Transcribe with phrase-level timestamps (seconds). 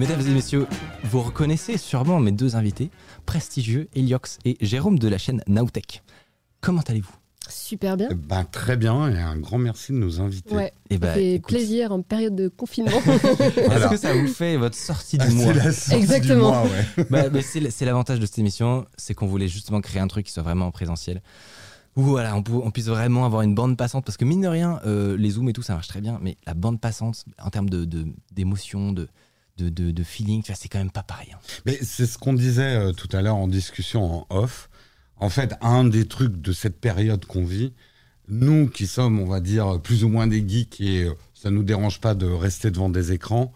[0.00, 0.66] Mesdames et messieurs,
[1.04, 2.90] vous reconnaissez sûrement mes deux invités,
[3.26, 6.02] prestigieux, Eliox et Jérôme de la chaîne Nowtech.
[6.62, 7.12] Comment allez-vous?
[7.50, 8.08] Super bien.
[8.10, 10.54] Eh Ben, très bien et un grand merci de nous inviter.
[10.56, 12.92] Ouais, Eh ça ben, fait écoute, plaisir en période de confinement.
[12.96, 15.44] Est-ce que ça vous fait votre sortie du Ah, mois?
[15.52, 16.34] c'est la sortie Exactement.
[16.34, 16.62] du mois,
[16.96, 17.06] ouais.
[17.10, 20.32] Bah, mais c'est l'avantage de cette émission, c'est qu'on voulait justement créer un truc qui
[20.32, 21.20] soit vraiment en présentiel.
[21.96, 24.06] Où voilà, on, puisse vraiment avoir une bande passante.
[24.06, 26.18] Parce que mine de rien, euh, les zooms et tout, ça marche très bien.
[26.22, 29.08] Mais la bande passante, en termes d'émotion, de, d'émotion, de,
[29.62, 31.28] de, de, de feeling, c'est quand même pas pareil.
[31.34, 31.38] hein.
[31.66, 34.68] Mais c'est ce qu'on disait euh, tout à l'heure en discussion en off.
[35.16, 37.72] En fait, un des trucs de cette période qu'on vit,
[38.28, 41.62] nous qui sommes, on va dire, plus ou moins des geeks et euh, ça nous
[41.62, 43.52] dérange pas de rester devant des écrans,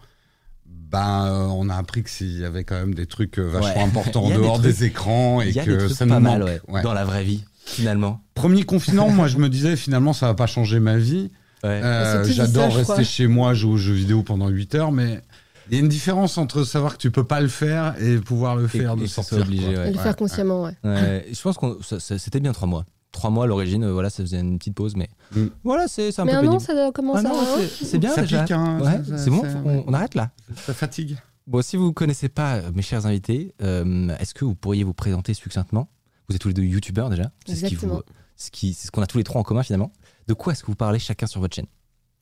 [0.65, 3.89] ben, euh, on a appris qu'il y avait quand même des trucs euh, vachement Ouais.
[3.89, 6.05] importants en des dehors trucs- des écrans et Il y a que des trucs ça
[6.05, 6.47] pas nous mal, manque.
[6.49, 6.81] ouais, Ouais.
[6.81, 8.21] dans la vraie vie, finalement.
[8.33, 11.31] Premier confinement, moi je me disais finalement ça va pas changer ma vie.
[11.63, 11.81] Ouais.
[11.83, 13.03] Euh, tout J'adore rester crois.
[13.03, 15.21] chez moi, jouer aux jeux vidéo pendant 8 heures, mais
[15.69, 18.55] il y a une différence entre savoir que tu peux pas le faire et pouvoir
[18.55, 19.47] le Et- faire, et de soit sortir.
[19.47, 19.89] obligé, ouais.
[19.89, 20.75] Et le faire consciemment, ouais.
[20.83, 22.85] Ouais, je pense que c'était bien trois mois.
[23.11, 25.45] Trois mois à l'origine, euh, voilà, ça faisait une petite pause, mais Mm.
[25.63, 26.61] voilà, c'est un Mais peu un an, pénible.
[26.61, 27.67] ça doit commencer Ah non, à.
[27.85, 28.41] c'est- bien Ça déjà.
[28.43, 30.31] pique, hein, Ouais, c'est bon, on, on arrête là.
[30.57, 31.17] Ça fatigue.
[31.47, 34.83] Bon, si vous ne connaissez pas euh, mes chers invités, euh, est-ce que vous pourriez
[34.83, 35.87] vous présenter succinctement?
[36.27, 37.31] Vous êtes tous les deux youtubeurs déjà.
[37.45, 38.01] C'est ce Exactement.
[38.35, 39.93] ce qui- c'est ce qu'on a tous les trois en commun finalement.
[40.27, 41.67] De quoi est-ce que vous parlez chacun sur votre chaîne?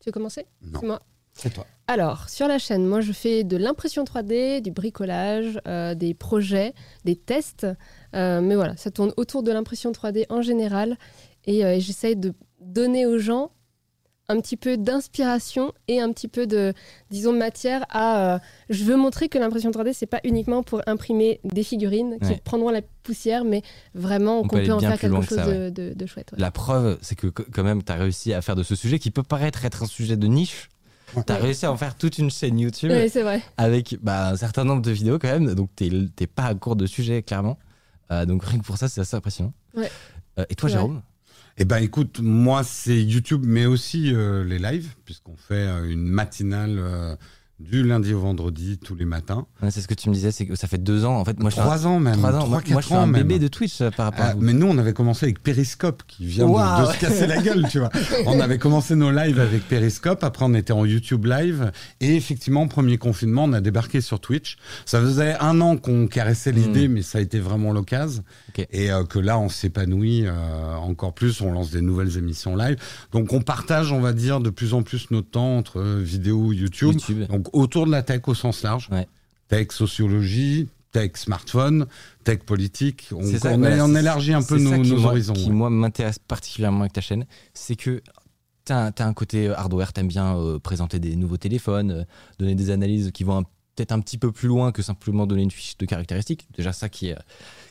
[0.02, 0.46] Tu veux commencer?
[0.62, 1.02] Non, C'est moi.
[1.34, 1.66] C'est toi.
[1.88, 6.74] Alors, sur la chaîne, moi, je fais de l'impression 3D, du bricolage, euh, des projets,
[7.04, 7.68] des tests.
[8.16, 10.98] Euh, mais voilà, ça tourne autour de l'impression 3D en général.
[11.46, 13.52] Et euh, j'essaye de donner aux gens
[14.30, 16.72] un petit peu d'inspiration et un petit peu de,
[17.10, 18.40] disons, matière à...
[18.70, 22.42] je veux montrer que l'impression 3D, c'est pas uniquement pour imprimer des figurines qui Ouais.
[22.46, 23.62] prendront la poussière, mais
[23.94, 25.70] vraiment peut qu'on peut en faire quelque chose ça, ouais.
[25.72, 26.32] de, de- de chouette.
[26.32, 26.40] ouais.
[26.40, 29.12] La preuve, c'est que quand même, tu as réussi à faire de ce sujet qui
[29.12, 30.70] peut paraître être un sujet de niche.
[31.16, 31.24] Ouais.
[31.26, 33.42] Tu as réussi à en faire toute une chaîne YouTube Ouais, c'est vrai.
[33.58, 35.54] avec bah, un certain nombre de vidéos quand même.
[35.56, 37.58] Donc, tu n'es pas à court de sujets, clairement.
[38.12, 39.54] Euh, donc, rien que pour ça, c'est assez impressionnant.
[39.76, 39.92] Ouais.
[40.40, 40.74] Euh, et toi, Ouais.
[40.76, 41.02] Jérôme?
[41.58, 46.08] Eh ben écoute, moi c'est YouTube, mais aussi euh, les lives, puisqu'on fait euh, une
[46.08, 47.16] matinale euh,
[47.60, 49.46] du lundi au vendredi tous les matins.
[49.62, 51.16] Ouais, C'est ce que tu me disais, c'est que ça fait deux ans.
[51.18, 52.40] En fait, moi, je suis un- Trois ans même, trois ans.
[52.40, 53.22] trois, Moi, moi, je suis un même.
[53.24, 54.42] bébé de Twitch euh, par rapport à Ah, vous.
[54.42, 57.80] mais nous, on avait commencé avec Periscope, qui vient de- se casser la gueule, tu
[57.80, 57.90] vois.
[58.26, 61.72] On avait commencé nos lives avec Periscope, après on était en YouTube Live,
[62.02, 64.58] et effectivement, premier confinement, on a débarqué sur Twitch.
[64.86, 68.24] Ça faisait un an qu'on caressait l'idée, mais ça a été vraiment l'occasion.
[68.72, 72.78] Et euh, que là, on s'épanouit euh, encore plus, on lance des nouvelles émissions live.
[73.12, 76.94] Donc on partage, on va dire, de plus en plus notre temps entre vidéo, YouTube,
[76.94, 77.26] YouTube.
[77.30, 78.90] donc autour de la tech au sens large.
[78.92, 79.08] Ouais.
[79.50, 81.88] Tech, sociologie, tech, smartphone,
[82.24, 83.10] tech, politique.
[83.12, 85.34] On, C'est ça, on, voilà, on c'est- élargit un peu nos, qui, nos moi, horizons.
[85.34, 85.52] qui ouais.
[85.52, 88.02] moi m'intéresse particulièrement avec ta chaîne, c'est que
[88.66, 92.04] tu as, un côté euh, hardware, tu aimes bien euh, présenter des nouveaux téléphones, euh,
[92.40, 93.44] donner des analyses qui vont
[93.76, 96.48] peut-être un petit peu plus loin que simplement donner une fiche de caractéristiques.
[96.56, 97.18] Déjà ça qui est,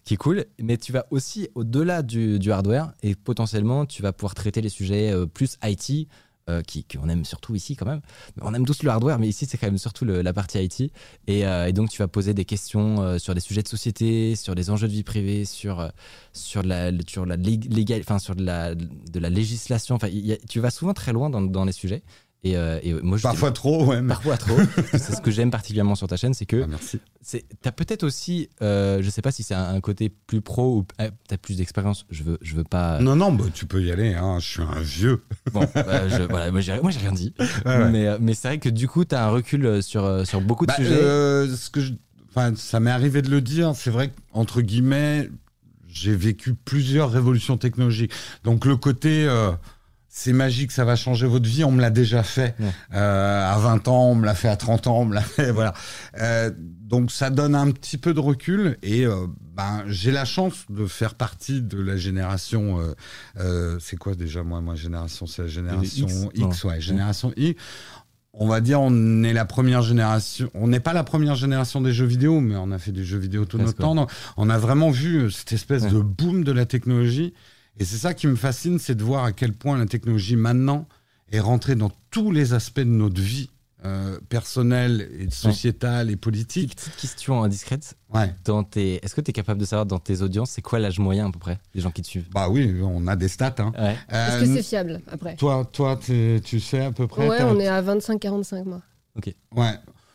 [0.04, 4.12] qui est cool, mais tu vas aussi au-delà du, du hardware et potentiellement tu vas
[4.12, 6.08] pouvoir traiter les sujets euh, plus IT.
[6.48, 8.00] Euh, qui qu'on aime surtout ici quand même.
[8.40, 10.92] On aime tous le hardware, mais ici c'est quand même surtout la partie IT.
[11.26, 14.34] Et, euh, et donc tu vas poser des questions euh, sur des sujets de société,
[14.36, 15.90] sur des enjeux de vie privée, sur
[16.32, 19.94] sur la sur la lég- légal, enfin sur de la de la législation.
[19.94, 20.08] Enfin,
[20.48, 22.02] tu vas souvent très loin dans les sujets.
[22.44, 24.02] Et, euh, et moi, je Parfois trop, ouais.
[24.02, 24.56] mais- parfois trop.
[24.92, 26.98] c'est ce que j'aime particulièrement sur ta chaîne, c'est que Ah, merci.
[27.60, 30.86] t'as peut-être aussi, euh, je sais pas si c'est un, un côté plus pro ou
[31.00, 32.04] euh, t'as plus d'expérience.
[32.10, 32.98] Je veux je veux pas.
[32.98, 34.14] Non, non, bah, tu peux y aller.
[34.14, 34.38] Hein.
[34.40, 35.22] Je suis un vieux.
[35.52, 37.32] Bon, euh, je- voilà, moi j'ai rien dit.
[37.38, 37.90] ouais.
[37.92, 40.66] Mais euh, mais c'est vrai que du coup t'as un recul euh, sur sur beaucoup
[40.66, 41.56] de Bah, sujets.
[41.56, 41.92] ce que je-
[42.30, 43.72] enfin, ça m'est arrivé de le dire.
[43.76, 45.30] C'est vrai qu'entre guillemets,
[45.86, 48.10] j'ai vécu plusieurs révolutions technologiques.
[48.42, 49.28] Donc le côté
[50.14, 52.54] c'est magique, ça va changer votre vie, on me l'a déjà fait.
[52.60, 52.66] Ouais.
[52.94, 55.50] Euh, à 20 ans, on me l'a fait à 30 ans, on me l'a fait,
[55.52, 55.72] voilà.
[56.20, 59.26] Euh, donc ça donne un petit peu de recul et euh,
[59.56, 62.78] ben, j'ai la chance de faire partie de la génération.
[62.80, 62.94] euh,
[63.40, 67.58] euh, c'est quoi déjà moi, moi génération, c'est la génération X, ouais, génération X.
[68.34, 70.50] On va dire, on est la première génération.
[70.54, 73.18] On n'est pas la première génération des jeux vidéo, mais on a fait du jeu
[73.18, 73.94] vidéo tout Presque, notre temps.
[73.94, 75.90] Donc, on a vraiment vu cette espèce Ouais.
[75.90, 77.34] de boom de la technologie.
[77.78, 80.86] Et c'est ça qui me fascine, c'est de voir à quel point la technologie maintenant
[81.30, 83.48] est rentré dans tous les aspects de notre vie
[83.84, 86.76] euh, personnelle et sociétale et politique.
[86.76, 87.96] Petite question indiscrète.
[88.14, 88.32] Ouais.
[88.44, 89.04] Dans tes...
[89.04, 91.32] Est-ce que tu es capable de savoir dans tes audiences, c'est quoi l'âge moyen à
[91.32, 92.28] peu près des gens qui te suivent?
[92.32, 93.54] Bah oui, on a des stats.
[93.58, 93.72] Hein.
[93.76, 93.96] Ouais.
[94.08, 97.28] Est-ce Euh, que c'est fiable après toi, toi, tu sais à peu près.
[97.28, 98.82] Ouais, on est à 25-45 mois.
[99.56, 99.72] Ouais.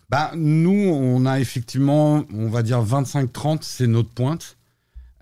[0.10, 4.57] Bah, nous, on a effectivement, on va dire 25-30, c'est notre pointe.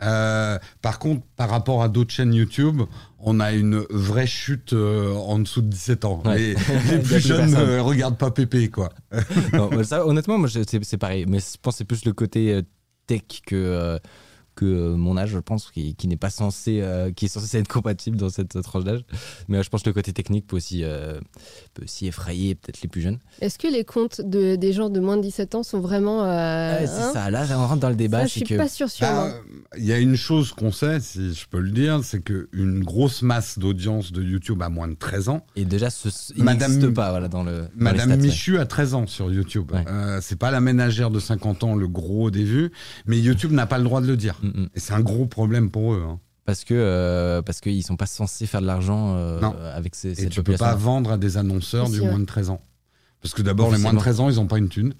[0.05, 2.81] Euh, par contre, par rapport à d'autres chaînes YouTube,
[3.19, 6.21] on a une vraie chute euh, en dessous de 17 ans.
[6.25, 6.55] Ouais.
[6.91, 8.89] Les, plus jeunes ne regardent pas Pépé, quoi.
[9.53, 11.25] Non, ça, honnêtement, moi, c'est pareil.
[11.27, 12.61] Mais je pense que c'est plus le côté euh,
[13.07, 13.99] tech que,
[14.55, 17.57] que euh, mon âge, je pense, qui, qui n'est pas censé, euh, qui est censé
[17.57, 19.03] être compatible dans cette tranche d'âge.
[19.47, 21.19] Mais euh, je pense que le côté technique peut aussi, euh,
[21.73, 23.19] peut aussi effrayer peut-être les plus jeunes.
[23.41, 26.23] Est-ce que les comptes de, des gens de moins de 17 ans sont vraiment.
[26.23, 27.29] euh, Ouais, c'est hein ça.
[27.31, 28.21] Là, on rentre dans le débat.
[28.21, 29.33] Ça, je suis que pas sûre sur Bah.
[29.77, 33.21] Il y a une chose qu'on sait, si je peux le dire, c'est qu'une grosse
[33.21, 36.93] masse d'audience de YouTube à moins de 13 ans, et déjà, ce, il Madame- n'existe
[36.93, 37.61] pas voilà, dans le.
[37.61, 38.27] dans Madame stats, ouais.
[38.27, 39.71] Michu a 13 ans sur YouTube.
[39.73, 39.83] Ouais.
[39.87, 42.71] Euh, c'est pas la ménagère de 50 ans le gros des vues,
[43.05, 44.39] mais YouTube n'a pas le droit de le dire.
[44.45, 44.69] Mm.
[44.75, 46.03] Et c'est un gros problème pour eux.
[46.07, 46.19] hein.
[46.45, 49.39] Parce que euh, parce qu'ils sont pas censés faire de l'argent euh,
[49.75, 52.51] avec ces, Et cette tu peux pas vendre à des annonceurs du moins de 13
[52.51, 52.61] ans.
[53.21, 54.01] Parce que d'abord, les moins de Officiellement.
[54.01, 54.93] 13 ans, ils n'ont pas une thune.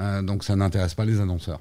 [0.00, 1.60] Euh, donc ça n'intéresse pas les annonceurs.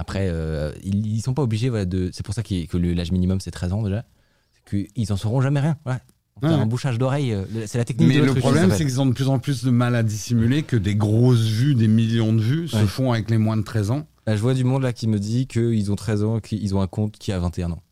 [0.00, 2.10] Après, euh, ils, ils sont pas obligés voilà, de.
[2.12, 4.04] C'est pour ça que le- l'âge minimum c'est 13 ans déjà.
[4.52, 5.76] C'est qu'ils en sauront jamais rien.
[5.84, 6.00] Voilà.
[6.40, 6.50] Ouais.
[6.50, 9.26] un bouchage d'oreille, c'est la technique Mais de le problème, c'est qu'ils ont de plus
[9.26, 12.86] en plus de mal à dissimuler que des grosses vues, des millions de vues, se
[12.86, 14.06] font avec les moins de 13 ans.
[14.28, 16.80] Là, je vois du monde là qui me dit qu'ils ont 13 ans, qu'ils ont
[16.82, 17.82] un compte qui a 21 ans.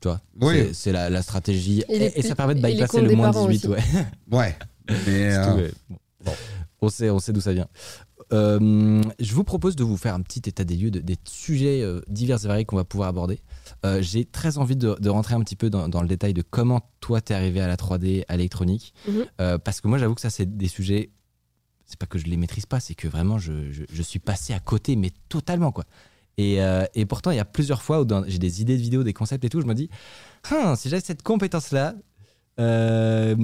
[0.00, 0.68] Tu vois Oui.
[0.72, 1.82] C'est- la, la stratégie.
[1.88, 3.68] Et Et, les et ça permet de bypasser le moins de parents 18.
[3.68, 3.68] aussi.
[3.68, 4.06] Ouais.
[4.30, 4.56] Ouais.
[4.88, 5.70] Mais, euh, tout, ouais.
[6.24, 6.32] Bon.
[6.82, 7.66] On sait, on sait d'où ça vient.
[8.32, 11.82] Euh, je vous propose de vous faire un petit état des lieux de- des sujets
[11.82, 13.40] euh, divers et variés qu'on va pouvoir aborder.
[13.84, 16.42] Euh, J'ai très envie de, de rentrer un petit peu dans, dans le détail de
[16.48, 18.94] comment toi t'es arrivé à la 3D, à l'électronique.
[19.08, 19.24] Mhm.
[19.40, 21.10] Euh, parce que moi j'avoue que ça c'est des sujets,
[21.90, 24.60] c'est pas que je les maîtrise pas, c'est que vraiment je, je- suis passé à
[24.60, 25.84] côté, mais totalement quoi.
[26.38, 29.02] Et, euh, et pourtant il y a plusieurs fois où j'ai des idées de vidéos,
[29.02, 29.90] des concepts et tout, je me dis,
[30.50, 31.94] Hein, si j'avais cette compétence là,
[32.58, 33.36] euh,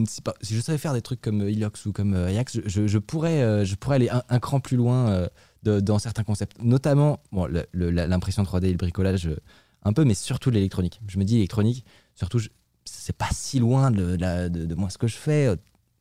[0.42, 3.64] si, je savais faire des trucs comme euh, Ilox ou comme Ajax, je, je- pourrais,
[3.66, 5.26] je pourrais aller un, cran plus loin
[5.62, 6.56] dans certains concepts.
[6.62, 9.28] Notamment bon, l'impression 3D et le bricolage,
[9.82, 11.00] un peu, mais surtout l'électronique.
[11.08, 11.84] Je me dis électronique,
[12.14, 12.40] surtout,
[12.84, 14.16] c'est pas si loin de-
[14.48, 15.54] de moi ce que je fais.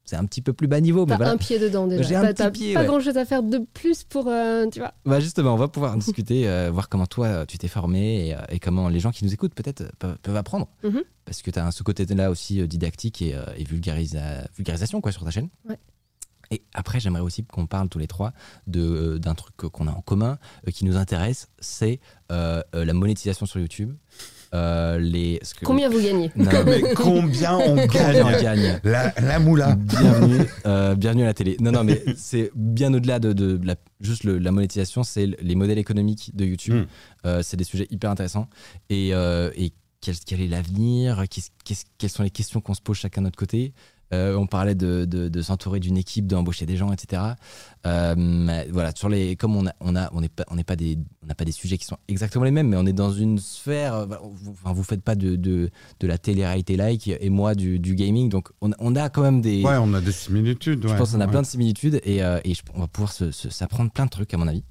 [0.05, 1.31] Euh, C'est un petit peu plus bas niveau, mais voilà.
[1.31, 2.03] un pied dedans déjà.
[2.03, 2.85] J'ai un T'as- petit T'as pied, pas ouais.
[2.87, 4.27] grand chose à faire de plus pour.
[4.27, 4.93] euh, tu vois.
[5.05, 8.39] Bah justement, on va pouvoir discuter, euh, voir comment toi tu t'es formé et, euh,
[8.49, 10.67] et comment les gens qui nous écoutent peut-être euh, peuvent, apprendre.
[10.83, 11.01] Mhm.
[11.25, 15.11] Parce que tu as ce côté-là aussi euh, didactique et, euh, et vulgarisa- vulgarisation quoi,
[15.11, 15.49] sur ta chaîne.
[15.67, 15.79] Ouais.
[16.51, 18.31] Et après, j'aimerais aussi qu'on parle tous les trois
[18.75, 20.37] euh, d'un truc qu'on a en commun
[20.67, 21.99] euh, qui nous intéresse, c'est
[22.31, 23.95] euh, euh, la monétisation sur YouTube.
[24.55, 29.75] Euh, les, ce que- Combien vous gagnez Non, mais combien on gagne la, la moula.
[29.75, 31.57] Bienvenue, euh, bienvenue à la télé.
[31.59, 35.37] Non, non, mais c'est bien au-delà de, de la, juste le- la monétisation, c'est le-
[35.41, 36.75] les modèles économiques de YouTube.
[36.75, 36.85] Mm.
[37.27, 38.47] Euh, c'est des sujets hyper intéressants.
[38.89, 41.23] Et, euh, et quel, quel est l'avenir?
[41.97, 43.73] Quelles sont les questions qu'on se pose chacun de notre côté?
[44.13, 47.21] Euh, On parlait de, de- de s'entourer d'une équipe, d'embaucher des gens, etc.
[47.87, 50.75] Euh, voilà, sur les, comme on a, on a, on n'est pas, on n'est pas
[50.75, 53.11] des, on n'a pas des sujets qui sont exactement les mêmes, mais on est dans
[53.11, 53.95] une sphère.
[53.95, 55.69] euh, Vous, enfin, vous faites pas de, de,
[55.99, 59.41] de la télé-réalité like et moi du, du gaming, donc on, on a quand même
[59.41, 59.63] des.
[59.63, 60.81] Ouais, on a des similitudes.
[60.83, 61.31] Je ouais, pense qu'on a ouais.
[61.31, 64.37] plein de similitudes et, euh, et je- on va pouvoir s'apprendre plein de trucs, à
[64.37, 64.63] mon avis.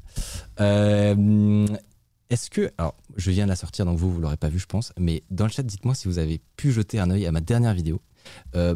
[2.30, 2.70] Est-ce que.
[2.78, 4.92] Alors, je viens de la sortir, donc vous, vous l'aurez pas vu, je pense.
[4.98, 7.74] Mais dans le chat, dites-moi si vous avez pu jeter un œil à ma dernière
[7.74, 8.00] vidéo.
[8.56, 8.74] Euh,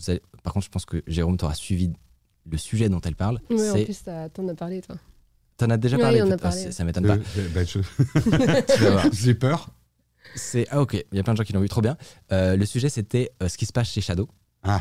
[0.00, 1.92] vous par contre, je pense que Jérôme t'aura suivi
[2.50, 3.40] le sujet dont elle parle.
[3.50, 4.02] Ouais, en plus,
[4.32, 4.96] t'en as parlé, toi.
[5.58, 6.40] T'en as déjà Oui, parlé, on a peut-être.
[6.42, 6.64] parlé.
[6.68, 7.22] Ah, Ça m'étonne Euh, pas.
[7.38, 7.78] euh, bah, je-
[8.84, 9.06] vas voir.
[9.12, 9.68] J'ai peur.
[10.34, 11.96] C'est ah ok, il y a plein de gens qui l'ont vu, trop bien.
[12.32, 14.28] Euh, le sujet c'était euh, ce qui se passe chez Shadow.
[14.62, 14.80] Ah.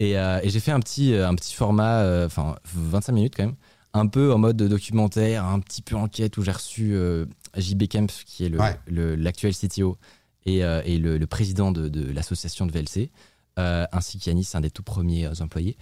[0.00, 3.34] Et, euh, et j'ai fait un petit, euh, un petit format, euh, enfin 25 minutes
[3.36, 3.54] quand même,
[3.94, 8.10] un peu en mode documentaire, un petit peu enquête où j'ai reçu euh, JB Kemp
[8.26, 8.76] qui est le- Ouais.
[8.86, 9.96] le- l'actuel CTO
[10.44, 13.10] et, euh, et le, le président de, de l'association de VLC.
[13.58, 15.76] Euh, ainsi qu'Yanis, un des tout premiers euh, employés.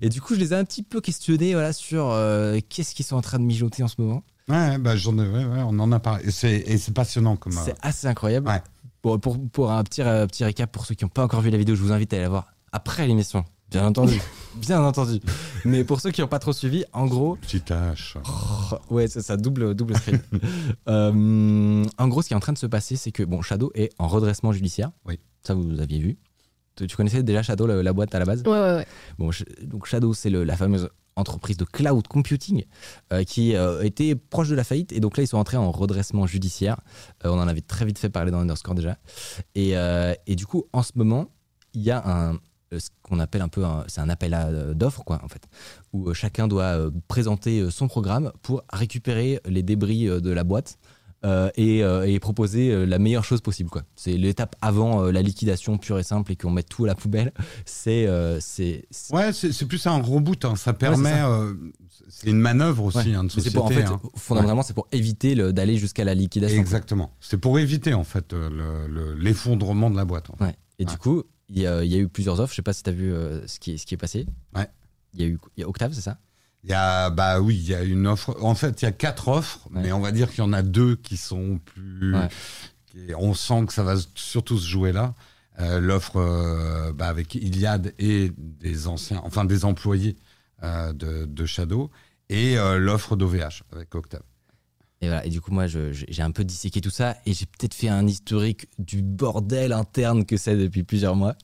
[0.00, 3.04] Et du coup, je les ai un petit peu questionnés voilà, sur euh, qu'est-ce qu'ils
[3.04, 4.22] sont en train de mijoter en ce moment.
[4.48, 6.24] Ouais, bah, j'en ai, ouais, ouais, on en a parlé.
[6.26, 6.30] Et
[6.78, 7.52] c'est, passionnant comme.
[7.52, 8.48] C'est assez incroyable.
[8.48, 8.62] Ouais.
[9.02, 11.74] Pour, pour un petit, petit récap, pour ceux qui n'ont pas encore vu la vidéo,
[11.74, 13.44] je vous invite à aller la voir après l'émission.
[13.70, 14.20] Bien entendu.
[14.56, 15.20] Bien entendu.
[15.64, 18.16] Mais pour ceux qui n'ont pas trop suivi, en gros, Petite tâche.
[18.24, 20.20] oh, ouais, c'est ça, double, double screen.
[20.88, 23.72] Euh, en gros, ce qui est en train de se passer, c'est que bon, Shadow
[23.74, 24.90] est en redressement judiciaire.
[25.06, 25.18] Oui.
[25.42, 26.18] Ça, vous aviez vu.
[26.76, 28.86] Tu, connaissais déjà Shadow, la, la boîte à la base Ouais, ouais, ouais.
[29.18, 29.30] Bon,
[29.62, 32.64] donc Shadow, c'est la fameuse entreprise de cloud computing
[33.12, 35.70] euh, qui euh, était proche de la faillite et donc là ils sont entrés en
[35.70, 36.80] redressement judiciaire.
[37.24, 38.98] Euh, on en avait très vite fait parler dans Underscore déjà.
[39.54, 39.74] Et,
[40.26, 41.28] et du coup, en ce moment,
[41.74, 42.38] il y a un,
[42.76, 45.42] ce qu'on appelle un peu c'est un appel à d'offres quoi en fait
[45.92, 50.78] où chacun doit présenter son programme pour récupérer les débris de la boîte
[51.24, 55.22] euh, et, euh, et proposer euh, la meilleure chose possible quoi c'est l'étape avant la
[55.22, 57.32] liquidation pure et simple et qu'on mette tout à la poubelle
[57.64, 58.06] c'est
[58.40, 60.44] c'est c'est- Ouais, c'est c'est plus un reboot.
[60.44, 60.56] hein.
[60.56, 61.10] Ça permet.
[61.10, 61.46] ça.
[62.08, 63.14] c'est une manœuvre aussi ouais.
[63.14, 63.56] hein, de c'est société.
[63.56, 64.00] pour en fait hein.
[64.16, 66.60] fondamentalement c'est pour éviter le- d'aller jusqu'à la liquidation quoi.
[66.62, 67.10] Exactement.
[67.20, 70.30] C'est pour éviter en fait le- le- l'effondrement de la boîte.
[70.30, 70.56] en fait.
[70.78, 72.52] Et du coup, il y, a il y a eu plusieurs offres.
[72.52, 73.12] Je sais pas si tu as vu
[73.46, 74.26] ce, qui est, ce qui est passé.
[74.56, 74.66] Ouais.
[75.14, 76.18] Il y a eu y a Octave, c'est ça?
[76.64, 78.34] Il y a, bah oui, il y a une offre.
[78.40, 79.82] En fait, il y a quatre offres, Ouais.
[79.82, 82.14] mais on va dire qu'il y en a deux qui sont plus.
[82.14, 82.28] Ouais.
[82.86, 85.14] qui- on sent que ça va surtout se jouer là.
[85.60, 90.16] Euh, L'offre euh, bah, avec Iliad et des anciens, enfin des employés
[90.62, 91.90] euh, de, de Shadow,
[92.30, 94.22] et l'offre d'OVH avec Octave.
[95.04, 95.24] Et voilà.
[95.26, 98.06] Et du coup, moi, j'ai un peu disséqué tout ça et j'ai peut-être fait un
[98.06, 101.36] historique du bordel interne que c'est depuis plusieurs mois,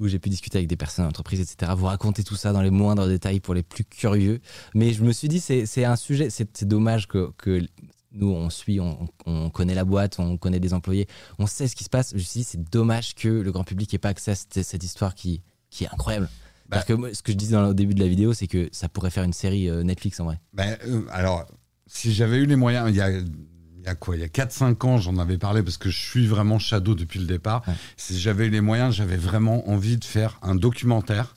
[0.00, 1.72] où j'ai pu discuter avec des personnes d'entreprise, etc.
[1.76, 4.40] Vous raconter tout ça dans les moindres détails pour les plus curieux.
[4.74, 7.66] Mais je me suis dit, c'est un sujet, c'est dommage que, que
[8.12, 11.06] nous, on suit, on, on connaît la boîte, on connaît des employés,
[11.38, 12.10] on sait ce qui se passe.
[12.10, 14.62] Je me suis dit, c'est dommage que le grand public n'ait pas accès à cette,
[14.62, 16.28] cette histoire qui, qui est incroyable.
[16.68, 16.76] Bah.
[16.76, 18.46] Parce que moi, ce que je disais dans le- au début de la vidéo, c'est
[18.46, 20.38] que ça pourrait faire une série euh, Netflix en vrai.
[20.52, 21.46] Ben, euh, alors,
[21.88, 24.28] si j'avais eu les moyens, il y a, il y a quoi Il y a
[24.28, 27.62] 4-5 ans, j'en avais parlé parce que je suis vraiment Shadow depuis le départ.
[27.66, 27.74] Ouais.
[27.96, 31.34] Si j'avais eu les moyens, j'avais vraiment envie de faire un documentaire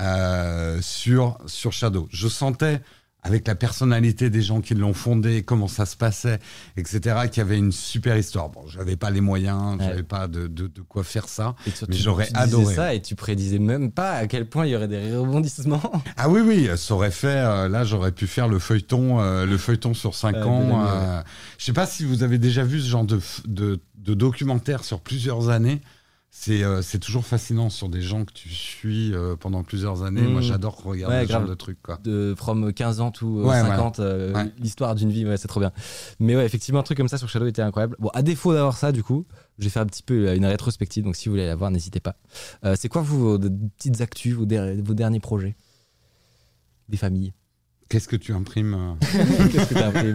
[0.00, 2.06] euh, sur, sur Shadow.
[2.10, 2.80] Je sentais,
[3.26, 6.38] avec la personnalité des gens qui l'ont fondé, comment ça se passait,
[6.76, 8.48] etc., qu'il y avait une super histoire.
[8.48, 9.84] Bon, j'avais pas les moyens, Ouais.
[9.86, 11.54] j'avais pas de, de, de quoi faire ça.
[11.66, 12.74] Et surtout, Mais j'aurais adoré.
[12.74, 15.82] ça et tu prédisais même pas à quel point il y aurait des rebondissements.
[16.16, 17.26] Ah oui, oui, ça aurait fait.
[17.28, 20.84] euh, là, j'aurais pu faire le feuilleton, euh, le feuilleton sur 5 Ah, ans.
[20.86, 21.20] euh,
[21.58, 24.84] Je sais pas si vous avez déjà vu ce genre de, f- de, de documentaire
[24.84, 25.80] sur plusieurs années.
[26.30, 30.20] C'est euh, c'est toujours fascinant sur des gens que tu suis euh, pendant plusieurs années.
[30.22, 30.32] Mmh.
[30.32, 31.80] Moi, j'adore regarder Ouais, ce genre de trucs.
[31.82, 31.98] Quoi.
[32.04, 34.52] De from 15 ans Ouais, 50, euh, Ouais.
[34.58, 35.72] l'histoire d'une vie, ouais, c'est trop bien.
[36.20, 37.96] Mais ouais, effectivement, un truc comme ça sur Shadow était incroyable.
[37.98, 39.24] Bon, à défaut d'avoir ça, du coup,
[39.58, 42.16] j'ai fait un petit peu une rétrospective, donc si vous voulez la voir, n'hésitez pas.
[42.76, 45.56] C'est quoi vous, vos petites actus, vos, der- vos derniers projets?
[46.88, 47.32] Des familles
[47.88, 49.06] Qu'est-ce que tu imprimes euh
[49.52, 50.12] Qu'est-ce que t'as appris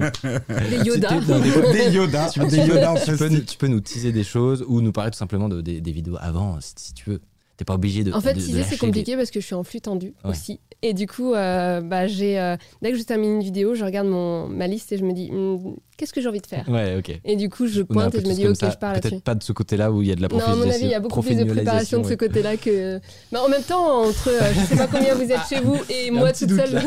[0.70, 1.20] Des Yoda.
[1.20, 3.46] Des- Des Yoda, tu, des Yoda en tu peux, nous, plastique.
[3.46, 6.18] tu peux nous teaser des choses ou nous parler tout simplement de, des, des vidéos
[6.20, 7.22] avant, si, si tu veux.
[7.58, 8.12] T'es pas obligé de.
[8.12, 10.32] En fait, teaser, c'est compliqué parce que je suis en flux tendu Ouais.
[10.32, 10.60] aussi.
[10.82, 14.08] Et du coup, euh, bah, j'ai, euh, dès que je termine une vidéo, je regarde
[14.08, 16.68] mon, ma liste et je me dis, Hmm, qu'est-ce que j'ai envie de faire?
[16.68, 17.22] Ouais, ok.
[17.24, 18.72] Et du coup, je pointe et je me dis, ok, ça.
[18.72, 19.22] je pars Peut-être là-dessus.
[19.22, 20.90] pas de ce côté-là où il y a de la Non, à mon avis, il
[20.90, 23.00] y a beaucoup plus de préparation de ce côté-là que.
[23.32, 26.10] Mais en même temps, entre euh, je sais pas combien vous êtes chez vous et
[26.12, 26.82] moi toute seule.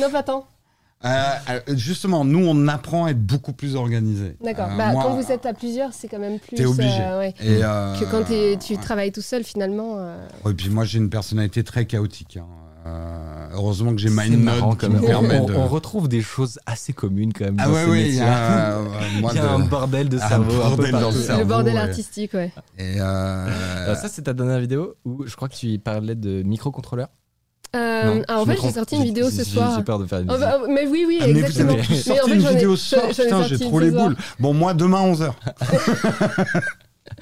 [0.00, 0.46] Non, pas tant.
[1.04, 1.10] Euh,
[1.74, 4.36] justement, nous, on apprend à être beaucoup plus organisé.
[4.40, 4.68] D'accord.
[4.70, 6.56] Euh, bah, quand vous êtes à plusieurs, c'est quand même plus.
[6.56, 7.00] T'es obligé.
[7.00, 7.34] euh, ouais.
[7.40, 8.22] Et, euh, Que quand
[8.64, 9.94] tu travailles tout seul, finalement.
[9.96, 10.16] euh,
[10.48, 12.36] Et puis moi, j'ai une personnalité très chaotique.
[12.36, 12.46] hein.
[12.84, 15.54] Euh, heureusement que j'ai MindNode marrant qui me permet on, de.
[15.54, 17.56] on retrouve des choses assez communes quand même.
[17.60, 18.84] Ah dans ouais, oui, il y a, euh,
[19.20, 21.02] moi Il y a de- un bordel de un cerveau un peu bordel dans le
[21.04, 21.18] partout.
[21.20, 21.40] cerveau.
[21.42, 21.80] le bordel ouais.
[21.80, 22.52] artistique, ouais.
[22.78, 26.42] Et euh, Euh, ça, c'est ta dernière vidéo où je crois que tu parlais de
[26.42, 27.06] microcontrôleur.
[27.74, 29.76] Euh, Non, ah, en fait, j'ai sorti une vidéo ce soir.
[29.78, 31.72] J'ai peur de faire une Oh, bah, mais oui, oui, ah, mais vous exactement.
[31.72, 34.16] avez Mais sorti en fait, une vidéo ce soir, putain, j'ai trop les boules.
[34.38, 35.32] Bon, moi, demain 11h.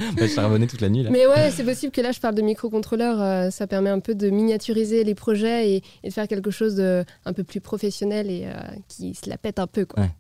[0.18, 1.10] je charbonnais toute la nuit là.
[1.10, 3.20] Mais ouais, c'est possible que là, je parle de microcontrôleur.
[3.20, 6.74] euh, ça permet un peu de miniaturiser les projets et, et de faire quelque chose
[6.74, 8.52] de un peu plus professionnel et euh,
[8.88, 9.84] qui se la pète un peu.
[9.84, 10.02] Quoi.
[10.04, 10.10] Ouais.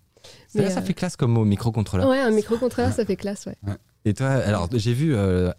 [0.54, 2.08] Mais, ça, ça euh, fait classe comme mot, microcontrôleur.
[2.08, 3.56] Ouais, un microcontrôleur, ça fait classe, ouais.
[4.04, 5.52] Et toi, alors j'ai vu un-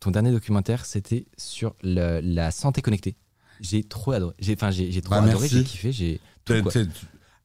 [0.00, 3.14] ton dernier documentaire, c'était sur le- la santé connectée.
[3.60, 4.34] J'ai trop adoré.
[4.38, 6.72] J'ai, enfin, j'ai, j'ai trop Bah, adoré, j'ai kiffé, j'ai tout, T'es- quoi.
[6.72, 6.86] t'es-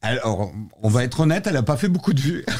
[0.03, 0.51] Alors,
[0.81, 2.45] on va être honnête, elle a pas fait beaucoup de vues.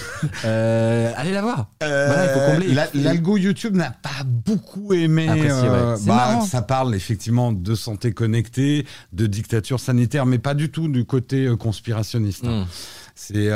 [0.45, 1.71] Euh, allez la voir.
[1.81, 2.69] Voilà, il faut combler.
[2.69, 5.27] Euh, la- L'algo YouTube n'a pas beaucoup aimé.
[5.27, 6.01] Apprécié, euh, ouais.
[6.05, 11.05] Bah, ça parle effectivement de santé connectée, de dictature sanitaire, mais pas du tout du
[11.05, 12.45] côté conspirationniste.
[12.45, 12.61] hein.
[12.61, 12.67] Mm.
[13.15, 13.49] C'est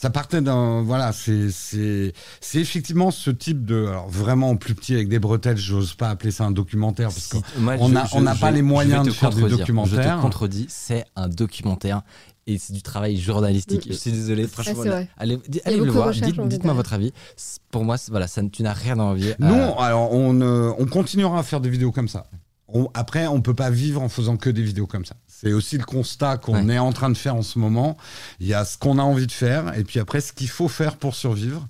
[0.00, 4.94] ça partait d'un voilà, c'est c'est c'est effectivement ce type de alors vraiment plus petit
[4.94, 7.92] avec des bretelles, j'ose pas appeler ça un documentaire parce que Si- moi, on je-
[7.94, 10.02] n'a- on n'a je- pas les moyens de faire des documentaires.
[10.14, 12.00] Je te contredis, c'est un documentaire
[12.46, 13.86] et c'est du travail journalistique.
[13.88, 14.82] Je suis désolé, franchement.
[15.18, 17.12] Allez, allez le voir, dites, dites-moi votre avis.
[17.70, 19.34] Pour moi, voilà, ça, tu n'as rien à envier.
[19.34, 22.24] à- Non, alors on, euh, on continuera à faire des vidéos comme ça.
[22.72, 25.16] On- après, on peut pas vivre en faisant que des vidéos comme ça.
[25.40, 26.74] C'est aussi le constat qu'on Ouais.
[26.74, 27.96] est en train de faire en ce moment.
[28.40, 30.68] Il y a ce qu'on a envie de faire, et puis après, ce qu'il faut
[30.68, 31.66] faire pour survivre.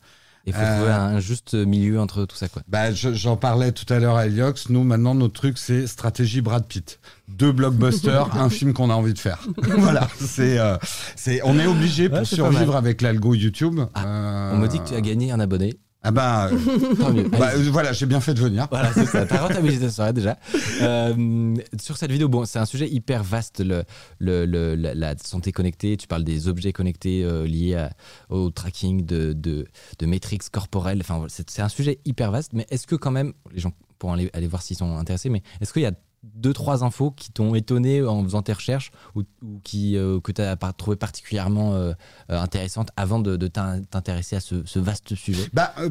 [0.46, 2.62] Il faut Euh, trouver un juste milieu entre tout ça, quoi.
[2.66, 4.70] Bah, je- j'en parlais tout à l'heure à Eliox.
[4.70, 6.98] Nous, maintenant, notre truc, c'est stratégie Brad Pitt.
[7.28, 9.38] Deux blockbusters, un film qu'on a envie de faire.
[9.78, 10.76] voilà, c'est, euh,
[11.14, 13.80] c'est, on est obligé pour Ouais, survivre avec l'algo YouTube.
[13.94, 15.78] Ah, Euh, On me dit que tu as gagné un abonné.
[16.02, 18.66] Ah bah, euh, bah, euh, voilà, j'ai bien fait de venir.
[18.70, 19.26] Voilà, c'est ça.
[19.28, 20.38] T'as rentabilisé déjà.
[20.80, 23.84] Euh, sur cette vidéo, bon, c'est un sujet hyper vaste, le,
[24.18, 25.98] le- le- la, santé connectée.
[25.98, 27.90] Tu parles des objets connectés euh, liés à-
[28.30, 29.66] au tracking de, de,
[29.98, 31.00] de métriques corporelles.
[31.02, 32.52] Enfin, c'est c'est un sujet hyper vaste.
[32.54, 35.42] Mais est-ce que quand même, les gens pourront aller, aller voir s'ils sont intéressés, mais
[35.60, 39.22] est-ce qu'il y a deux, trois infos qui t'ont étonné en faisant tes recherches ou,
[39.42, 41.92] ou qui, euh, que tu as trouvé particulièrement euh,
[42.30, 45.48] euh, intéressantes avant de, de t'in- t'intéresser à ce, ce vaste sujet?
[45.54, 45.88] Bah, euh,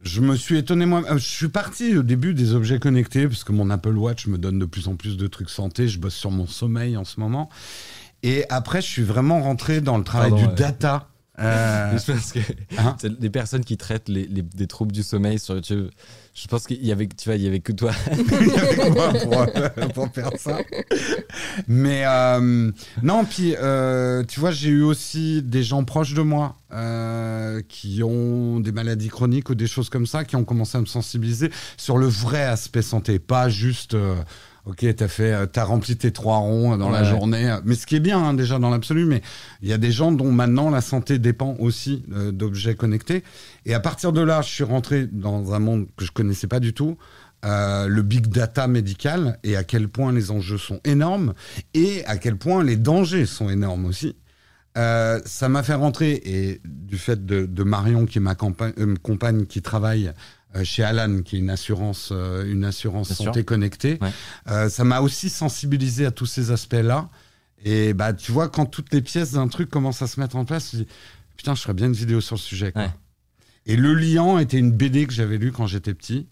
[0.00, 1.02] je me suis étonné moi.
[1.12, 4.58] Je suis parti au début des objets connectés parce que mon Apple Watch me donne
[4.58, 5.88] de plus en plus de trucs santé.
[5.88, 7.48] Je bosse sur mon sommeil en ce moment.
[8.24, 11.08] Et après, je suis vraiment rentré dans le travail Pardon, du data.
[11.36, 12.40] Pense que
[12.78, 15.88] Hein des personnes qui traitent les, les- des troubles du sommeil sur YouTube.
[16.34, 17.92] Je pense qu'il y avait, tu vois, il y avait que toi.
[18.10, 20.60] avec moi pour, euh, pour faire ça?
[21.68, 22.72] Mais euh,
[23.02, 26.56] non, puis euh, tu vois, j'ai eu aussi des gens proches de moi
[27.68, 30.86] qui ont des maladies chroniques ou des choses comme ça, qui ont commencé à me
[30.86, 33.94] sensibiliser sur le vrai aspect santé, pas juste.
[34.66, 37.86] Euh, Ok, t'as fait, euh, t'as rempli tes trois ronds dans la journée, mais ce
[37.86, 39.04] qui est bien hein, déjà dans l'absolu.
[39.04, 39.22] Mais
[39.60, 43.24] il y a des gens dont maintenant la santé dépend aussi euh, d'objets connectés.
[43.66, 46.60] Et à partir de là, je suis rentré dans un monde que je connaissais pas
[46.60, 46.96] du tout,
[47.44, 51.34] euh, le big data médical et à quel point les enjeux sont énormes
[51.74, 54.14] et à quel point les dangers sont énormes aussi.
[54.78, 58.72] Euh, ça m'a fait rentrer et du fait de, de Marion qui est ma compagne,
[58.78, 60.12] euh, compagne qui travaille euh,
[60.64, 63.44] chez Alan qui est une assurance euh, une assurance Bien santé sûr.
[63.46, 64.10] connectée Ouais.
[64.48, 67.08] euh, ça m'a aussi sensibilisé à tous ces aspects là
[67.64, 70.44] et bah tu vois quand toutes les pièces d'un truc commencent à se mettre en
[70.44, 70.86] place tu dis
[71.36, 72.82] putain je ferais bien une vidéo sur le sujet quoi.
[72.82, 72.90] Ouais.
[73.66, 76.28] et le liant était une BD que j'avais lue quand j'étais petit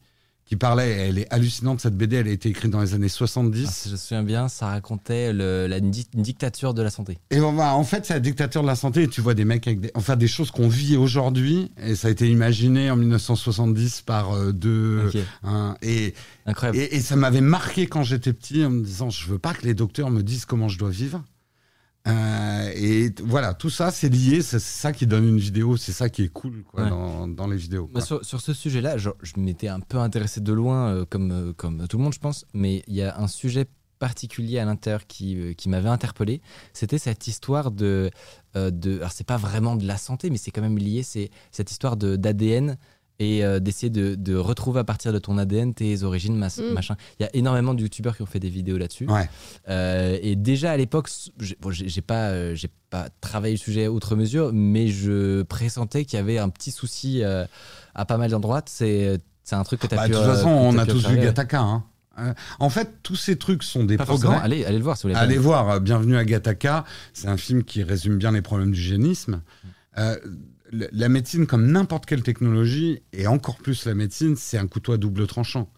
[0.50, 3.64] qui parlait elle est hallucinante cette BD elle a été écrite dans les années 70
[3.68, 7.18] Ah, si je me souviens bien, ça racontait le- la une dictature de la santé.
[7.30, 9.04] Et en fait, c'est la dictature de la santé.
[9.04, 11.70] Et tu vois des mecs avec des, enfin, des choses qu'on vit aujourd'hui.
[11.80, 15.10] Et ça a été imaginé en 1970 par euh, deux.
[15.44, 16.14] Un- et,
[16.46, 16.78] Incroyable.
[16.78, 19.64] et, et ça m'avait marqué quand j'étais petit en me disant je veux pas que
[19.64, 21.22] les docteurs me disent comment je dois vivre.
[22.08, 24.42] Euh, et voilà, tout ça, c'est lié.
[24.42, 25.76] C'est ça qui donne une vidéo.
[25.76, 26.90] C'est ça qui est cool quoi, Ouais.
[26.90, 27.90] dans, dans les vidéos.
[27.92, 31.30] Bah, sur, sur ce sujet-là, je, je m'étais un peu intéressé de loin, euh, comme,
[31.30, 33.66] euh, comme tout le monde, je pense, mais il y a un sujet
[33.98, 36.40] particulier à l'intérieur qui, qui m'avait interpellé.
[36.72, 38.10] C'était cette histoire de.
[38.54, 41.02] de alors, c'est pas vraiment de la santé, mais c'est quand même lié.
[41.02, 42.78] C'est cette histoire d'ADN
[43.20, 46.72] et euh, d'essayer de, de retrouver à partir de ton ADN tes origines, mas- Mm.
[46.72, 46.96] machin.
[47.20, 49.06] Il y a énormément de youtubeurs qui ont fait des vidéos là-dessus.
[49.06, 49.28] Ouais.
[49.68, 51.70] Euh, et déjà à l'époque, j'ai bon,
[52.06, 56.38] pas, euh, j'ai pas travaillé le sujet outre mesure, mais je pressentais qu'il y avait
[56.38, 57.44] un petit souci euh,
[57.94, 58.62] à pas mal d'endroits.
[58.66, 61.06] C'est c'est un truc que tu as Bah, pu de toute façon, on a tous
[61.08, 61.18] vu.
[61.18, 61.60] Gataka.
[61.60, 61.84] Hein.
[62.58, 64.36] En fait, tous ces trucs sont des Pas progrès.
[64.42, 65.20] Allez, allez le voir si vous voulez.
[65.20, 66.84] Allez voir, Bienvenue à Gattaca.
[67.14, 69.40] C'est un film qui résume bien les problèmes du génisme.
[69.98, 70.38] Euh, le-
[70.72, 74.98] la médecine, comme n'importe quelle technologie, et encore plus la médecine, c'est un couteau à
[74.98, 75.68] double tranchant.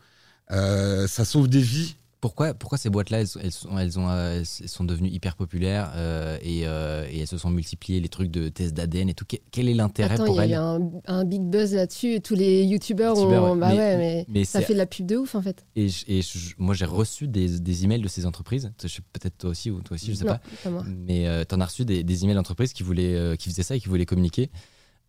[0.50, 1.96] Euh, ça sauve des vies.
[2.20, 5.34] Pourquoi, pourquoi ces boîtes-là, elles, sont- elles sont, elles, ont, euh, elles sont devenues hyper
[5.34, 9.14] populaires euh, et, euh, et elles se sont multipliées, les trucs de tests d'ADN et
[9.14, 9.24] tout.
[9.28, 11.74] Que- Quel est l'intérêt Attends, il pour y a elles eu un, un big buzz
[11.74, 12.12] là-dessus.
[12.14, 13.54] et Tous les youtubeurs Youtubeurs, ont.
[13.54, 13.58] ouais.
[13.58, 15.66] Bah Mais- ouais, mais, mais ça fait de la pub de ouf en fait.
[15.74, 18.70] Et, je- et je- moi, j'ai reçu des, des emails de ces entreprises.
[19.12, 20.40] Peut-être toi aussi ou toi aussi, je sais non, pas.
[20.62, 20.84] pas moi.
[20.86, 23.64] Mais euh, tu en as reçu des, des emails d'entreprises qui, voulaient, euh, qui faisaient
[23.64, 24.48] ça et qui voulaient communiquer.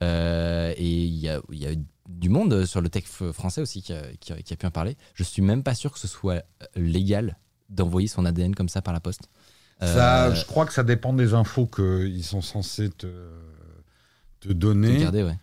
[0.03, 1.71] Euh, et il y a, y a
[2.09, 4.71] du monde sur le tech français aussi qui a, qui a- qui a pu en
[4.71, 4.97] parler.
[5.15, 7.37] Je suis même pas sûr que ce soit euh, légal
[7.69, 9.29] d'envoyer son ADN comme ça par la poste.
[9.79, 13.07] Ça, Euh, je crois que ça dépend des infos qu'ils sont censés te,
[14.45, 14.97] donner.
[14.99, 15.37] garder, ouais.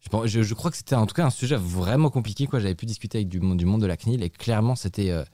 [0.00, 2.46] Je, pense- je- je crois que c'était en tout cas un sujet vraiment compliqué.
[2.46, 2.58] quoi.
[2.60, 5.10] J'avais pu discuter avec du monde, du monde de la CNIL et clairement c'était.
[5.10, 5.24] euh,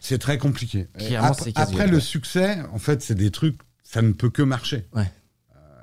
[0.00, 0.88] C'est très compliqué.
[0.96, 4.86] Clairement, Après, après, le succès, en fait, c'est des trucs, ça ne peut que marcher.
[4.94, 5.10] Ouais.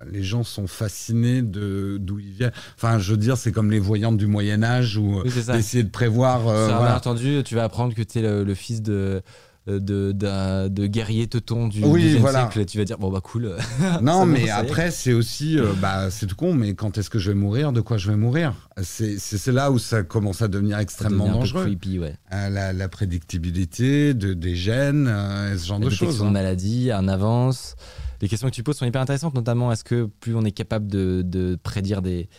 [0.01, 2.51] Euh, Les gens sont fascinés de d'où ils viennent.
[2.75, 5.89] Enfin, je veux dire, c'est comme les voyantes du Moyen Âge où Oui, d'essayer de
[5.89, 6.47] prévoir.
[6.47, 6.81] euh, voilà.
[6.81, 9.21] malentendu, tu vas apprendre que tu es le, le fils de,
[9.67, 12.39] de, de guerrier teuton du Oui, 12e voilà.
[12.49, 12.65] siècle.
[12.65, 13.55] Tu vas dire, bon, bah cool.
[14.01, 17.31] Non, mais après, c'est aussi, euh, bah, c'est tout con, mais quand est-ce que je
[17.31, 17.73] vais mourir?
[17.73, 18.53] De quoi je vais mourir?
[18.81, 21.65] C'est là où ça commence à devenir extrêmement devient dangereux.
[21.65, 22.15] creepy, ouais.
[22.33, 26.19] Euh, la, la prédictibilité de, des gènes, euh, ce genre La de choses.
[26.19, 26.31] de hein.
[26.31, 27.75] maladies en avance.
[28.21, 30.87] Les questions que tu poses sont hyper intéressantes, notamment est-ce que plus on est capable
[30.87, 32.29] de, de prédire des,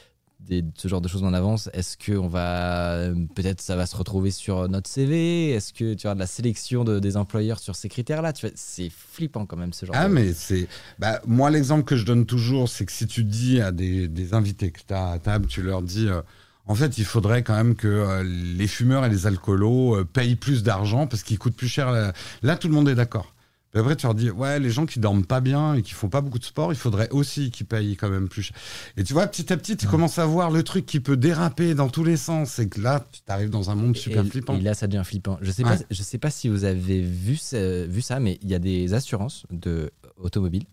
[0.41, 3.95] des- ce genre de choses en avance, est-ce que on va peut-être ça va se
[3.97, 7.77] retrouver sur notre CV Est-ce que tu as de la sélection de- des employeurs sur
[7.77, 8.33] ces critères-là?
[8.55, 9.95] C'est flippant quand même ce genre.
[9.99, 10.15] Ah, de...
[10.15, 10.67] mais c'est.
[10.99, 14.35] Bah, moi, l'exemple que je donne toujours, c'est que si tu dis à des, des
[14.35, 16.09] invités que tu as à table, tu leur dis.
[16.09, 16.23] euh,
[16.67, 20.37] en fait, il faudrait quand même que euh, les fumeurs et les alcoolos euh, payent
[20.37, 22.13] plus d'argent parce qu'ils coûtent plus cher.
[22.43, 23.33] Là, tout le monde est d'accord.
[23.79, 26.09] Et après, tu leur dis, ouais, les gens qui dorment pas bien et qui font
[26.09, 28.57] pas beaucoup de sport, il faudrait aussi qu'ils payent quand même plus cher.
[28.97, 31.77] Et tu vois, petit à petit, tu commences à voir le truc qui peut déraper
[31.77, 32.59] dans tous les sens.
[32.59, 34.57] Et que là, tu arrives dans un monde super et, flippant.
[34.57, 35.39] Et là, ça devient flippant.
[35.43, 35.77] Je sais Ouais.
[35.77, 38.59] pas, je sais pas si vous avez vu, ça- vu ça, mais il y a
[38.59, 40.65] des assurances de automobiles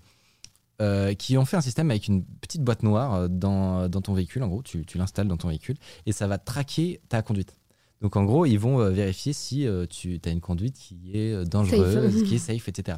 [0.82, 4.14] euh, qui ont fait un système avec une petite boîte noire euh, dans, dans ton
[4.16, 4.42] véhicule.
[4.44, 7.54] En gros, tu, tu l'installes dans ton véhicule et ça va traquer ta conduite.
[8.02, 11.34] Donc en gros, ils vont euh, vérifier si euh, tu as une conduite qui est
[11.34, 12.24] euh, dangereuse, Safe.
[12.28, 12.98] qui est safe, etc.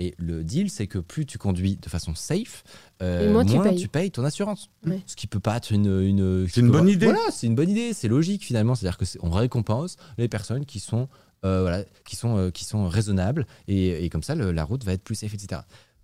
[0.00, 2.64] Et le deal, c'est que plus tu conduis de façon safe,
[3.00, 3.76] euh, moins tu payes.
[3.80, 4.68] tu payes ton assurance.
[4.84, 5.00] Ouais.
[5.06, 5.86] Ce qui peut pas être une.
[5.86, 7.06] une C'est une bonne idée.
[7.06, 8.74] Voilà, c'est une bonne idée, c'est logique finalement.
[8.74, 11.08] C'est-à-dire que c'est- on récompense les personnes qui sont,
[11.44, 14.82] euh, voilà, qui sont, euh, qui sont raisonnables et, et comme ça, le- la route
[14.84, 15.60] va être plus safe, etc.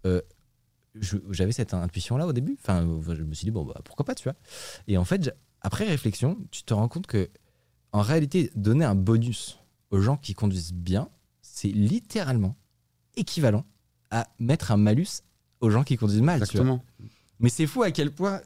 [0.07, 0.21] Euh,
[1.31, 2.57] J'avais cette intuition là au début.
[2.61, 4.35] Enfin, je me suis dit bon, bah, pourquoi pas, tu vois.
[4.89, 7.29] Et en fait, après réflexion, tu te rends compte que
[7.93, 9.59] en réalité, donner un bonus
[9.91, 11.09] aux gens qui conduisent bien,
[11.43, 12.57] c'est littéralement
[13.17, 13.65] équivalent
[14.11, 15.23] à mettre un malus
[15.61, 16.41] aux gens qui conduisent mal.
[16.41, 16.61] tu vois.
[16.63, 16.85] Exactement.
[17.41, 18.41] Mais c'est fou à quel point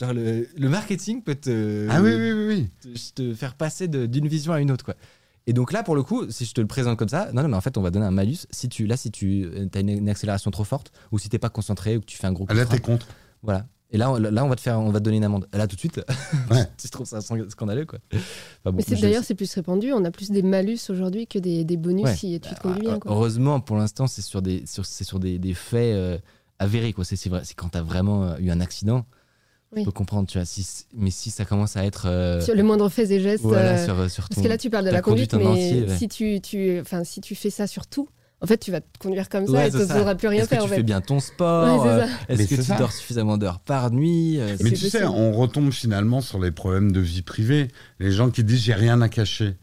[0.00, 2.94] genre le, le marketing peut te, Ah oui, oui, oui, oui.
[2.94, 4.84] te, te faire passer d'une vision à une autre.
[4.84, 4.94] Quoi.
[5.46, 7.48] Et donc là, pour le coup, si je te le présente comme ça, non, non,
[7.48, 8.46] mais en fait, on va donner un malus.
[8.50, 11.50] Si tu, là, si tu as une, une accélération trop forte, ou si t'es pas
[11.50, 13.06] concentré, ou que tu fais un gros coup Ah, Là, t'es contre.
[13.42, 13.66] voilà.
[13.92, 15.48] Et là, on, là, on va te faire, on va te donner une amende.
[15.52, 16.00] Là, tout de suite,
[16.50, 16.64] Ouais.
[16.80, 17.98] tu trouves ça scandaleux, quoi.
[18.12, 18.20] Enfin,
[18.66, 19.92] bon, Mais c'est je- d'ailleurs, c'est plus répandu.
[19.92, 22.14] On a plus des malus aujourd'hui que des, des bonus Ouais.
[22.14, 22.98] si tu te Ah, conduis bien.
[23.00, 23.10] quoi.
[23.10, 26.18] Heureusement, pour l'instant, c'est sur des, sur, c'est sur des, des faits euh,
[26.60, 26.92] avérés.
[26.92, 27.04] Quoi.
[27.04, 27.40] C'est, c'est vrai.
[27.44, 29.04] C'est quand tu as vraiment euh, eu un accident,
[29.74, 29.84] Oui.
[29.84, 30.28] peux comprendre.
[30.28, 32.06] Tu vois, si, mais si ça commence à être.
[32.06, 33.42] euh, Sur le moindre fait et geste.
[33.42, 35.64] voilà, euh, sur, sur Parce que là, tu parles de la conduite, conduite en mais
[35.66, 35.96] entier, ouais.
[35.96, 38.08] si, tu, tu, enfin, si tu fais ça sur tout,
[38.42, 40.48] en fait, tu vas te conduire comme ça Ouais, et tu n'auras plus rien Est-ce
[40.48, 40.58] faire.
[40.58, 40.76] que en tu fait.
[40.76, 42.06] fais bien ton sport Ouais, euh.
[42.28, 42.76] Est-ce que tu ça.
[42.76, 46.92] dors suffisamment d'heures par nuit euh, Mais tu sais, on retombe finalement sur les problèmes
[46.92, 47.68] de vie privée.
[47.98, 49.56] Les gens qui disent j'ai rien à cacher.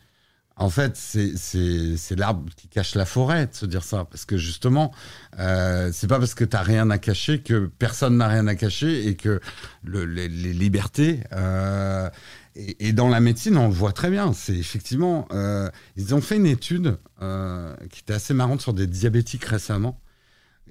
[0.60, 4.06] En fait, c'est- l'arbre qui cache la forêt de se dire ça.
[4.10, 4.92] Parce que justement,
[5.38, 9.08] euh, c'est pas parce que t'as rien à cacher que personne n'a rien à cacher
[9.08, 9.40] et que
[9.84, 11.20] le- les, les libertés.
[11.34, 12.10] euh,
[12.58, 14.34] et, et dans la médecine, on le voit très bien.
[14.34, 15.28] C'est effectivement.
[15.32, 20.00] euh, ils ont fait une étude euh, qui était assez marrante sur des diabétiques récemment.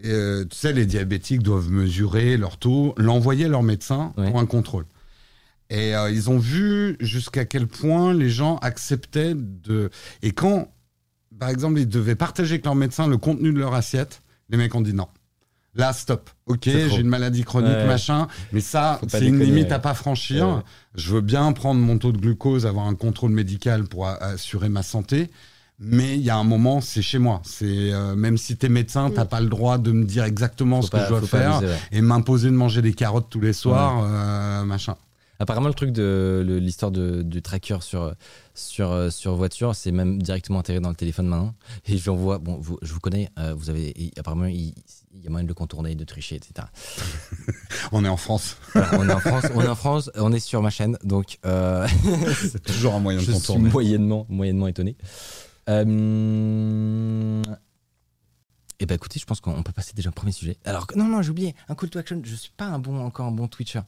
[0.02, 4.30] Et, euh, tu sais, les diabétiques doivent mesurer leur taux, l'envoyer à leur médecin Ouais.
[4.30, 4.84] pour un contrôle.
[5.70, 9.90] Et ils ont vu jusqu'à quel point les gens acceptaient de.
[10.22, 10.72] Et quand,
[11.40, 14.72] par exemple, ils devaient partager avec leur médecin le contenu de leur assiette, les mecs
[14.76, 15.08] ont dit non.
[15.76, 16.30] Là, stop.
[16.46, 17.86] Ok, j'ai une maladie chronique, Ouais.
[17.86, 19.72] machin, mais ça, c'est une limite ouais.
[19.74, 20.48] à pas franchir.
[20.48, 20.62] Ouais.
[20.94, 24.82] Je veux bien prendre mon taux de glucose, avoir un contrôle médical pour assurer ma
[24.82, 25.30] santé.
[25.78, 27.42] Mais il y a un moment, c'est chez moi.
[27.44, 29.28] C'est euh, même si t'es médecin, t'as Mm.
[29.28, 31.76] pas le droit de me dire exactement faut ce que je dois faire ouais.
[31.92, 34.96] et m'imposer de manger des carottes tous les soirs, euh, machin.
[35.38, 38.14] Apparemment, le truc de l'histoire de- du tracker sur,
[38.54, 41.54] sur, euh, sur voiture, c'est même directement intégré dans le téléphone maintenant.
[41.86, 44.74] Et j'en vois, bon, vous- je vous connais, euh, vous avez, et apparemment, il,
[45.14, 46.66] il y a moyen de le contourner, de tricher, etc.
[47.92, 48.56] On est en France.
[48.72, 51.38] Voilà, on est en France, on est en France, on est sur ma chaîne, donc
[51.46, 51.86] euh,
[52.50, 53.70] C'est toujours un moyen de je suis contourner.
[53.70, 54.96] moyennement, moyennement étonné.
[55.68, 57.42] Euh...
[58.78, 60.58] Eh ben écoutez, je pense qu'on peut passer déjà au premier sujet.
[60.66, 62.20] Alors non, non, j'ai oublié un call to action.
[62.22, 63.80] Je suis pas un bon, encore un bon Twitcher,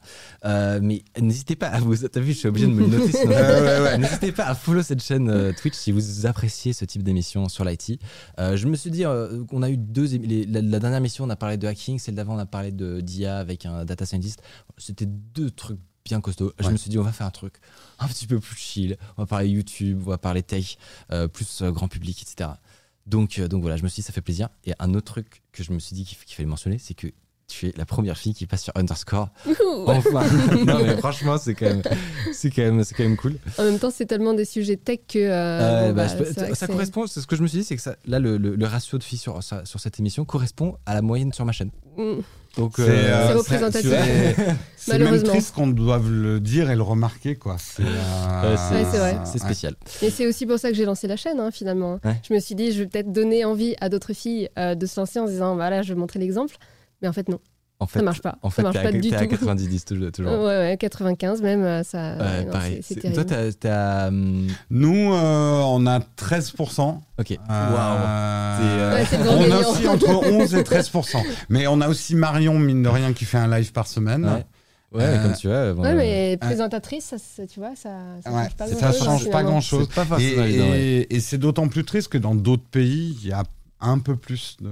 [0.45, 1.95] Euh, mais n'hésitez pas à vous.
[1.95, 3.11] T'as vu, je suis obligé de me le noter.
[3.11, 3.97] sinon- Ouais, ouais, ouais.
[3.99, 7.65] N'hésitez pas à follow cette chaîne euh, Twitch si vous appréciez ce type d'émission sur
[7.65, 7.99] l'IT.
[8.39, 9.03] Euh, je me suis dit,
[9.47, 10.05] qu'on a eu deux.
[10.05, 11.99] les- la, la dernière émission, on a parlé de hacking.
[11.99, 14.41] Celle d'avant, on a parlé de d'IA avec un data scientist.
[14.79, 16.51] C'était deux trucs bien costauds.
[16.59, 16.71] Je Ouais.
[16.71, 17.53] me suis dit, on va faire un truc
[17.99, 18.97] un petit peu plus chill.
[19.17, 20.77] On va parler YouTube, on va parler tech,
[21.11, 22.49] euh, plus euh, grand public, etc.
[23.09, 24.49] Donc, euh, donc voilà, je me suis dit, ça fait plaisir.
[24.65, 27.07] Et un autre truc que je me suis dit qu'il fallait mentionner, c'est que
[27.47, 29.29] tu es la première fille qui passe sur Underscore.
[29.87, 30.23] Enfin,
[30.67, 31.81] non mais franchement, c'est quand même,
[32.31, 33.37] c'est quand même, c'est quand même cool.
[33.57, 35.17] En même temps, c'est tellement des sujets tech que.
[35.17, 37.75] euh, Euh, bon, bah, bah, ça c'est- correspond, ce que je me suis dit, c'est
[37.75, 41.01] que ça, là, le, le- le ratio de filles sur cette émission correspond à la
[41.01, 41.71] moyenne sur ma chaîne.
[41.97, 42.19] Mm.
[42.59, 43.89] Donc, C'est euh, euh, C'est représentatif.
[43.89, 44.35] c'est-
[44.75, 45.29] C'est même Malheureusement.
[45.29, 47.57] triste qu'on doive le dire et le remarquer, quoi.
[47.59, 49.17] C'est euh, Ouais, Ouais, c'est vrai.
[49.25, 49.75] c'est spécial.
[50.01, 51.99] Et c'est aussi pour ça que j'ai lancé la chaîne, hein, finalement.
[52.03, 52.15] Ouais.
[52.27, 54.99] Je me suis dit, je vais peut-être donner envie à d'autres filles euh, de se
[54.99, 56.55] lancer en se disant, voilà, je vais montrer l'exemple.
[57.01, 57.39] Mais en fait, non,
[57.81, 58.37] En fait, ça marche pas.
[58.41, 59.27] En ça fait, marche t'es pas du t'es à tout.
[59.29, 60.11] 90 toujours.
[60.11, 60.31] toujours.
[60.31, 60.37] Ouais,
[60.71, 62.15] ouais, 95 même, euh, ça.
[62.17, 62.79] Ouais, non, pareil.
[62.83, 67.01] c'est- Toi, t'as, t'as, hum, Nous, euh, on a 13%.
[67.17, 67.31] ok.
[67.31, 67.35] Euh,
[68.57, 71.23] T'es, euh, Ouais, le on a aussi entre 11 et 13%.
[71.47, 74.25] Mais on a aussi Marion, mine de rien, qui fait un live par semaine.
[74.25, 74.45] Ouais.
[74.91, 75.73] Ouais, Euh, comme tu vois.
[75.73, 77.91] bon, Ouais, euh, mais présentatrice, ça, tu vois, ça,
[78.25, 79.87] ça Ouais, change pas ça grand-chose, change pas grand-chose.
[80.19, 83.43] Et, et- et c'est d'autant plus triste que dans d'autres pays, il y a
[83.81, 84.69] un peu plus de,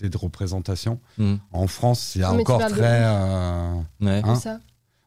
[0.00, 0.98] de, de représentation.
[1.18, 3.02] hum, En France, c'est encore très.
[3.04, 4.22] euh, ouais.
[4.24, 4.60] Hein ça.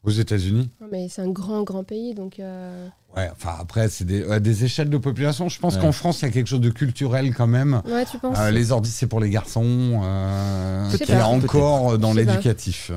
[0.04, 2.40] Aux États-Unis Mais c'est un grand, grand pays, donc.
[2.40, 5.50] euh, Ouais, enfin après, c'est des, échelles de population.
[5.50, 5.82] Je pense Ouais.
[5.82, 7.82] qu'en France, il y a quelque chose de culturel quand même.
[7.88, 10.02] Ouais, tu penses Euh, les ordis, c'est pour les garçons.
[10.04, 11.26] Euh, a pas.
[11.26, 12.92] encore dans l'éducatif.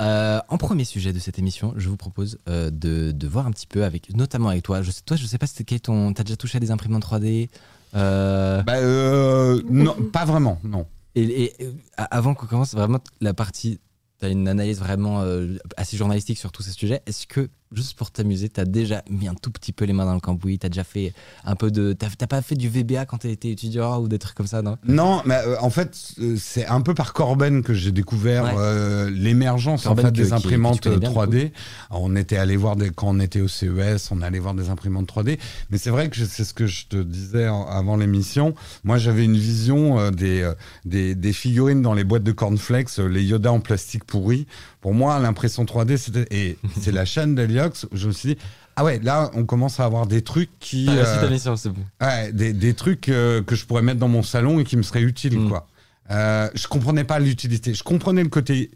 [0.00, 3.50] euh, en premier sujet de cette émission, je vous propose euh, de, de voir un
[3.50, 4.82] petit peu avec, notamment avec toi.
[4.82, 6.70] Je sais, toi, je sais pas si quel est ton, t'as déjà touché à des
[6.70, 7.48] imprimantes 3D.
[7.96, 10.86] Euh, Bah, euh, non, pas vraiment, non.
[11.14, 11.52] et, et,
[11.96, 13.80] avant qu'on commence vraiment la partie,
[14.18, 17.02] t'as une analyse vraiment euh, assez journalistique sur tous ces sujets.
[17.06, 20.14] Est-ce que juste pour t'amuser, t'as déjà mis un tout petit peu les mains dans
[20.14, 21.12] le cambouis, t'as déjà fait
[21.44, 24.46] un peu de, t'as pas fait du VBA quand t'étais étudiant ou des trucs comme
[24.46, 24.76] ça, non?
[24.86, 28.52] Non, mais euh, en fait, euh, c'est un peu par Corben que j'ai découvert Ouais.
[28.58, 31.50] euh, l'émergence en fait des qui- imprimantes tu connais bien, 3D.
[31.90, 34.68] Alors, on était allé voir des, quand on était au CES, on allait voir des
[34.70, 35.38] imprimantes 3D.
[35.70, 38.54] Mais c'est vrai que c'est ce que je te disais en- avant l'émission.
[38.84, 40.50] Moi, j'avais une vision euh, des,
[40.84, 44.46] des des figurines dans les boîtes de cornflakes, les Yoda en plastique pourri.
[44.80, 47.55] Pour moi, l'impression 3D, c'était et c'est la chaîne d'Heliox.
[47.92, 48.40] Je me suis dit.
[48.76, 51.04] Ah ouais, là on commence à avoir des trucs qui, euh.
[52.00, 54.82] Ouais, des, des trucs euh, que je pourrais mettre dans mon salon et qui me
[54.82, 55.48] seraient utiles, Mm.
[55.48, 55.66] quoi.
[56.10, 57.72] Euh, je comprenais pas l'utilité.
[57.74, 58.70] Je comprenais le côté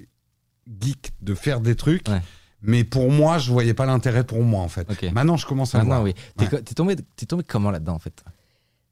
[0.81, 2.21] geek de faire des trucs, Ouais.
[2.62, 4.87] mais pour moi, je voyais pas l'intérêt pour moi, en fait.
[5.12, 6.05] Maintenant, je commence à Maintenant, voir.
[6.05, 6.14] oui.
[6.37, 6.51] T'es Ouais.
[6.51, 8.23] co- T'es tombé, t'es tombé comment là-dedans en fait?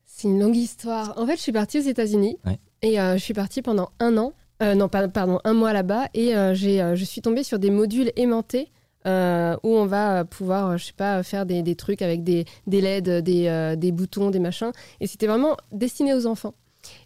[0.05, 1.15] C'est une longue histoire.
[1.17, 2.59] En fait, je suis partie aux États-Unis Ouais.
[2.83, 6.09] et euh, je suis partie pendant un an, euh, non, pas- pardon, un mois là-bas,
[6.15, 8.71] et euh, j'ai, euh, je suis tombée sur des modules aimantés.
[9.09, 12.23] Euh, où on va euh, pouvoir, euh, je sais pas, faire des, des trucs avec
[12.23, 14.71] des, des LED, des, euh, des boutons, des machins.
[15.01, 16.55] Et c'était vraiment destiné aux enfants.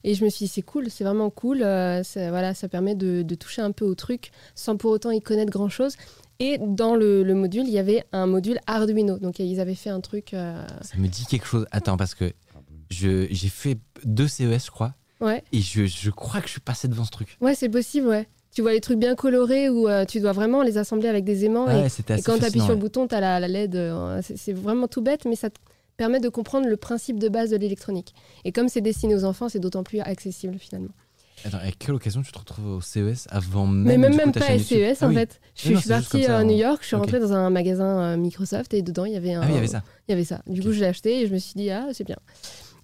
[0.04, 1.62] Et je me suis dit, c'est cool, c'est vraiment cool.
[1.62, 5.10] euh, ça, voilà, ça permet de, de toucher un peu au truc sans pour autant
[5.10, 5.94] y connaître grand-chose.
[6.40, 9.18] Et dans le, le module, il y avait un module Arduino.
[9.18, 10.34] Donc ils avaient fait un truc.
[10.34, 11.66] euh, Ça me dit quelque chose.
[11.70, 12.32] Attends, parce que
[12.90, 15.42] je- j'ai fait deux CES, je crois, Ouais.
[15.52, 17.36] et je, je crois que je suis passé devant ce truc.
[17.40, 18.28] Ouais, c'est possible, ouais.
[18.54, 21.44] Tu vois les trucs bien colorés où euh, tu dois vraiment les assembler avec des
[21.44, 21.68] aimants.
[21.70, 23.76] et- Ouais, quand tu appuies sur le bouton, tu as la, la LED.
[23.76, 25.58] euh, c'est vraiment tout bête, mais ça te
[25.96, 28.14] permet de comprendre le principe de base de l'électronique.
[28.44, 30.90] Et comme c'est destiné aux enfants, c'est d'autant plus accessible finalement.
[31.44, 34.32] Attends, à quelle occasion tu te retrouves au CES avant même Mais même, coup, même
[34.32, 34.78] pas YouTube?
[34.78, 35.14] CES Ah en oui.
[35.16, 35.40] fait.
[35.56, 36.56] Je, non, suis partie à New hein.
[36.56, 39.40] York, je suis rentrée dans un magasin euh, Microsoft et dedans il y avait un.
[39.42, 39.82] Ah oui, il y avait ça.
[40.06, 40.40] Il y avait ça.
[40.46, 42.18] Du coup, je l'ai acheté et je me suis dit, ah, c'est bien.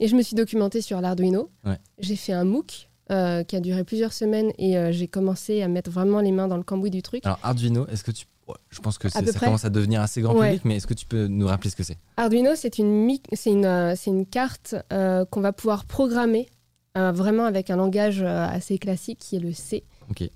[0.01, 1.51] Et je me suis documentée sur l'Arduino.
[1.65, 1.77] Ouais.
[2.01, 5.69] J'ai fait un MOOC euh, qui a duré plusieurs semaines et euh, j'ai commencé à
[5.69, 7.25] mettre vraiment les mains dans le cambouis du truc.
[7.25, 8.27] Alors, Arduino, est-ce que tu.
[8.71, 9.47] je pense que ça près.
[9.47, 10.49] commence à devenir assez grand Ouais.
[10.49, 11.99] public, mais est-ce que tu peux nous rappeler ce que c'est?
[12.17, 16.49] Arduino, c'est une, c'est une, euh, une carte euh, qu'on va pouvoir programmer
[16.95, 19.85] vraiment avec un langage assez classique qui est le C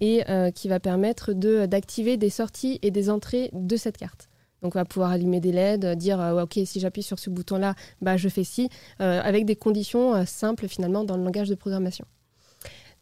[0.00, 0.22] et
[0.54, 4.28] qui va permettre de, d'activer des sorties et des entrées de cette carte.
[4.62, 7.74] Donc on va pouvoir allumer des LED, dire euh, ok si j'appuie sur ce bouton-là,
[8.00, 8.68] bah, je fais ci,
[9.00, 12.06] euh, avec des conditions euh, simples finalement dans le langage de programmation.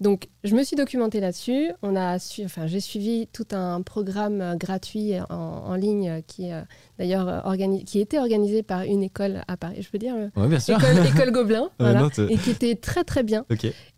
[0.00, 1.70] Donc je me suis documentée là-dessus.
[1.82, 6.20] On a su, enfin j'ai suivi tout un programme euh, gratuit en, en ligne euh,
[6.26, 6.62] qui est euh,
[6.98, 9.82] d'ailleurs euh, organi- qui était organisé par une école à Paris.
[9.82, 10.78] Je peux dire euh, Ouais, bien sûr.
[10.82, 13.44] école, école Gobelin, voilà, non, t'es- et qui était très très bien.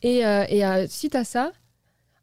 [0.03, 1.53] Et, euh, et, euh, suite à ça,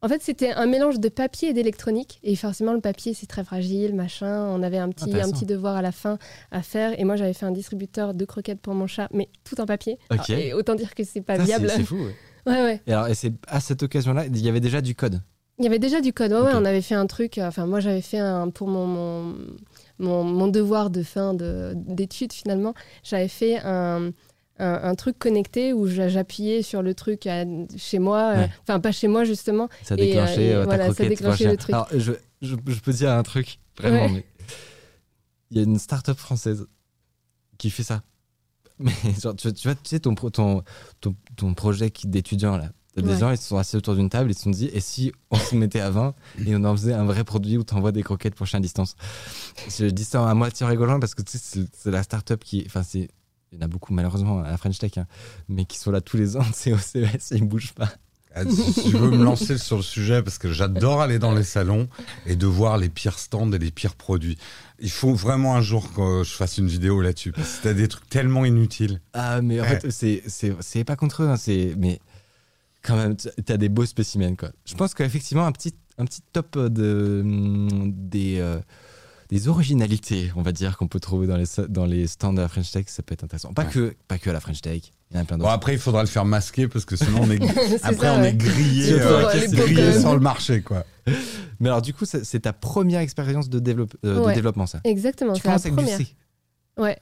[0.02, 2.20] en fait, c'était un mélange de papier et d'électronique.
[2.22, 4.46] Et forcément, le papier, c'est très fragile, machin.
[4.48, 6.16] On avait un petit, un petit devoir à la fin
[6.50, 6.98] à faire.
[6.98, 9.98] Et moi, j'avais fait un distributeur de croquettes pour mon chat, mais tout en papier.
[10.08, 11.70] Alors, et autant dire que c'est pas Ça, viable.
[11.74, 11.96] C'est fou.
[11.96, 12.14] ouais.
[12.46, 12.80] Ouais, ouais.
[12.86, 15.20] Et alors, et c'est à cette occasion-là, il y avait déjà du code.
[15.58, 16.32] Il y avait déjà du code.
[16.32, 17.36] Ouais, ouais, on avait fait un truc.
[17.38, 19.36] euh, Enfin, moi, j'avais fait un pour mon, mon,
[19.98, 22.72] mon, mon devoir de fin de- d'études, finalement.
[23.02, 24.10] J'avais fait un,
[24.58, 27.44] un, un truc connecté où j'a- j'appuyais sur le truc à-
[27.76, 28.32] chez moi.
[28.32, 28.50] euh, Ouais.
[28.62, 29.68] Enfin, pas chez moi, justement.
[29.82, 31.74] Ça Et, euh, déclenchait et euh, voilà, ça déclenchait le truc.
[31.74, 34.12] Alors, je, je, je peux dire un truc, vraiment, Ouais.
[34.12, 34.24] mais
[35.50, 36.66] il y a une start-up française
[37.58, 38.02] qui fait ça.
[38.80, 40.62] Mais genre, tu, tu vois, tu sais, ton, ton,
[41.00, 43.18] ton, ton projet d'étudiant, là, des Ouais.
[43.18, 45.36] gens, ils se sont assis autour d'une table, ils se sont dit, et si on
[45.36, 46.14] se mettait à 20
[46.46, 48.96] et on en faisait un vrai produit où t'envoies des croquettes pour chien à distance?
[49.68, 52.42] Je dis ça à moitié en rigolant parce que tu sais, c'est- c'est la start-up
[52.44, 52.64] qui.
[52.66, 53.08] Enfin, c'est.
[53.52, 55.06] Il y en a beaucoup, malheureusement, à la French Tech, hein,
[55.48, 57.88] mais qui sont là tous les ans, c'est au CES, ils ne bougent pas.
[58.34, 61.42] Ah, Si je veux me lancer sur le sujet, parce que j'adore aller dans les
[61.42, 61.88] salons
[62.26, 64.38] et de voir les pires stands et les pires produits.
[64.78, 67.88] Il faut vraiment un jour que je fasse une vidéo là-dessus, parce que t'as des
[67.88, 69.00] trucs tellement inutiles.
[69.14, 69.80] Ah, mais en Ouais.
[69.80, 71.74] fait, c'est- pas contre eux, hein, c'est.
[71.76, 71.98] Mais
[72.82, 74.50] quand même, t'as des beaux spécimens, quoi.
[74.64, 78.58] Je pense qu'effectivement, un petit, un petit top de, hum, des, euh,
[79.28, 82.48] des originalités, on va dire, qu'on peut trouver dans les, dans les stands de la
[82.48, 83.52] French Tech, ça peut être intéressant.
[83.52, 83.70] Pas, Ouais.
[83.70, 85.78] que, pas que à la French Tech, il y en a plein Bon, après, il
[85.78, 87.42] faudra le faire masquer, parce que sinon, on est,
[87.82, 88.28] après, ça, on ouais.
[88.30, 90.84] est grillé, euh, grillé sur le marché, quoi.
[91.58, 94.80] Mais alors, du coup, c'est ta première expérience de, développe- euh, de développement, ça?
[94.84, 95.98] Exactement, tu c'est la commences avec du première.
[95.98, 96.06] C.
[96.78, 96.98] Ouais,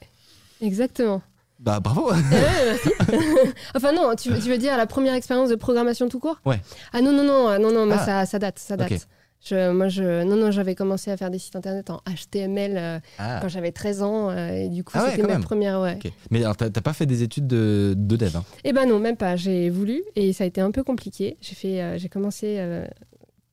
[0.61, 1.21] exactement.
[1.59, 2.17] Bah, bravo Ouais,
[3.75, 6.39] enfin non, tu, tu veux dire la première expérience de programmation tout court?
[6.45, 6.61] Ouais.
[6.93, 8.05] Ah non, non, non, non, non, mais Ah.
[8.05, 9.07] ça, ça date, ça date.
[9.43, 12.99] Je, moi, je, non, non, j'avais commencé à faire des sites internet en HTML euh,
[13.17, 14.29] Ah, quand j'avais 13 ans.
[14.29, 15.43] euh, et du coup, Ah ouais, c'était quand ma même.
[15.43, 15.79] première.
[15.79, 15.97] Ouais.
[16.29, 18.43] Mais alors, t'as pas fait des études de, de dev hein?
[18.65, 19.35] Eh ben non, même pas.
[19.37, 21.37] J'ai voulu et ça a été un peu compliqué.
[21.41, 22.59] J'ai fait, euh, j'ai commencé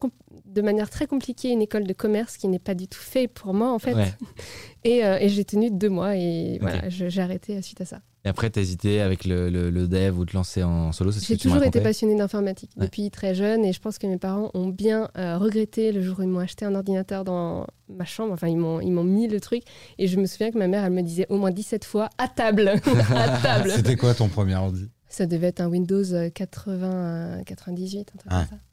[0.01, 0.11] com-
[0.45, 3.55] de manière très compliquée une école de commerce qui n'est pas du tout fait pour
[3.55, 3.95] moi en fait.
[3.95, 4.13] Ouais.
[4.85, 8.01] Et, et j'ai tenu deux mois et voilà, j'ai arrêté suite à ça.
[8.27, 11.21] Et après, t'as hésité avec le, le- le dev ou te lancer en solo c'est
[11.21, 12.87] ce J'ai toujours été passionnée d'informatique Ouais.
[12.87, 16.19] depuis très jeune et je pense que mes parents ont bien euh, regretté le jour
[16.19, 18.33] où ils m'ont acheté un ordinateur dans ma chambre.
[18.33, 19.63] Enfin, ils m'ont, ils m'ont mis le truc
[19.99, 22.27] et je me souviens que ma mère, elle me disait au moins 17 fois à
[22.27, 22.69] table,
[23.15, 23.71] à table.
[23.71, 24.89] C'était quoi ton premier ordi?
[25.09, 26.93] Ça devait être un Windows euh, 80,
[27.39, 28.65] euh, 98, un truc Ah, comme ça.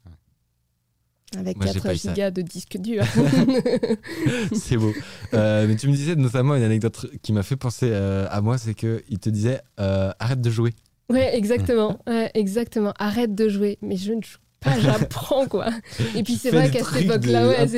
[1.38, 2.10] Avec Moi, j'ai 4 pas eu ça.
[2.14, 3.02] gigas de disque dur.
[4.52, 4.92] C'est beau.
[5.32, 8.58] Euh, mais tu me disais notamment une anecdote qui m'a fait penser euh, à moi,
[8.58, 10.72] c'est qu'il te disait euh, arrête de jouer.
[11.10, 11.98] ouais, exactement.
[12.06, 12.92] Ouais, exactement.
[12.98, 13.78] Arrête de jouer.
[13.82, 15.68] Mais je ne joue pas, j'apprends quoi.
[16.16, 17.68] Et puis c'est vrai qu'à cette époque-là, ouais,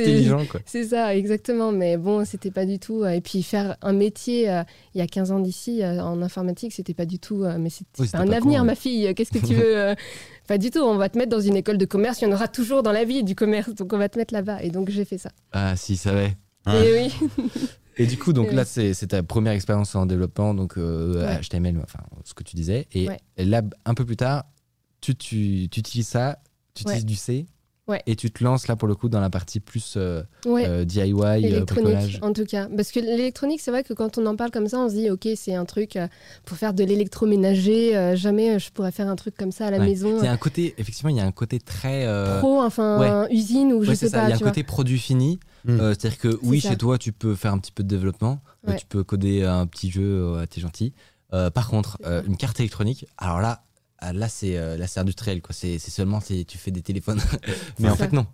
[0.65, 0.85] c'est.
[0.85, 1.73] ça, exactement.
[1.73, 3.03] Mais bon, c'était pas du tout.
[3.03, 4.63] euh, Et puis faire un métier euh,
[4.95, 7.45] il y a 15 ans d'ici euh, en informatique, c'était pas du tout.
[7.45, 8.67] euh, Mais c'était Oui, un avenir, ouais.
[8.67, 9.13] ma fille.
[9.15, 9.95] Qu'est-ce que tu veux
[10.49, 10.79] Pas du tout.
[10.81, 12.21] On va te mettre dans une école de commerce.
[12.23, 13.75] Il y en aura toujours dans la vie du commerce.
[13.75, 14.63] Donc on va te mettre là-bas.
[14.63, 15.31] Et donc j'ai fait ça.
[15.53, 16.37] Ah, si, savait.
[16.67, 16.87] Ouais.
[16.89, 17.29] Et oui.
[17.99, 21.41] Et du coup, donc là, c'est c'est ta première expérience en développement, donc euh, Ouais.
[21.41, 22.87] HTML, enfin, ce que tu disais.
[22.93, 23.17] Et Ouais.
[23.39, 24.45] là, un peu plus tard,
[25.01, 26.39] tu, tu, tu utilises ça,
[26.77, 27.07] tu utilises Ouais.
[27.07, 27.47] du C.
[27.89, 28.03] Ouais.
[28.07, 30.67] Et tu te lances là pour le coup dans la partie plus euh, Ouais.
[30.67, 32.19] euh, DIY, euh, électronique bricolage.
[32.21, 34.79] en tout cas parce que l'électronique c'est vrai que quand on en parle comme ça
[34.81, 36.09] on se dit ok c'est un truc euh,
[36.45, 39.79] pour faire de l'électroménager euh, jamais je pourrais faire un truc comme ça à la
[39.79, 39.87] Ouais.
[39.87, 42.07] maison Il y a un côté, effectivement, il y a un côté très.
[42.07, 44.19] euh, pro enfin usine ou je ouais, sais c'est ça.
[44.23, 44.49] pas Il y a un vois.
[44.49, 45.39] côté produit fini.
[45.65, 45.81] Mm.
[45.81, 46.71] Euh, C'est-à-dire que oui, ça.
[46.71, 48.41] chez toi, tu peux faire un petit peu de développement.
[48.67, 48.77] Ouais.
[48.77, 50.93] tu peux coder un petit jeu, euh, t'es gentil.
[51.33, 53.63] Euh, par contre, euh, une carte électronique, alors là,
[53.99, 55.55] ah, là c'est euh, là c'est industriel quoi.
[55.55, 57.19] C'est c'est seulement c'est- tu fais des téléphones.
[57.79, 58.05] Mais C'est en ça.
[58.09, 58.27] fait non.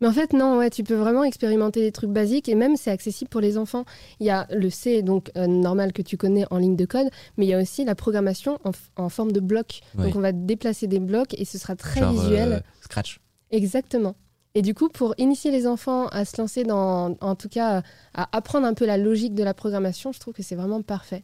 [0.00, 2.90] Mais en fait, non, ouais, tu peux vraiment expérimenter des trucs basiques et même c'est
[2.90, 3.84] accessible pour les enfants.
[4.18, 7.06] Il y a le C, donc euh, normal que tu connais en ligne de code,
[7.36, 9.78] mais il y a aussi la programmation en, f- en forme de bloc.
[9.96, 10.06] Ouais.
[10.06, 12.52] Donc on va déplacer des blocs et ce sera très Genre, visuel.
[12.54, 13.20] euh, Scratch.
[13.52, 14.16] Exactement.
[14.56, 18.36] Et du coup, pour initier les enfants à se lancer dans, en tout cas, à
[18.36, 21.22] apprendre un peu la logique de la programmation, je trouve que c'est vraiment parfait.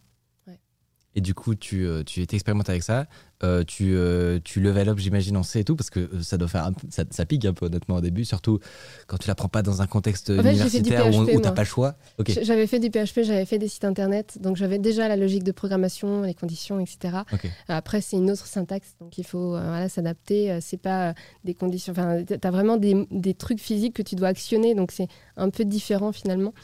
[1.18, 3.06] Et du coup, tu, euh, tu étais expérimenté avec ça.
[3.42, 6.46] Euh, tu, euh, tu level up, j'imagine, en C et tout, parce que ça doit
[6.46, 8.60] faire un ça, ça pique un peu honnêtement au début, surtout
[9.08, 11.62] quand tu l'apprends pas dans un contexte En fait, universitaire où, PHP, où t'as pas
[11.62, 11.96] le choix.
[12.18, 12.30] Ok.
[12.30, 15.42] J- J'avais fait du PHP, j'avais fait des sites internet, donc j'avais déjà la logique
[15.42, 17.18] de programmation, les conditions, etc.
[17.32, 17.50] Ok.
[17.66, 20.58] Après, c'est une autre syntaxe, donc il faut euh, voilà, s'adapter.
[20.60, 21.92] C'est pas des conditions.
[21.92, 25.50] Enfin, tu as vraiment des, des trucs physiques que tu dois actionner, donc c'est un
[25.50, 26.54] peu différent finalement.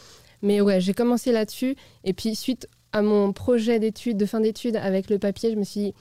[0.42, 1.74] Mais ouais, j'ai commencé là-dessus.
[2.04, 5.64] Et puis, suite à mon projet d'études, de fin d'études avec le papier, je me
[5.64, 5.94] suis dit,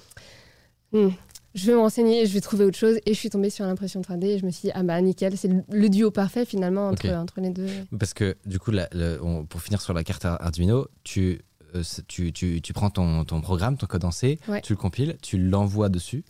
[0.94, 1.10] Hmm,
[1.56, 2.98] je vais m'enseigner, je vais trouver autre chose.
[3.08, 5.36] Et je suis tombée sur l'impression 3D et je me suis dit, ah bah nickel,
[5.38, 7.68] c'est le, duo parfait finalement entre, les deux.
[8.00, 11.42] Parce que du coup, la- le- on- pour finir sur la carte Arduino, tu,
[11.76, 14.62] euh, tu, tu, tu prends ton, ton programme, ton code en C, Ouais.
[14.62, 16.24] tu le compiles, tu l'envoies dessus.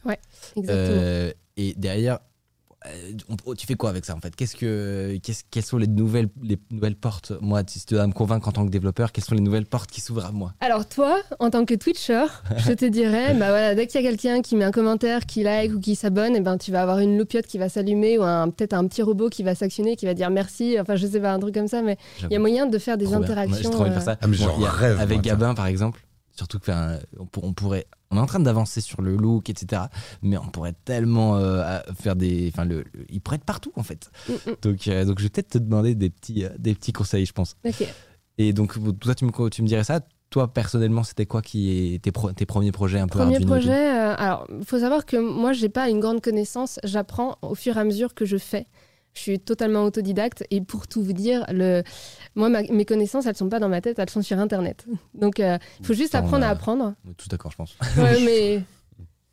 [0.55, 0.65] Exactement.
[1.01, 2.19] Euh, et derrière,
[3.47, 4.35] on- tu fais quoi avec ça en fait?
[4.35, 7.31] Qu'est-ce que, qu'est-ce- Quelles sont les nouvelles, les nouvelles portes?
[7.41, 9.89] Moi, si tu dois me convaincre en tant que développeur, quelles sont les nouvelles portes
[9.91, 10.53] qui s'ouvrent à moi?
[10.59, 12.25] Alors toi, en tant que Twitcher,
[12.57, 15.43] je te dirais, bah voilà, dès qu'il y a quelqu'un qui met un commentaire, qui
[15.43, 18.23] like ou qui s'abonne, et ben tu vas avoir une loupiote qui va s'allumer ou
[18.23, 20.77] un- peut-être un petit robot qui va s'actionner, qui va dire merci.
[20.79, 22.97] Enfin, je sais pas, un truc comme ça, mais il y a moyen de faire
[22.97, 23.23] des Trop bien.
[23.23, 23.49] interactions.
[23.53, 24.17] Moi, J'ai trop envie de faire euh, ça.
[24.21, 25.21] Ah, mais Bon, j'en il y a- rêve, avec moi.
[25.21, 26.01] Gabin, par exemple,
[26.33, 27.85] surtout que enfin, on, pour- on pourrait.
[28.11, 29.83] On est en train d'avancer sur le look, etc.
[30.21, 32.49] Mais on pourrait tellement euh, faire des.
[32.53, 34.11] Enfin, le, le- il pourrait être partout, en fait.
[34.29, 36.93] mm, mm, Donc, euh, donc je vais peut-être te demander des petits, euh, des petits
[36.93, 37.55] conseils, je pense.
[37.65, 37.87] ok.
[38.37, 40.01] Et donc, toi, tu me, tu me dirais ça.
[40.31, 44.47] Toi, personnellement, c'était quoi qui tes, pro- tes premiers projets un peu Premier projet, alors
[44.49, 47.83] il faut savoir que moi j'ai pas une grande connaissance, j'apprends au fur et à
[47.83, 48.65] mesure que je fais.
[49.13, 51.83] Je suis totalement autodidacte et pour tout vous dire, le...
[52.35, 54.85] moi ma- mes connaissances elles sont pas dans ma tête, elles sont sur internet.
[55.13, 56.93] Donc euh, il faut juste Ça, on apprendre à apprendre.
[57.05, 57.77] On est tous d'accord, je pense.
[57.97, 58.63] Ouais, mais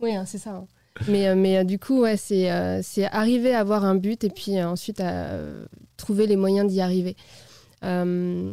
[0.00, 0.50] oui, hein, c'est ça.
[0.50, 0.66] hein.
[1.08, 4.28] Mais, euh, mais euh, du coup, ouais, c'est euh, arriver à avoir un but et
[4.28, 5.64] puis euh, ensuite à euh,
[5.96, 7.16] trouver les moyens d'y arriver.
[7.84, 8.52] Euh,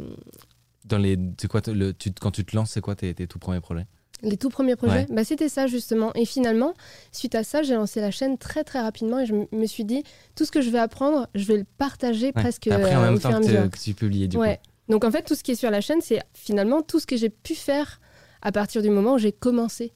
[0.86, 3.40] Dans les, c'est quoi, le, tu, quand tu te lances, c'est quoi tes, tes tout
[3.40, 3.86] premiers projets?
[4.24, 5.08] Les tout premiers projets, Ouais.
[5.10, 6.12] bah, c'était ça justement.
[6.16, 6.74] Et finalement,
[7.12, 10.04] suite à ça, j'ai lancé la chaîne très très rapidement et je me suis dit,
[10.36, 12.32] tout ce que je vais apprendre, je vais le partager Ouais.
[12.34, 13.64] presque Après, en euh, même au fur et temps à que, mesure.
[13.64, 14.58] tu- que tu publiais, du Ouais.
[14.88, 14.94] coup.
[14.94, 17.18] Donc en fait, tout ce qui est sur la chaîne, c'est finalement tout ce que
[17.18, 18.00] j'ai pu faire
[18.42, 19.94] à partir du moment où j'ai commencé.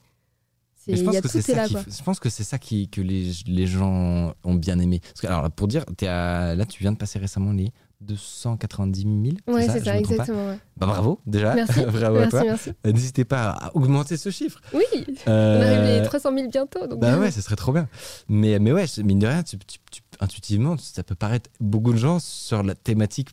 [0.88, 2.28] Mais je pense y a que tout c'est est ça là, qui, je pense que
[2.30, 5.00] c'est ça qui, que les, les gens ont bien aimé.
[5.00, 7.72] Parce que, alors, pour dire, à- là, tu viens de passer récemment les
[8.02, 9.16] 290 000.
[9.48, 10.48] Ouais, ça, c'est ça, pas exactement.
[10.50, 10.58] ouais.
[10.78, 11.56] Bah, bravo, déjà.
[11.56, 12.44] Merci, bravo à merci, toi.
[12.44, 12.70] merci.
[12.86, 14.60] Euh, N'hésitez pas à augmenter ce chiffre.
[14.74, 14.84] Oui,
[15.26, 16.88] on Euh, arrive les 300 000 bientôt.
[16.88, 17.00] Donc...
[17.00, 17.88] Bah ouais, ce serait trop bien.
[18.28, 21.98] Mais, mais ouais, mine de rien, tu- tu- tu- intuitivement, ça peut paraître beaucoup de
[21.98, 23.30] gens sur la thématique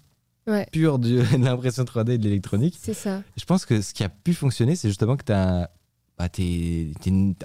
[0.46, 2.76] Ouais, pure de l'impression 3D et de l'électronique.
[2.80, 3.22] c'est ça.
[3.36, 5.70] Je pense que ce qui a pu fonctionner, c'est justement que tu as.
[6.18, 6.88] Bah, t'es,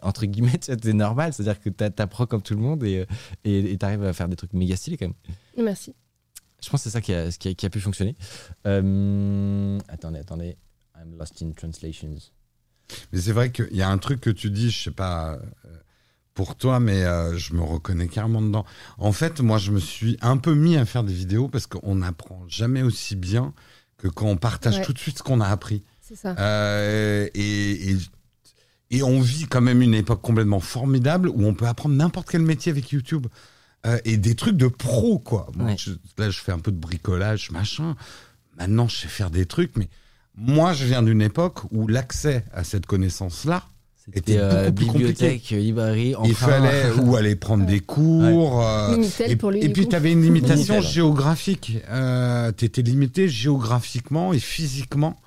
[0.02, 3.06] entre guillemets, t'es normal, c'est-à-dire que t'a- t'apprends comme tout le monde et
[3.44, 5.64] tu et, t'arrives à faire des trucs méga stylés quand même.
[5.64, 5.94] Merci.
[6.64, 8.16] Je pense que c'est ça qui a, ce qui a, qui a pu fonctionner.
[8.68, 10.58] Euh, attendez, attendez.
[10.98, 12.16] I'm lost in translations.
[13.12, 15.40] Mais c'est vrai qu'il y a un truc que tu dis, je sais pas euh,
[16.34, 18.66] pour toi, mais euh, je me reconnais carrément dedans.
[18.98, 21.96] En fait, moi, je me suis un peu mis à faire des vidéos parce qu'on
[21.96, 23.54] n'apprend jamais aussi bien
[23.98, 24.84] que quand on partage Ouais.
[24.86, 25.84] tout de suite ce qu'on a appris.
[26.02, 26.36] C'est ça.
[26.38, 27.98] Euh, et, et,
[28.92, 32.42] et on vit quand même une époque complètement formidable où on peut apprendre n'importe quel
[32.42, 33.28] métier avec YouTube.
[33.86, 35.48] Euh, et des trucs de pro, quoi.
[35.56, 35.76] Moi, Ouais.
[35.78, 37.96] je- là, je fais un peu de bricolage, machin.
[38.58, 39.90] Maintenant, je sais faire des trucs, mais
[40.38, 43.64] moi, je viens d'une époque où l'accès à cette connaissance-là,
[44.14, 48.66] C'était euh, beaucoup plus bibliothèque, librairie, il fallait ou aller prendre des cours.
[48.66, 49.60] euh, et, pour lui.
[49.62, 50.94] et puis, tu avais une limitation Minitel.
[50.94, 51.78] géographique.
[51.90, 55.20] Euh, tu étais limité géographiquement et physiquement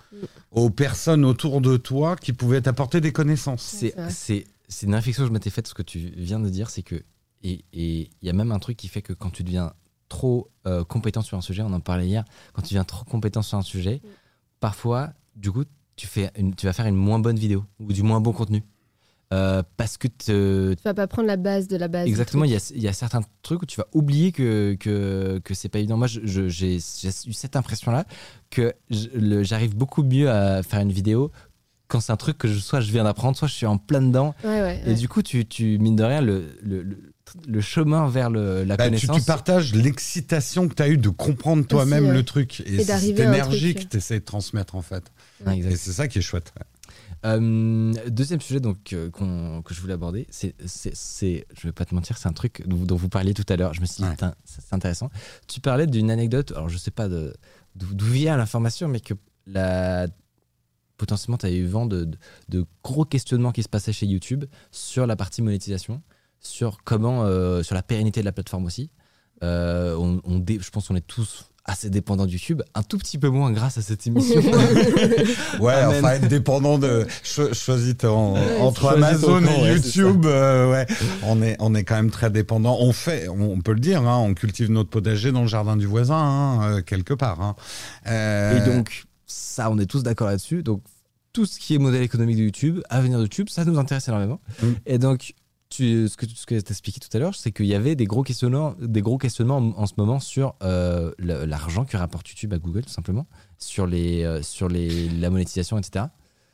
[0.51, 3.83] aux personnes autour de toi qui pouvaient t'apporter des connaissances.
[4.09, 4.45] C'est,
[4.83, 7.03] une réflexion que je m'étais faite, ce que tu viens de dire, c'est que.
[7.43, 9.73] Et il y a même un truc qui fait que quand tu deviens
[10.09, 13.43] trop euh, compétent sur un sujet, on en parlait hier, quand tu deviens trop compétent
[13.43, 14.09] sur un sujet, Mm.
[14.61, 15.65] parfois, du coup,
[15.97, 18.63] tu, fais une, tu vas faire une moins bonne vidéo ou du moins bon contenu.
[19.33, 22.07] Euh, parce que te- Tu vas pas prendre la base de la base.
[22.07, 25.69] Exactement, il y y a certains trucs où tu vas oublier que, que, que c'est
[25.69, 25.97] pas évident.
[25.97, 28.05] Moi, j'ai eu cette impression-là
[28.51, 28.73] que
[29.43, 31.33] j'arrive beaucoup mieux à faire une vidéo
[31.89, 34.01] quand c'est un truc que je, soit je viens d'apprendre, soit je suis en plein
[34.03, 34.35] dedans.
[34.45, 34.81] Ouais, ouais.
[34.85, 34.95] Et ouais.
[34.95, 37.13] du coup, tu, tu mine de rien, le, le, le,
[37.47, 39.17] le chemin vers le, la Bah, tu, connaissance.
[39.19, 42.13] tu partages l'excitation que tu as eue de comprendre toi-même ouais.
[42.13, 42.61] le truc.
[42.61, 45.05] Et, Et c'est cette énergie que tu essaies de transmettre, en fait.
[45.47, 45.59] Ouais.
[45.59, 46.53] Et c'est ça qui est chouette.
[47.25, 51.73] Euh, deuxième sujet donc, euh, qu'on- que je voulais aborder, c'est, c'est, c'est- je vais
[51.73, 53.75] pas te mentir, c'est un truc dont, dont vous parliez tout à l'heure.
[53.75, 54.17] Je me suis dit, Ouais.
[54.45, 55.11] C'est intéressant.
[55.49, 57.35] Tu parlais d'une anecdote, alors je sais pas de-
[57.75, 59.15] d'où, d'où vient l'information, mais que
[59.47, 60.07] la,
[60.99, 62.19] potentiellement tu as eu vent de, de,
[62.49, 66.03] de gros questionnements qui se passaient chez YouTube sur la partie monétisation,
[66.47, 68.91] sur comment, euh, sur la pérennité de la plateforme aussi.
[69.43, 72.97] Euh, on, on dé- je pense qu'on est tous assez dépendants de YouTube, un tout
[72.97, 74.41] petit peu moins grâce à cette émission.
[75.61, 75.99] Ouais, Amen.
[76.05, 77.07] enfin, être dépendant de.
[77.23, 80.87] Cho choisis ton- Ouais, entre choisis Amazon et ouais, YouTube, euh, ouais.
[81.25, 82.77] On est, on est quand même très dépendant.
[82.81, 85.87] On fait, on peut le dire, hein, on cultive notre potager dans le jardin du
[85.87, 87.41] voisin, hein, euh, quelque part.
[87.41, 87.57] hein.
[88.07, 90.63] Euh, Et donc, ça, on est tous d'accord là-dessus.
[90.63, 90.83] Donc,
[91.33, 94.41] tout ce qui est modèle économique de YouTube, avenir de YouTube, ça nous intéresse énormément.
[94.63, 94.67] Mm.
[94.87, 95.35] Et donc,
[95.71, 98.75] ce que tu as expliqué tout à l'heure, c'est qu'il y avait des gros questionnements,
[98.79, 103.27] en, ce moment sur euh, l'argent que rapporte YouTube à Google, tout simplement,
[103.59, 106.07] sur, euh, la monétisation, etc.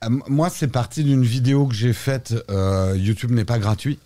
[0.04, 2.34] Euh, Moi, c'est parti d'une vidéo que j'ai faite.
[2.94, 3.98] YouTube n'est pas gratuit.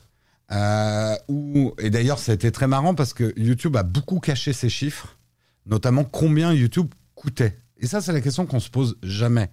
[0.51, 5.17] Et d'ailleurs, ça a été très marrant parce que YouTube a beaucoup caché ses chiffres,
[5.67, 7.59] notamment combien YouTube coûtait.
[7.79, 9.51] Et ça, c'est la question qu'on se pose jamais.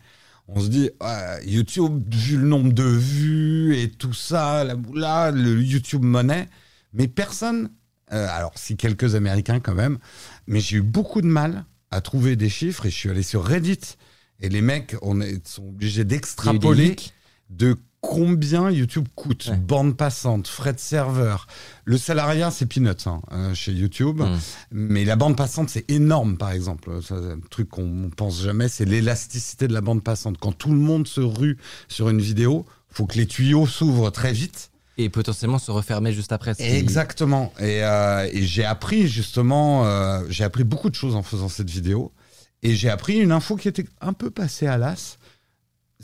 [0.48, 5.62] On se dit, ouais, YouTube, vu le nombre de vues et tout ça, la le
[5.62, 6.50] YouTube monnaie,
[6.92, 7.70] mais personne,
[8.12, 10.00] euh, alors si quelques Américains quand même,
[10.48, 13.44] mais j'ai eu beaucoup de mal à trouver des chiffres et je suis allé sur
[13.44, 13.80] Reddit.
[14.40, 16.96] Et les mecs on est, sont obligés d'extrapoler
[17.50, 19.56] de combien YouTube coûte, Ouais.
[19.58, 21.48] bande passante, frais de serveur.
[21.86, 24.38] Le salariat, c'est peanuts hein, euh, chez YouTube, Mm.
[24.72, 27.02] mais la bande passante, c'est énorme, par exemple.
[27.02, 30.38] Ça, c'est un truc qu'on pense jamais, c'est l'élasticité de la bande passante.
[30.38, 34.34] Quand tout le monde se rue sur une vidéo, faut que les tuyaux s'ouvrent très
[34.34, 34.70] vite.
[34.98, 36.54] Et potentiellement se refermer juste après.
[36.60, 37.54] Exactement.
[37.60, 41.70] Et, euh, et j'ai appris justement, euh, j'ai appris beaucoup de choses en faisant cette
[41.70, 42.12] vidéo.
[42.62, 45.18] Et j'ai appris une info qui était un peu passée à l'as.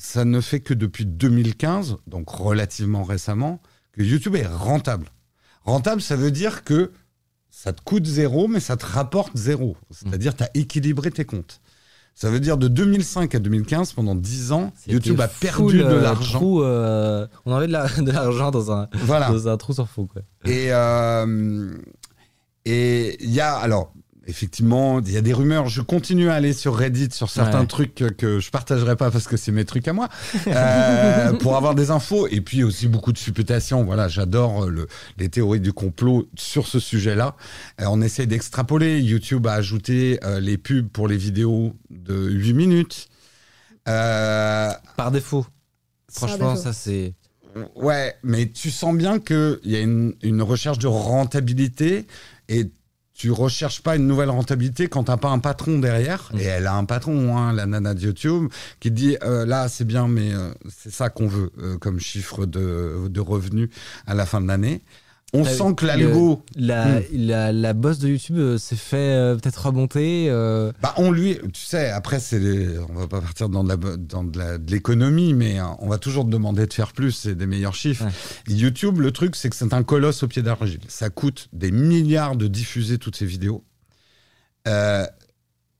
[0.02, 5.08] Ça ne fait que depuis 2015, donc relativement récemment, que YouTube est rentable.
[5.66, 6.92] Rentable, ça veut dire que
[7.50, 9.76] ça te coûte zéro, mais ça te rapporte zéro.
[9.92, 11.60] C'est-à-dire tu as équilibré tes comptes.
[12.16, 16.02] Ça veut dire de 2005 à 2015, pendant 10 ans, YouTube a perdu de euh,
[16.02, 16.42] l'argent.
[16.62, 19.30] euh, on avait de la- de l'argent dans un, Voilà.
[19.30, 20.08] dans un trou sans fond.
[20.08, 20.22] Quoi.
[20.46, 21.74] Et euh,
[22.66, 23.94] et il y a alors
[24.30, 25.68] effectivement il y a des rumeurs.
[25.68, 27.66] Je continue à aller sur Reddit sur certains Ouais.
[27.68, 30.08] trucs que, que je partagerai pas parce que c'est mes trucs à moi
[30.48, 33.84] euh, pour avoir des infos et puis aussi beaucoup de supputations.
[33.84, 37.36] Voilà, j'adore euh, le, les théories du complot sur ce sujet-là.
[37.82, 39.02] Euh, on essaie d'extrapoler.
[39.02, 43.08] YouTube a ajouté euh, les pubs pour les vidéos de 8 minutes.
[43.86, 45.46] Par défaut.
[46.12, 47.14] Franchement, ça c'est.
[47.76, 52.06] Ouais, mais tu sens bien qu'il y a une, une recherche de rentabilité
[52.48, 52.70] et
[53.20, 56.32] tu recherches pas une nouvelle rentabilité quand t'as pas un patron derrière.
[56.34, 56.40] Mm.
[56.40, 58.50] Et elle a un patron, hein, la nana de YouTube,
[58.80, 62.46] qui dit euh, là c'est bien, mais euh, c'est ça qu'on veut euh, comme chiffre
[62.46, 63.70] de, de revenus
[64.08, 64.82] à la fin de l'année.
[65.32, 66.42] On sent que l'algo.
[66.56, 67.04] La, Hmm.
[67.14, 70.26] la, la boss de YouTube euh, s'est fait euh, peut-être remonter.
[70.30, 73.70] euh, Bah, on lui, tu sais, après, c'est les- on va pas partir dans de
[73.70, 76.94] la- dans de la- de l'économie, mais hein, on va toujours te demander de faire
[76.94, 78.06] plus et des meilleurs chiffres.
[78.06, 78.12] Ouais.
[78.54, 80.80] YouTube, le truc, c'est que c'est un colosse au pied d'argile.
[80.88, 83.64] Ça coûte des milliards de diffuser toutes ces vidéos.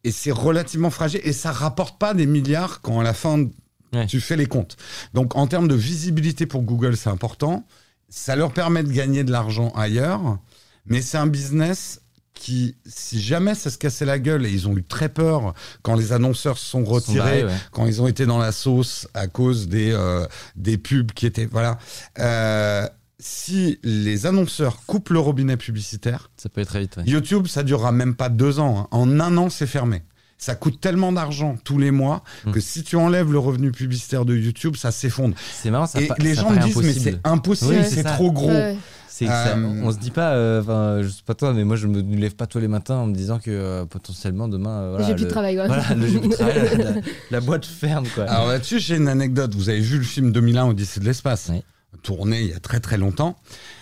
[0.06, 3.46] Et c'est relativement fragile et ça rapporte pas des milliards quand à la fin
[3.92, 4.06] Ouais.
[4.06, 4.78] tu fais les comptes.
[5.16, 7.66] Donc en termes de visibilité pour Google, c'est important.
[8.10, 10.40] Ça leur permet de gagner de l'argent ailleurs,
[10.86, 12.02] mais c'est un business
[12.34, 15.96] qui, si jamais ça se cassait la gueule, et ils ont eu très peur quand
[15.96, 17.54] les annonceurs se sont sont retirés, barrés, ouais.
[17.72, 21.46] quand ils ont été dans la sauce à cause des, euh, des pubs qui étaient...
[21.46, 21.78] Voilà.
[22.20, 22.88] Euh,
[23.22, 26.96] si les annonceurs coupent le robinet publicitaire, Ça peut être très vite.
[26.96, 27.04] ouais.
[27.06, 28.80] YouTube, ça durera même pas deux ans.
[28.80, 28.88] hein.
[28.92, 30.04] En un an, c'est fermé.
[30.42, 32.52] Ça coûte tellement d'argent tous les mois Mm.
[32.54, 35.36] que si tu enlèves le revenu publicitaire de YouTube, ça s'effondre.
[35.54, 37.02] C'est marrant, ça Et les ça gens me disent, mais impossible.
[37.24, 38.48] c'est impossible, Oui, c'est trop gros.
[38.50, 38.78] Ouais.
[39.10, 41.88] Ça- Euh, on se dit pas, euh, enfin, je sais pas toi, mais moi je
[41.88, 45.08] me lève pas tous les matins en me disant que euh, potentiellement demain, euh, voilà,
[45.08, 45.56] J'ai plus le- de travail.
[45.58, 45.68] quoi.
[45.68, 48.24] Voilà, le de travail, la, la- la boîte ferme quoi.
[48.24, 49.54] Alors là-dessus, j'ai une anecdote.
[49.56, 51.62] Vous avez vu le film 2001 Odyssée de l'espace, Oui.
[52.02, 53.38] tourné il y a très très longtemps.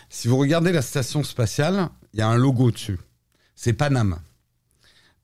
[0.09, 2.97] Si vous regardez la station spatiale, il y a un logo dessus.
[3.55, 4.17] C'est Panam.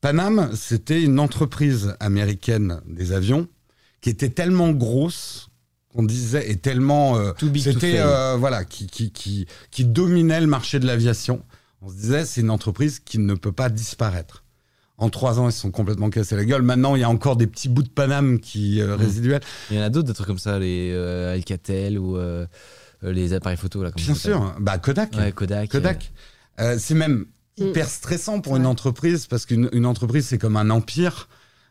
[0.04, 3.48] Panam, c'était une entreprise américaine des avions
[4.02, 5.48] qui était tellement grosse
[5.88, 9.86] qu'on disait et tellement euh, Too big to c'était euh, voilà qui, qui qui qui
[9.86, 11.42] dominait le marché de l'aviation.
[11.80, 14.44] On se disait c'est une entreprise qui ne peut pas disparaître.
[14.98, 16.60] En trois ans, ils se sont complètement cassés la gueule.
[16.60, 19.00] Maintenant, il y a encore des petits bouts de Paname qui euh, Mm.
[19.00, 19.40] résiduels.
[19.70, 22.46] Il y en a d'autres des trucs comme ça, les euh, Alcatel ou euh,
[23.04, 23.90] euh, les appareils photo là.
[23.96, 25.16] Bien sûr, bah Kodak.
[25.16, 25.70] Ouais, Kodak.
[25.70, 26.12] Kodak.
[26.76, 27.24] C'est même.
[27.56, 28.68] Hyper stressant pour une Ouais.
[28.68, 31.28] entreprise parce qu'une une entreprise, c'est comme un empire.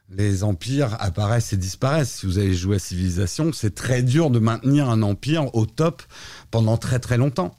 [0.09, 2.11] Les empires apparaissent et disparaissent.
[2.19, 6.03] Si vous avez joué à Civilisation, c'est très dur de maintenir un empire au top
[6.51, 7.55] pendant très très longtemps.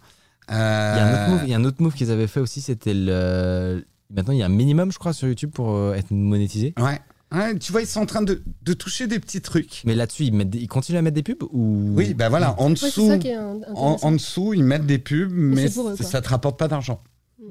[0.48, 2.26] Il y a un autre Euh, move, il y a un autre move qu'ils avaient
[2.26, 3.84] fait aussi, c'était le.
[4.14, 6.74] Maintenant, il y a un minimum, je crois, sur YouTube pour euh, être monétisé.
[6.78, 7.00] Ouais.
[7.34, 9.80] Ouais, tu vois, ils sont en train de, de toucher des petits trucs.
[9.84, 11.94] Mais là-dessus, ils, ils continuent à mettre des pubs ou?
[11.96, 14.62] Oui, ben voilà, en Ouais, c'est dessous, ça qui est un- en, en dessous, ils
[14.62, 17.02] mettent des pubs, mais eux, ça te rapporte pas d'argent.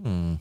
[0.06, 0.36] Hmm.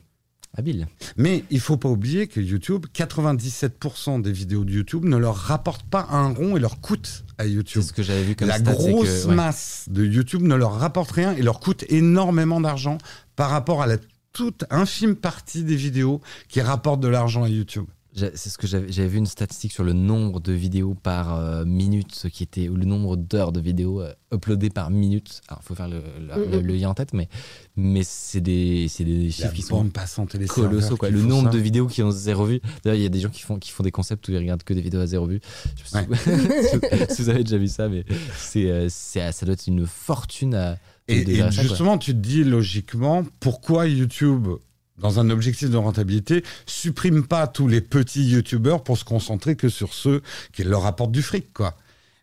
[0.54, 0.86] Habile.
[1.16, 5.86] Mais il faut pas oublier que YouTube, 97% des vidéos de YouTube ne leur rapportent
[5.88, 7.82] pas un rond et leur coûtent à C'est YouTube.
[7.82, 9.34] ce que j'avais vu comme La stat, c'est que- grosse ouais.
[9.34, 12.98] masse de YouTube ne leur rapporte rien et leur coûte énormément d'argent
[13.34, 13.96] par rapport à la
[14.34, 17.84] toute infime partie des vidéos qui rapportent de l'argent à YouTube.
[18.14, 22.14] C'est ce que j'avais vu une statistique sur le nombre de vidéos par euh, minute,
[22.14, 25.40] ce qui était ou le nombre d'heures de vidéos euh, uploadées par minute.
[25.48, 27.28] Alors, faut faire le, le- le- le lien en tête, mais
[27.74, 31.08] mais c'est des chiffres qui sont passante et colossaux serveurs quoi.
[31.08, 31.56] qui Le nombre ça.
[31.56, 32.60] de vidéos qui ont zéro vue.
[32.84, 34.62] D'ailleurs, il y a des gens qui font qui font des concepts où ils regardent
[34.62, 35.40] que des vidéos à zéro vue.
[35.82, 36.16] Je sais pas
[37.08, 38.04] si, si vous avez déjà vu ça, mais
[38.36, 40.76] c'est euh, ça doit être une fortune à
[41.08, 41.48] Et, et quoi.
[41.50, 44.48] justement, tu te dis logiquement, pourquoi YouTube,
[44.98, 49.68] dans un objectif de rentabilité, supprime pas tous les petits YouTubeurs pour se concentrer que
[49.68, 50.22] sur ceux
[50.52, 51.76] qui leur apportent du fric, quoi.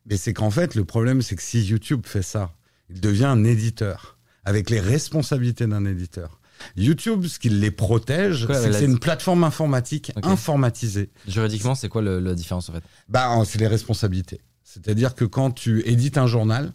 [0.05, 2.53] Mais c'est qu'en fait, le problème, c'est que si YouTube fait ça,
[2.89, 6.39] il devient un éditeur, avec les responsabilités d'un éditeur.
[6.75, 11.09] YouTube, ce qui les protège, c'est la- une plateforme informatique informatisée.
[11.27, 12.83] Juridiquement, c'est quoi le- la différence en fait?
[13.07, 14.41] Bah, c'est les responsabilités.
[14.63, 16.73] C'est-à-dire que quand tu édites un journal,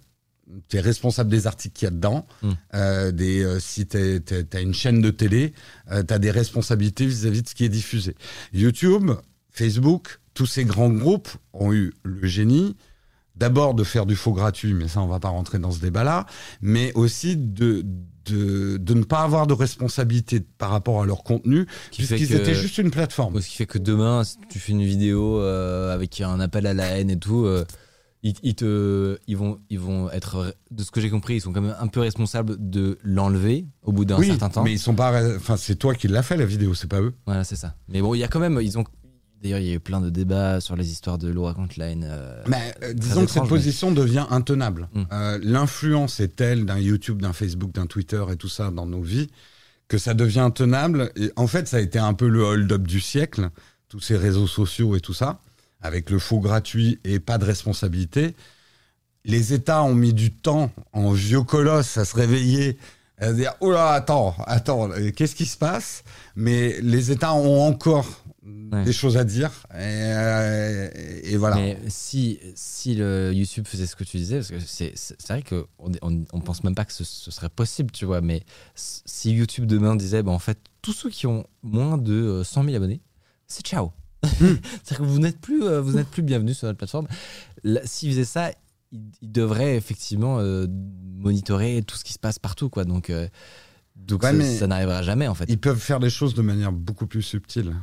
[0.69, 2.27] tu es responsable des articles qu'il y a dedans.
[2.43, 2.51] Mm.
[2.75, 3.97] Euh, des, euh, si tu
[4.53, 5.53] as une chaîne de télé,
[5.91, 8.15] tu as des responsabilités vis-à-vis de ce qui est diffusé.
[8.53, 9.11] YouTube,
[9.51, 12.77] Facebook, tous ces grands groupes ont eu le génie
[13.37, 16.27] d'abord de faire du faux gratuit, mais ça, on va pas rentrer dans ce débat-là,
[16.61, 17.85] mais aussi de,
[18.27, 22.79] de, de ne pas avoir de responsabilité par rapport à leur contenu, puisqu'ils étaient juste
[22.79, 23.41] une plateforme.
[23.41, 26.75] Ce qui fait que demain, si tu fais une vidéo euh, avec un appel à
[26.75, 27.65] la haine et tout, euh,
[28.25, 31.53] ils, ils te, ils, vont, ils vont être, de ce que j'ai compris, ils sont
[31.53, 34.65] quand même un peu responsables de l'enlever au bout d'un Oui, certain temps.
[34.65, 35.37] mais ils sont pas.
[35.37, 37.13] Enfin, c'est toi qui l'as fait la vidéo, c'est pas eux.
[37.27, 37.77] Voilà, c'est ça.
[37.89, 38.85] Mais bon, il y a quand même, ils ont.
[39.43, 42.07] D'ailleurs, il y a eu plein de débats sur les histoires de Laura Contline.
[42.09, 44.89] euh, Mais euh, disons que cette mais- position devient intenable.
[44.95, 45.03] Mm.
[45.13, 49.03] Euh, L'influence est telle d'un YouTube, d'un Facebook, d'un Twitter et tout ça dans nos
[49.03, 49.29] vies
[49.87, 51.13] que ça devient intenable.
[51.17, 53.51] Et en fait, ça a été un peu le hold-up du siècle,
[53.91, 55.41] tous ces réseaux sociaux et tout ça,
[55.85, 58.35] avec le faux gratuit et pas de responsabilité.
[59.25, 62.77] Les États ont mis du temps en vieux colosse à se réveiller,
[63.19, 66.03] à se dire oh là attends, attends, euh, qu'est-ce qui se passe?
[66.37, 68.85] Mais les États ont encore Ouais.
[68.85, 70.91] des choses à dire et, euh,
[71.23, 71.57] et voilà.
[71.57, 75.65] Mais si, si le YouTube faisait ce que tu disais, parce que c'est vrai qu'on
[76.03, 78.43] on, on pense même pas que ce, ce serait possible, tu vois, mais
[78.75, 82.65] si YouTube demain disait, bah, en fait, tous ceux qui ont moins de euh, 100
[82.65, 83.01] 000 abonnés,
[83.47, 83.93] c'est ciao.
[84.39, 87.07] C'est-à-dire que vous n'êtes plus, euh, vous n'êtes plus bienvenus sur notre plateforme.
[87.85, 88.51] S'ils faisaient ça,
[88.93, 90.67] ils, ils devraient effectivement euh,
[91.17, 92.85] monitorer tout ce qui se passe partout, quoi.
[92.85, 93.29] Donc, euh,
[93.97, 95.47] Donc Ouais, ça, n'arrivera jamais en fait.
[95.49, 97.75] Ils peuvent faire les choses de manière beaucoup plus subtile.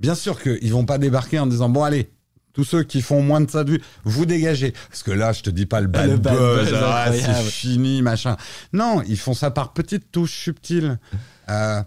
[0.00, 2.10] Bien sûr qu'ils vont pas débarquer en disant bon allez,
[2.52, 4.72] tous ceux qui font moins de ça de vous dégagez.
[4.88, 7.34] Parce que là, je te dis pas le bad, Le bad buzz, buzz ah, c'est
[7.50, 8.36] fini, machin.
[8.72, 10.98] Non, ils font ça par petites touches subtiles.
[11.48, 11.82] Euh,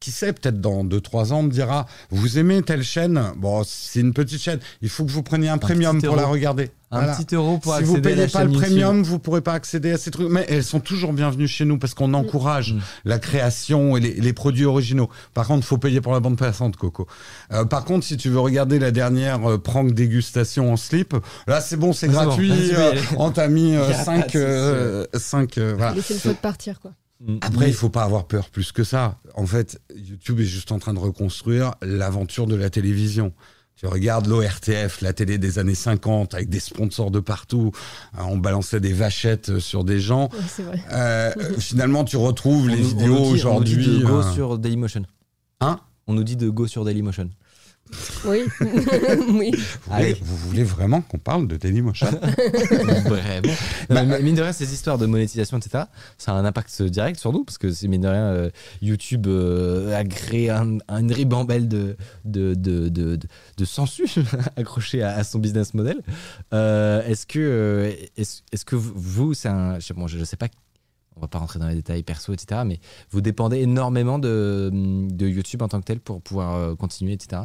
[0.00, 3.32] qui sait, peut-être dans 2-3 ans, on me dira, vous aimez telle chaîne?
[3.38, 4.60] Bon, c'est une petite chaîne.
[4.82, 6.70] Il faut que vous preniez un, premium pour la regarder.
[6.92, 7.16] Un Voilà.
[7.16, 8.62] petit euro pour si vous accéder à payez la pas le YouTube.
[8.68, 10.28] premium, vous pourrez pas accéder à ces trucs.
[10.30, 12.80] Mais elles sont toujours bienvenues chez nous parce qu'on encourage Mm.
[13.06, 15.08] la création et les, les produits originaux.
[15.34, 17.08] Par contre, faut payer pour la bande passante, Coco.
[17.52, 21.16] Euh, par contre, si tu veux regarder la dernière euh, prank dégustation en slip,
[21.48, 22.24] là c'est bon, c'est Ah, bon.
[22.28, 22.50] gratuit.
[22.50, 25.74] Y euh, on t'a mis Y a pas 5 de souci.
[25.76, 25.92] voilà.
[25.94, 26.92] Laissez le faute partir, quoi.
[27.20, 27.38] Mm.
[27.40, 29.18] Après, il faut pas avoir peur plus que ça.
[29.34, 33.32] En fait, YouTube est juste en train de reconstruire l'aventure de la télévision.
[33.76, 37.72] Tu regardes l'ORTF, la télé des années 50, avec des sponsors de partout.
[38.18, 40.28] Euh, On balançait des vachettes sur des gens.
[40.58, 40.82] Vrai.
[40.92, 43.98] Euh, finalement, tu retrouves On les nous- vidéos nous dit- On nous dit aujourd'hui.
[44.00, 45.02] de go euh, sur Dailymotion.
[45.60, 45.78] Hein?
[46.06, 47.28] On nous dit de go sur Dailymotion.
[48.24, 48.42] Oui.
[48.60, 49.50] oui.
[49.86, 52.08] vous, voulez, vous voulez vraiment qu'on parle de Dailymotion
[53.06, 53.52] Vraiment.
[53.88, 55.84] Bah, Non, mais mine de rien, ces histoires de monétisation, etc.,
[56.18, 58.50] ça a un impact direct sur nous, parce que c'est mine de rien, euh,
[58.82, 64.06] YouTube euh, a créé un, un- une ribambelle de, de, de, de, de, de censure
[64.56, 66.00] accrochée à, à son business model.
[66.52, 69.78] Euh, est-ce que, est-ce, est-ce que vous- c'est un.
[69.78, 70.48] Je sais, bon, je, je sais pas.
[71.18, 72.60] On va pas rentrer dans les détails perso, etc.
[72.66, 72.78] Mais
[73.10, 77.42] vous dépendez énormément de, de YouTube en tant que tel pour pouvoir euh, continuer, etc.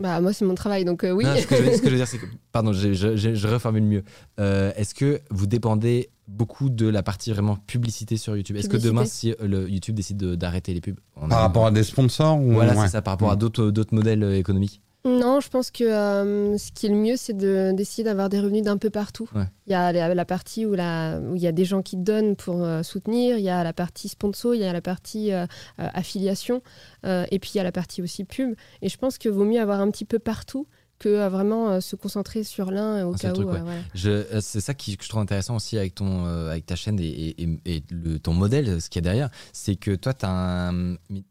[0.00, 1.24] Bah, moi, c'est mon travail, donc euh, oui.
[1.24, 2.26] Non, ce, que je, ce que je veux dire, c'est que.
[2.52, 4.02] Pardon, je, je, je, je reformule mieux.
[4.40, 8.56] Euh, Est-ce que vous dépendez beaucoup de la partie vraiment publicité sur YouTube?
[8.56, 11.42] Est-ce que demain, si euh, le YouTube décide de- d'arrêter les pubs on par a-
[11.42, 12.82] rapport à des sponsors ou Voilà, ouais.
[12.86, 13.38] c'est ça, par rapport à Mm.
[13.38, 14.80] d'autres d'autres modèles économiques.
[15.04, 18.38] Non, je pense que euh, ce qui est le mieux, c'est de- d'essayer d'avoir des
[18.38, 19.28] revenus d'un peu partout.
[19.34, 19.46] Ouais.
[19.66, 22.62] Il y a la, la partie où, il y a des gens qui donnent pour
[22.62, 25.44] euh, soutenir, il y a la partie sponsor, il y a la partie euh,
[25.76, 26.62] affiliation,
[27.04, 28.54] et puis il y a la partie aussi pub.
[28.80, 30.66] Et je pense que vaut mieux avoir un petit peu partout
[31.00, 33.50] que vraiment se concentrer sur l'un au seul cas où.
[33.50, 34.40] ouais.
[34.40, 37.42] C'est ça qui, que je trouve intéressant aussi avec, ton, avec ta chaîne et, et-
[37.42, 40.72] et- et le, ton modèle, ce qu'il y a derrière, c'est que toi, tu as,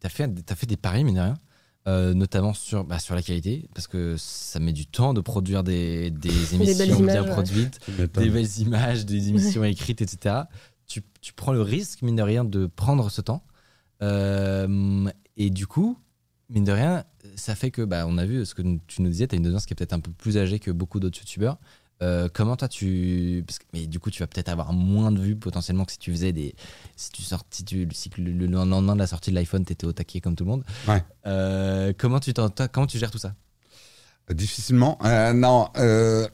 [0.10, 1.36] fait, t'as fait des paris, de rien,
[1.88, 5.64] euh, notamment sur, bah, sur la qualité, parce que ça met du temps de produire
[5.64, 7.80] des, des émissions images, bien produites.
[7.98, 10.44] Des belles images, des émissions écrites, etc.
[10.86, 13.44] Tu, tu prends le risque, mine de rien, de prendre ce temps.
[14.04, 15.98] Euh, et du coup,
[16.50, 17.04] mine de rien,
[17.36, 19.48] ça fait que, bah, on a vu ce que tu nous disais, tu as une
[19.48, 21.58] audience qui est peut-être un peu plus âgée que beaucoup d'autres youtubeurs.
[22.02, 23.44] Euh, comment toi tu.
[23.46, 26.00] Parce que, mais du coup, tu vas peut-être avoir moins de vues potentiellement que si
[26.00, 26.56] tu faisais des.
[26.96, 29.74] Si tu sortis, si, tu, si le, le lendemain de la sortie de l'iPhone, tu
[29.74, 30.64] étais au taquet comme tout le monde.
[30.88, 31.04] Ouais.
[31.28, 32.34] Euh, comment, tu
[32.72, 33.36] comment tu gères tout ça?
[34.32, 34.98] Difficilement.
[35.06, 35.68] Euh, non.
[35.78, 36.28] euh,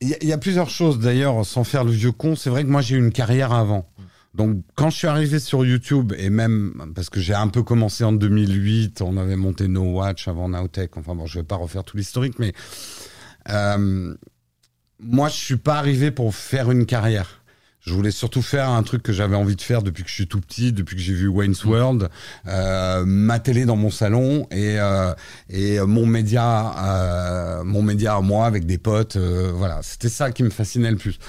[0.00, 2.36] Il y, a- il y a plusieurs choses d'ailleurs, sans faire le vieux con.
[2.36, 3.88] C'est vrai que moi j'ai eu une carrière avant.
[4.34, 8.04] Donc quand je suis arrivé sur YouTube, et même parce que j'ai un peu commencé
[8.04, 11.82] en 2008, on avait monté No Watch avant Nowtech, enfin bon, je vais pas refaire
[11.84, 12.52] tout l'historique, mais
[15.00, 17.42] moi je suis pas arrivé pour faire une carrière.
[17.80, 20.26] Je voulais surtout faire un truc que j'avais envie de faire depuis que je suis
[20.26, 22.08] tout petit, depuis que j'ai vu Wayne's World,
[22.48, 25.14] euh, ma télé dans mon salon et euh,
[25.48, 29.14] et mon média, euh, mon média à moi avec des potes.
[29.14, 31.20] euh, voilà, c'était ça qui me fascinait le plus.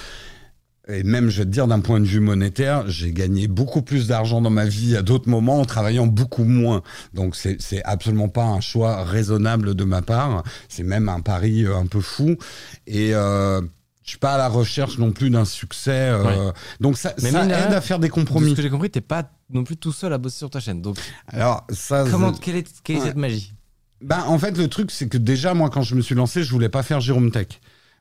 [0.89, 4.07] Et même, je vais te dire, d'un point de vue monétaire, j'ai gagné beaucoup plus
[4.07, 6.81] d'argent dans ma vie à d'autres moments en travaillant beaucoup moins.
[7.13, 10.43] Donc, c'est c'est absolument pas un choix raisonnable de ma part.
[10.69, 12.37] C'est même un pari euh, un peu fou.
[12.85, 13.59] Et euh,
[14.03, 15.91] je suis pas à la recherche non plus d'un succès.
[15.91, 16.53] euh, Ouais.
[16.79, 18.51] Donc, ça, Mais ça de aide à faire des De compromis.
[18.51, 20.81] ce que j'ai compris, t'es pas non plus tout seul à bosser sur ta chaîne.
[20.81, 23.05] Donc, Alors, ça, comment, c'est- quelle est, quelle est Ouais.
[23.07, 23.53] cette magie?
[24.01, 26.51] Ben, en fait, le truc, c'est que déjà, moi, quand je me suis lancé, je
[26.51, 27.47] voulais pas faire Jérôme Tech.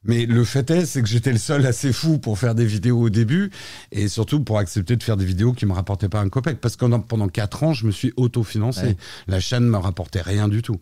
[0.07, 3.01] Mais le fait est, c'est que j'étais le seul assez fou pour faire des vidéos
[3.01, 3.51] au début
[3.93, 6.61] et surtout pour accepter de faire des vidéos qui me rapportaient pas un copec.
[6.61, 8.87] Parce que pendant- quatre ans, je me suis autofinancé.
[8.87, 8.97] Ouais.
[9.27, 10.81] La chaîne me rapportait rien du tout.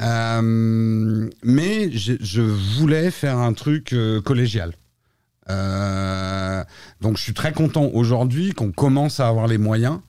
[0.00, 4.72] Euh, mais je voulais faire un truc euh, collégial.
[5.48, 6.64] Euh,
[7.00, 10.00] donc je suis très content aujourd'hui qu'on commence à avoir les moyens.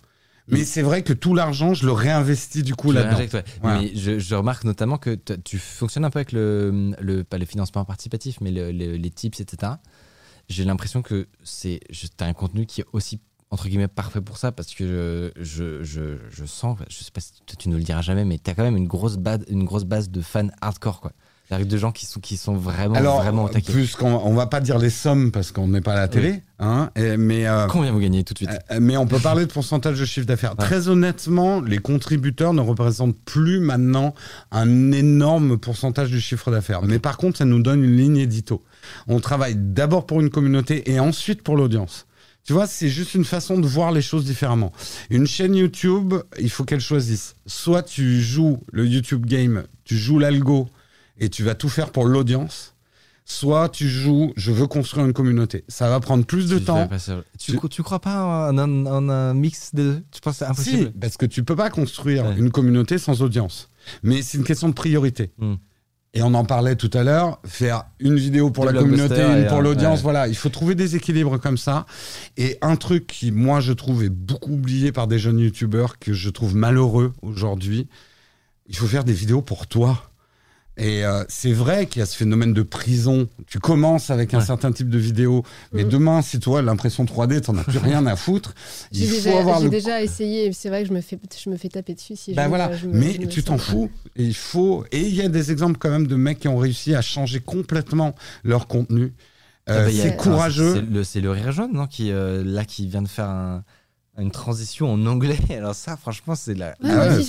[0.50, 3.18] Mais c'est vrai que tout l'argent, je le réinvestis du coup Tu là-dedans.
[3.18, 3.44] réinjectes, ouais.
[3.62, 3.82] Voilà.
[3.82, 7.46] Mais je, je remarque notamment que tu fonctionnes un peu avec le, le pas le
[7.46, 9.74] financement participatif, mais le- le- les tips, etc.
[10.50, 13.20] J'ai l'impression que c'est tu as un contenu qui est aussi
[13.50, 17.32] entre guillemets parfait pour ça parce que je, je, je, sens, je sais pas si
[17.46, 19.64] toi, tu ne le diras jamais, mais tu as quand même une grosse base, une
[19.66, 21.12] grosse base de fans hardcore quoi.
[21.48, 23.72] C'est-à-dire de gens qui sont, qui sont vraiment, Alors, vraiment taquet.
[23.72, 26.44] plus qu'on on va pas dire les sommes parce qu'on n'est pas à la télé,
[26.60, 29.46] hein, et- mais euh, Combien vous gagnez tout de suite euh, mais on peut parler
[29.46, 30.58] de pourcentage de chiffre d'affaires.
[30.58, 34.14] Très honnêtement, les contributeurs ne représentent plus maintenant
[34.52, 36.82] un énorme pourcentage du chiffre d'affaires.
[36.84, 38.62] Mais par contre, ça nous donne une ligne édito.
[39.08, 42.08] On travaille d'abord pour une communauté et ensuite pour l'audience.
[42.44, 44.72] Tu vois, c'est juste une façon de voir les choses différemment.
[45.10, 47.36] Une chaîne YouTube, il faut qu'elle choisisse.
[47.46, 50.68] Soit tu joues le YouTube game, tu joues l'algo
[51.20, 52.74] et tu vas tout faire pour l'audience.
[53.30, 55.66] Soit tu joues, je veux construire une communauté.
[55.68, 56.88] Ça va prendre plus de Tu temps.
[57.38, 60.04] Tu, crois pas en un, en un mix des deux?
[60.12, 62.36] Tu penses c'est Si, impossible parce que tu peux pas construire Ouais.
[62.38, 63.70] une communauté sans audience.
[64.02, 65.34] Mais c'est une question de priorité.
[65.40, 65.56] Hmm.
[66.14, 69.48] Et on en parlait tout à l'heure, faire une vidéo pour Des la communauté, une
[69.48, 70.04] pour l'audience, ouais.
[70.04, 70.30] voilà.
[70.30, 71.86] Il faut trouver des équilibres comme ça.
[72.38, 76.14] Et un truc qui, moi, je trouve est beaucoup oublié par des jeunes youtubeurs, que
[76.14, 77.88] je trouve malheureux aujourd'hui,
[78.68, 80.12] il faut faire des vidéos pour toi.
[80.78, 83.28] Et euh, c'est vrai qu'il y a ce phénomène de prison.
[83.48, 85.90] Tu commences avec un certain type de vidéo, mais Mm.
[85.90, 88.54] demain, si toi, l'impression 3D, t'en as plus rien à foutre,
[88.92, 91.18] J'ai il faut déjà, avoir j'ai le déjà essayé, c'est vrai que je me fais,
[91.44, 93.42] je me fais taper dessus si ben je, voilà, je me- mais je me tu
[93.44, 93.90] t'en fous.
[94.16, 94.86] Et il faut.
[94.92, 97.40] Et il y a des exemples quand même de mecs qui ont réussi à changer
[97.40, 98.14] complètement
[98.44, 99.14] leur contenu.
[99.70, 100.76] Ah Euh, bah, a- c'est courageux.
[100.76, 103.64] C'est le, c'est le rire jaune, non qui, euh, Là, qui vient de faire un-
[104.18, 105.38] une transition en anglais.
[105.50, 106.70] Alors, ça, franchement, c'est la.
[106.70, 107.24] Ouais, Ah ouais,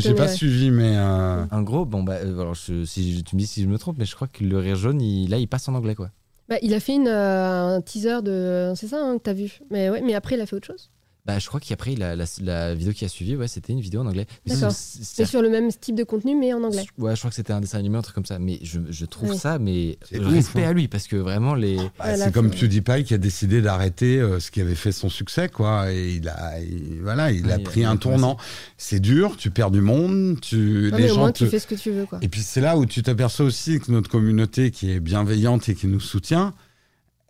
[0.00, 0.28] J'ai pas ouais.
[0.28, 3.46] suivi, mais euh, En gros, bon, bah, euh, alors, je- si je- tu me dis
[3.46, 5.68] si je me trompe, mais je crois que le rire jaune, il, là, il passe
[5.68, 6.10] en anglais, quoi.
[6.48, 8.72] Bah, il a fait une, euh, un teaser de.
[8.76, 10.90] C'est ça hein, que t'as vu mais, ouais, mais après, il a fait autre chose.
[11.24, 14.00] Bah, je crois qu'après, la, la, la vidéo qui a suivi, ouais, c'était une vidéo
[14.00, 14.26] en anglais.
[14.44, 14.72] D'accord.
[14.72, 16.84] c'est- sur le même type de contenu, mais en anglais.
[16.98, 18.40] Ouais, je crois que c'était un dessin animé, un truc comme ça.
[18.40, 19.36] Mais je, je trouve Ouais.
[19.36, 20.70] ça, mais respect hein.
[20.70, 21.76] à lui, parce que vraiment, les.
[21.76, 25.08] bah, Voilà, c'est comme PewDiePie qui a décidé d'arrêter euh, ce qui avait fait son
[25.08, 25.92] succès, quoi.
[25.92, 28.36] Et il a, il- voilà, il Ouais, a pris il a un tournant.
[28.76, 30.56] C'est dur, tu perds du monde, tu,
[30.90, 32.18] Non, les mais au gens moins, te- tu fais ce que tu veux, quoi.
[32.22, 35.76] Et puis c'est là où tu t'aperçois aussi que notre communauté qui est bienveillante et
[35.76, 36.52] qui nous soutient,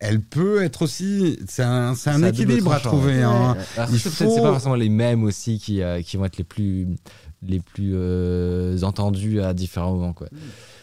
[0.02, 1.38] elle peut être aussi.
[1.48, 3.14] C'est un, c'est équilibre à trouver.
[3.18, 3.22] ouais.
[3.22, 3.56] hein.
[3.58, 6.36] Euh, alors, Il faut- c'est pas forcément les mêmes aussi qui, euh, qui vont être
[6.38, 6.88] les plus,
[7.42, 10.28] les plus euh, entendus à différents moments, quoi.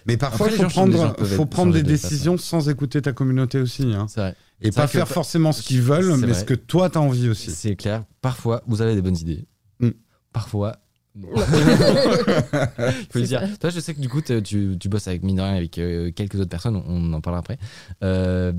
[0.06, 1.92] Mais parfois, Après, il faut gens prendre, faut être- prendre des façon.
[1.92, 3.84] décisions sans écouter ta communauté aussi.
[3.94, 4.08] hein.
[4.10, 4.36] C'est vrai.
[4.62, 6.40] Et C'est pas faire forcément ce qu'ils veulent, c'est mais vrai.
[6.40, 7.52] ce que toi, t'as envie aussi.
[7.52, 8.04] C'est clair.
[8.22, 9.46] Parfois, vous avez des bonnes idées.
[9.80, 9.90] Mm.
[10.34, 10.78] Parfois.
[11.16, 11.28] Non.
[11.36, 13.42] Il faut le dire.
[13.60, 14.42] Toi, je sais que du coup, tu,
[14.80, 17.58] tu bosses avec mine de rien, avec euh, quelques autres personnes, on en parlera après,
[18.04, 18.52] euh,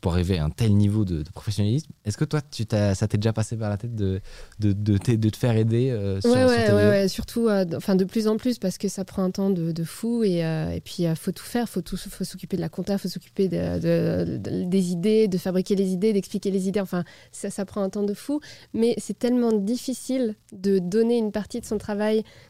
[0.00, 1.90] pour arriver à un tel niveau de, de professionnalisme.
[2.04, 4.20] Est-ce que toi, tu t'as, ça t'est déjà passé par la tête de,
[4.58, 7.48] de, de, te- de te faire aider euh, sur, Ouais, sur ouais, tes ouais, surtout,
[7.48, 10.24] euh, enfin de plus en plus parce que ça prend un temps de, de fou
[10.24, 12.98] et, euh, et puis il faut tout faire, faut tout, faut s'occuper de la compta,
[12.98, 16.80] faut s'occuper de, de- de- des idées, de fabriquer les idées, d'expliquer les idées.
[16.80, 18.40] Enfin, ça, ça prend un temps de fou,
[18.74, 21.91] mais c'est tellement difficile de donner une partie de son travail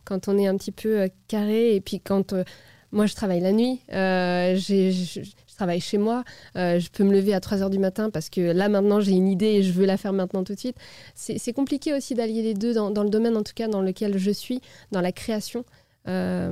[0.05, 2.45] quand on est un petit peu euh, carré et puis quand euh,
[2.93, 6.25] moi je travaille la nuit, euh, j'ai- je, je travaille chez moi,
[6.57, 9.13] euh, je peux me lever à 3 heures du matin parce que là maintenant j'ai
[9.13, 10.77] une idée et je veux la faire maintenant tout de suite
[11.15, 13.81] c'est c'est compliqué aussi d'allier les deux dans, dans le domaine en tout cas dans
[13.83, 15.65] lequel je suis, dans la création.
[16.09, 16.51] Euh,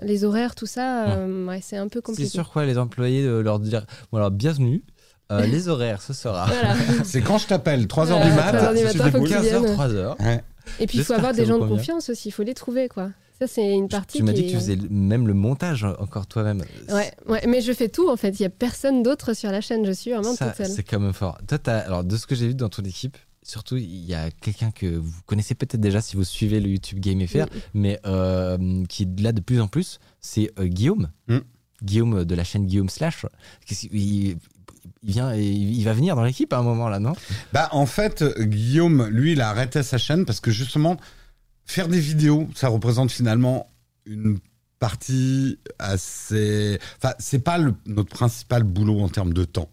[0.00, 2.30] les horaires, tout ça, euh, ouais, c'est un peu C'est compliqué.
[2.30, 4.82] sur quoi les employés de leur dire bon alors bienvenue
[5.30, 6.74] euh, les horaires ce sera Voilà.
[7.04, 8.52] C'est quand je t'appelle, 3 heures Voilà, du mat.
[8.52, 9.28] 3 heures du si matin, tu faut débrouilles.
[9.28, 9.76] qu'ils 15h viennent.
[9.76, 10.40] 3h Ouais.
[10.80, 13.10] Et puis il faut avoir des gens de confiance aussi, il faut les trouver quoi.
[13.38, 16.26] Ça c'est une partie tu m'as dit que tu est- faisais même le montage encore
[16.26, 18.30] toi-même Ouais, ouais, mais je fais tout en fait.
[18.40, 19.84] Il y a personne d'autre sur la chaîne.
[19.84, 20.66] Je suis vraiment Ça, toute seule.
[20.74, 21.36] c'est quand même fort.
[21.46, 24.70] Toi, alors, de ce que j'ai vu dans ton équipe, surtout, il y a quelqu'un
[24.70, 27.44] que vous connaissez peut-être déjà si vous suivez le YouTube Game FR,
[27.74, 31.10] mais euh, qui est là de plus en plus, c'est euh, Guillaume.
[31.28, 31.38] Mm.
[31.82, 33.26] Guillaume de la chaîne Guillaume Slash.
[33.92, 34.38] Il,
[35.06, 37.12] il vient, il va venir dans l'équipe à un moment là, non?
[37.52, 40.96] Bah, en fait, Guillaume, lui, il a arrêté sa chaîne parce que justement,
[41.64, 43.70] faire des vidéos, ça représente finalement
[44.04, 44.38] une
[44.80, 46.78] partie assez.
[47.00, 49.70] Enfin, c'est pas notre principal boulot en termes de temps.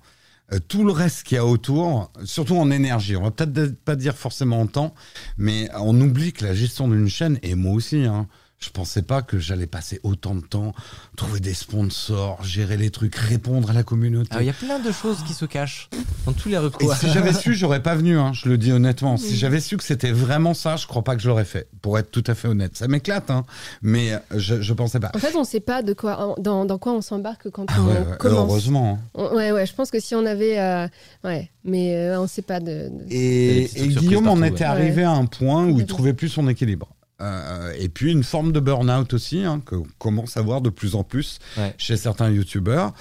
[0.52, 3.96] Euh, tout le reste qu'il y a autour, surtout en énergie, on va peut-être pas
[3.96, 4.94] dire forcément en temps,
[5.38, 8.28] mais on oublie que la gestion d'une chaîne, et moi aussi, hein,
[8.64, 10.74] je pensais pas que j'allais passer autant de temps,
[11.16, 14.30] trouver des sponsors, gérer les trucs, répondre à la communauté.
[14.32, 15.90] Alors, Il y a plein de choses qui se cachent
[16.26, 16.94] dans tous les Et recours.
[16.96, 19.18] si j'avais su, j'aurais pas venu, hein, je le dis honnêtement.
[19.18, 21.98] Si j'avais su que c'était vraiment ça, je crois pas que je l'aurais fait, pour
[22.00, 22.78] être tout à fait honnête.
[22.78, 23.46] Ça m'éclate, hein,
[23.82, 25.12] mais je, je pensais pas.
[25.16, 27.88] En fait, on sait pas de quoi, dans, dans quoi on s'embarque quand Ah on
[27.88, 28.50] ouais, commence.
[28.50, 29.00] heureusement.
[29.04, 29.10] hein.
[29.14, 30.60] On- ouais, ouais, je pense que si on avait.
[30.60, 30.88] euh,
[31.24, 32.90] ouais, mais euh, on sait pas de.
[33.10, 34.64] Et, Guillaume en était ouais.
[34.64, 36.90] arrivé à un point où il trouvait plus son équilibre.
[37.22, 40.96] Euh, et puis une forme de burn-out aussi, hein, qu'on commence à voir de plus
[40.96, 41.74] en plus Ouais.
[41.78, 42.94] chez certains youtubeurs.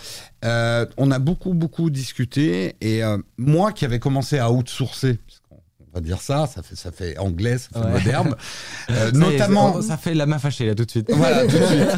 [0.45, 2.77] Euh, on a beaucoup, beaucoup discuté.
[2.81, 5.19] Et euh, moi qui avais commencé à outsourcer,
[5.95, 7.93] va dire ça, ça fait, ça fait anglais, ça fait Ouais.
[7.93, 8.35] moderne.
[8.91, 9.81] Euh, Ça est, notamment.
[9.81, 11.07] ça, ça fait la main fâchée là tout de suite.
[11.15, 11.89] voilà, tout de suite.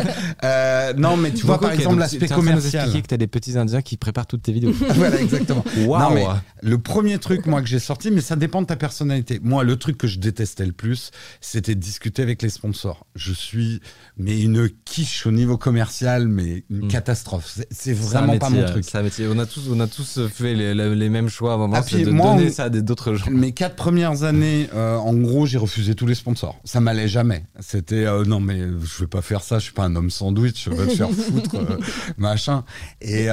[0.45, 2.82] Euh, non, mais tu vois, Donc, par exemple, l'aspect commercial.
[2.84, 4.72] expliquer que t'as des petits Indiens qui préparent toutes tes vidéos.
[4.95, 5.64] voilà, exactement.
[5.78, 6.24] Non, mais
[6.62, 9.40] le premier truc, moi, que j'ai sorti, mais ça dépend de ta personnalité.
[9.42, 13.07] Moi, le truc que je détestais le plus, c'était de discuter avec les sponsors.
[13.14, 13.80] Je suis,
[14.18, 16.88] mais une quiche au niveau commercial, mais une Mm.
[16.88, 17.47] catastrophe.
[17.70, 18.84] C'est- vraiment pas mon métier, truc.
[19.03, 19.26] métier.
[19.32, 22.34] On a tous, on a tous fait les, les- mêmes choix moment, Ah, de moi,
[22.34, 23.30] donner on- ça à d'autres gens.
[23.30, 26.59] Mes quatre premières années, euh, en gros, j'ai refusé tous les sponsors.
[26.64, 27.45] Ça m'allait jamais.
[27.61, 29.59] C'était euh, non, mais je vais pas faire ça.
[29.59, 30.64] Je suis pas un homme sandwich.
[30.64, 31.78] Je vais te faire foutre, euh,
[32.16, 32.64] machin.
[33.03, 33.26] Et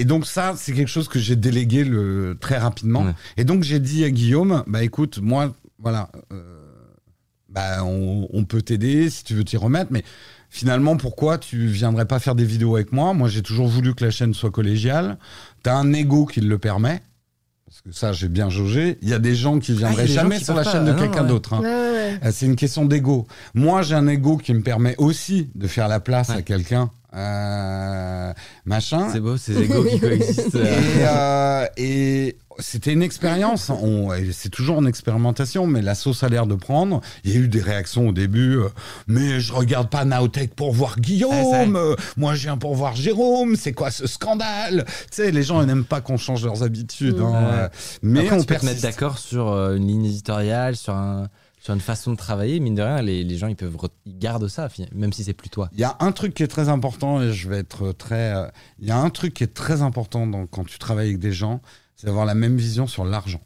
[0.00, 3.04] et donc ça, c'est quelque chose que j'ai délégué le très rapidement.
[3.04, 3.14] Ouais.
[3.36, 6.10] Et donc j'ai dit à Guillaume, bah écoute, moi, voilà,
[7.48, 10.04] bah on, on peut t'aider si tu veux t'y remettre, mais
[10.50, 13.12] finalement, pourquoi tu viendrais pas faire des vidéos avec moi?
[13.14, 15.16] Moi, j'ai toujours voulu que la chaîne soit collégiale.
[15.62, 17.02] T'as un ego qui le permet.
[17.68, 18.96] Parce que ça, j'ai bien jaugé.
[19.02, 20.92] Il y a des gens qui Ah, viendraient jamais qui sur la chaîne pas.
[20.92, 21.28] de quelqu'un ouais.
[21.28, 21.52] d'autre.
[21.52, 21.60] hein.
[21.60, 22.18] Ouais, ouais, ouais.
[22.24, 23.26] Euh, C'est une question d'ego.
[23.54, 28.32] Moi, j'ai un ego qui me permet aussi de faire la place à quelqu'un, euh,
[28.64, 29.08] machin.
[29.12, 30.54] C'est beau, ces égos qui coexistent.
[30.56, 33.70] Et, euh, et c'était une expérience.
[34.32, 37.00] C'est toujours une expérimentation, mais la sauce a l'air de prendre.
[37.24, 38.56] Il y a eu des réactions au début.
[38.58, 38.68] euh,
[39.06, 41.78] mais je regarde pas Naotech pour voir Guillaume.
[42.16, 43.56] moi, je viens pour voir Jérôme.
[43.56, 44.84] C'est quoi ce scandale?
[44.86, 47.20] Tu sais, les gens n'aiment pas qu'on change leurs habitudes.
[47.20, 47.68] hein,
[48.02, 51.28] mais Après, on tu peux te mettre d'accord sur une ligne éditoriale, sur, un,
[51.60, 52.60] sur une façon de travailler.
[52.60, 55.48] Mine de rien, les, les gens, ils peuvent ils gardent ça, même si c'est plus
[55.50, 55.68] toi.
[55.72, 58.34] Il y a un truc qui est très important et je vais être très.
[58.34, 58.46] euh,
[58.78, 61.32] Il y a un truc qui est très important dans- quand tu travailles avec des
[61.32, 61.60] gens,
[61.96, 63.40] c'est d'avoir la même vision sur l'argent,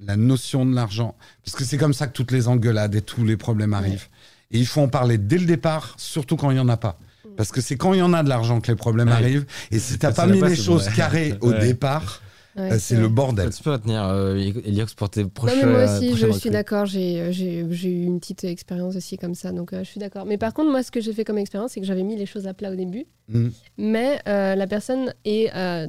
[0.00, 1.14] la notion de l'argent,
[1.44, 4.08] parce que c'est comme ça que toutes les engueulades et tous les problèmes arrivent.
[4.50, 6.98] Et il faut en parler dès le départ, surtout quand il y en a pas.
[7.36, 9.14] Parce que c'est quand il y en a de l'argent que les problèmes Ouais.
[9.14, 9.46] arrivent.
[9.70, 10.92] Et si t'as pas mis les choses ouais.
[10.94, 12.20] carrées au départ,
[12.60, 13.50] Ouais, euh, c'est le bordel.
[13.54, 15.54] Tu peux retenir euh, Eliox pour tes Non, prochains.
[15.66, 16.86] mais moi aussi, je suis d'accord.
[16.86, 17.28] J'ai
[17.60, 20.26] eu une petite expérience aussi comme ça, donc euh, je suis d'accord.
[20.26, 22.26] Mais par contre, moi, ce que j'ai fait comme expérience, c'est que j'avais mis les
[22.26, 23.48] choses à plat au début, Mm.
[23.78, 25.86] mais euh, la personne est euh,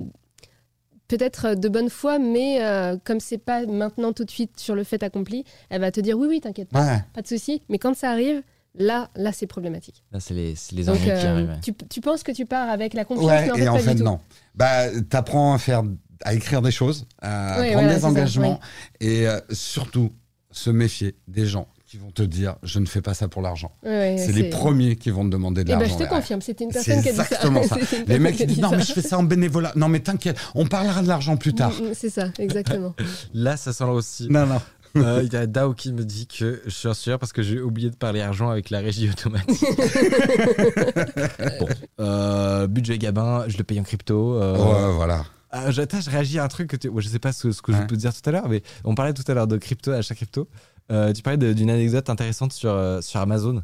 [1.07, 4.83] peut-être de bonne foi, mais euh, comme c'est pas maintenant tout de suite sur le
[4.83, 6.99] fait accompli, elle va te dire oui, oui, t'inquiète pas, Ouais.
[7.13, 7.61] pas de souci.
[7.69, 8.41] Mais quand ça arrive,
[8.75, 10.03] là, là, c'est problématique.
[10.11, 11.49] Là, c'est les, les Donc, ennuis qui euh, arrivent.
[11.49, 11.59] ouais.
[11.61, 13.73] tu, tu penses que tu pars avec la confiance, Ouais, mais en et fait, en
[13.73, 14.03] pas fait, du tout.
[14.05, 14.19] non.
[14.55, 15.83] Bah, t'apprends à faire,
[16.23, 18.59] à écrire des choses, à prendre voilà, des ça, engagements
[18.99, 20.11] et euh, surtout
[20.51, 23.71] se méfier des gens qui vont te dire je ne fais pas ça pour l'argent.
[23.83, 25.97] Ouais, c'est les premiers qui vont te demander de Eh ben, l'argent.
[25.99, 27.23] je te confirme, c'était une C'est personne qui a dit ça.
[27.23, 27.77] exactement ça.
[28.07, 29.73] Les mecs qui disent non mais je fais ça en bénévolat.
[29.75, 31.71] Non mais t'inquiète, on parlera de l'argent plus tard.
[31.81, 32.95] Mm, mm, C'est ça, exactement.
[33.33, 34.27] Là, ça sent aussi.
[34.29, 34.61] Non non.
[34.97, 37.61] Euh, Il y a Dao qui me dit que je suis sûr parce que j'ai
[37.61, 39.63] oublié de parler argent avec la régie automatique.
[41.59, 41.67] bon,
[42.01, 44.35] euh, budget Gabin, je le paye en crypto.
[44.35, 45.23] euh, Ouais, voilà.
[45.51, 47.51] Ah, je, attends, je réagis à un truc que tu, ouais, je sais pas ce,
[47.51, 49.47] ce que je peux te dire tout à l'heure, mais on parlait tout à l'heure
[49.47, 50.47] de crypto, achat crypto.
[50.91, 53.63] Euh, tu parlais d'une anecdote intéressante sur, euh, sur Amazon,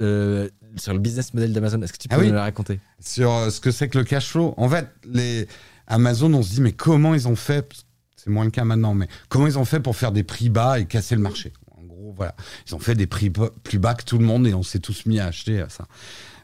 [0.00, 1.80] euh, sur le business model d'Amazon.
[1.82, 2.28] Est-ce que tu peux Ah oui.
[2.28, 2.80] me le raconter?
[3.00, 4.54] Sur euh, ce que c'est que le cash flow.
[4.56, 5.48] En fait, les
[5.86, 7.72] Amazon, on se dit mais comment ils ont fait
[8.16, 10.78] C'est moins le cas maintenant, mais comment ils ont fait pour faire des prix bas
[10.78, 11.52] et casser le marché?
[11.76, 12.34] En gros, voilà,
[12.68, 15.06] ils ont fait des prix plus bas que tout le monde et on s'est tous
[15.06, 15.86] mis à acheter à ça.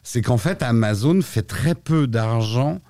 [0.03, 2.81] C'est qu'en fait, Amazon fait très peu d'argent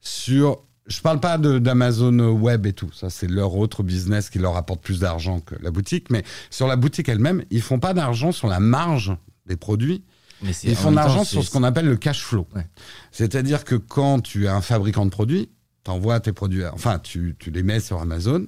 [0.00, 0.62] sur.
[0.88, 4.80] Je parle pas d'Amazon Web et tout, ça c'est leur autre business qui leur apporte
[4.82, 8.46] plus d'argent que la boutique, mais sur la boutique elle-même, ils font pas d'argent sur
[8.46, 9.12] la marge
[9.46, 10.04] des produits,
[10.42, 12.46] Mais ils font de l'argent sur ce qu'on appelle le cash flow.
[12.54, 12.66] Ouais.
[13.10, 15.50] C'est-à-dire que quand tu es un fabricant de produits,
[15.84, 18.46] tu envoies tes produits, à- enfin, tu, tu les mets sur Amazon.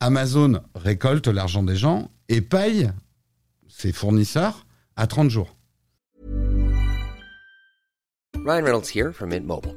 [0.00, 2.90] Amazon récolte l'argent des gens et paye
[3.68, 4.66] ses fournisseurs
[4.96, 5.56] à 30 jours.
[8.46, 9.76] Ryan Reynolds here from Mint Mobile.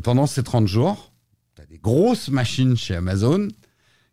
[0.00, 1.12] Et pendant ces 30 jours,
[1.54, 3.48] tu as des grosses machines chez Amazon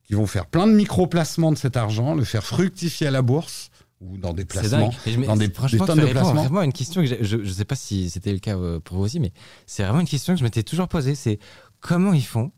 [0.04, 3.70] qui vont faire plein de micro-placements de cet argent, le faire fructifier à la bourse
[4.02, 6.34] ou dans des C'est placements, je dans des, franchement, des tonnes de placements.
[6.34, 8.98] vraiment à une question que je ne sais pas si c'était le cas euh, pour
[8.98, 9.32] vous aussi, mais
[9.66, 11.16] c'est vraiment une question que je m'étais toujours posée.
[11.16, 11.40] C'est
[11.80, 12.52] comment ils font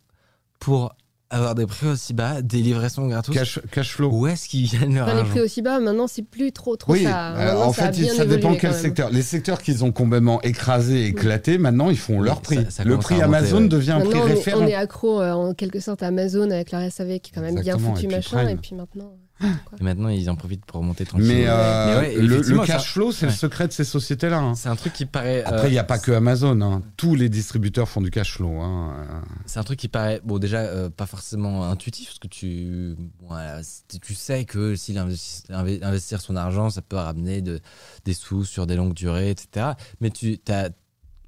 [0.57, 0.95] pour
[1.31, 3.35] avoir des prix aussi bas, des livraisons gratos.
[3.35, 4.09] Cash, cash flow.
[4.11, 6.93] Où est-ce qu'ils gagnent leur Enfin, les prix aussi bas, maintenant, c'est plus trop, trop
[6.93, 7.35] Oui, ça.
[7.35, 9.09] euh, en ça a fait, bien ça dépend quel secteur.
[9.11, 12.55] Les secteurs qu'ils ont complètement écrasés, éclatés, maintenant ils font leur prix.
[12.65, 13.67] ça- ça le prix Amazon ouais.
[13.67, 14.61] devient un prix Maintenant, on est, référent.
[14.63, 17.41] on est accro euh, en quelque sorte à Amazon avec leur SAV qui est quand
[17.41, 18.37] même Exactement, bien foutu, et machin.
[18.37, 18.49] Prime.
[18.49, 19.13] Et puis maintenant.
[19.41, 21.33] Et maintenant, ils en profitent pour remonter tranquillement.
[21.33, 24.37] Mais, euh, Mais ouais, le, cash ça- flow, c'est le secret de ces sociétés-là.
[24.39, 24.55] hein.
[24.55, 25.41] C'est un truc qui paraît.
[25.43, 26.59] euh, Après, il n'y a pas que Amazon.
[26.61, 26.81] hein.
[26.97, 28.59] Tous les distributeurs font du cash flow.
[28.59, 29.23] hein.
[29.45, 33.63] C'est un truc qui paraît, bon, déjà, euh, pas forcément intuitif, parce que tu, voilà,
[33.63, 37.59] c'est- tu sais que s'il investit- inve- investir son argent, ça peut ramener de,
[38.05, 39.67] des sous sur des longues durées, etc.
[40.01, 40.69] Mais tu as,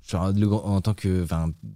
[0.06, 1.26] genre, le en tant que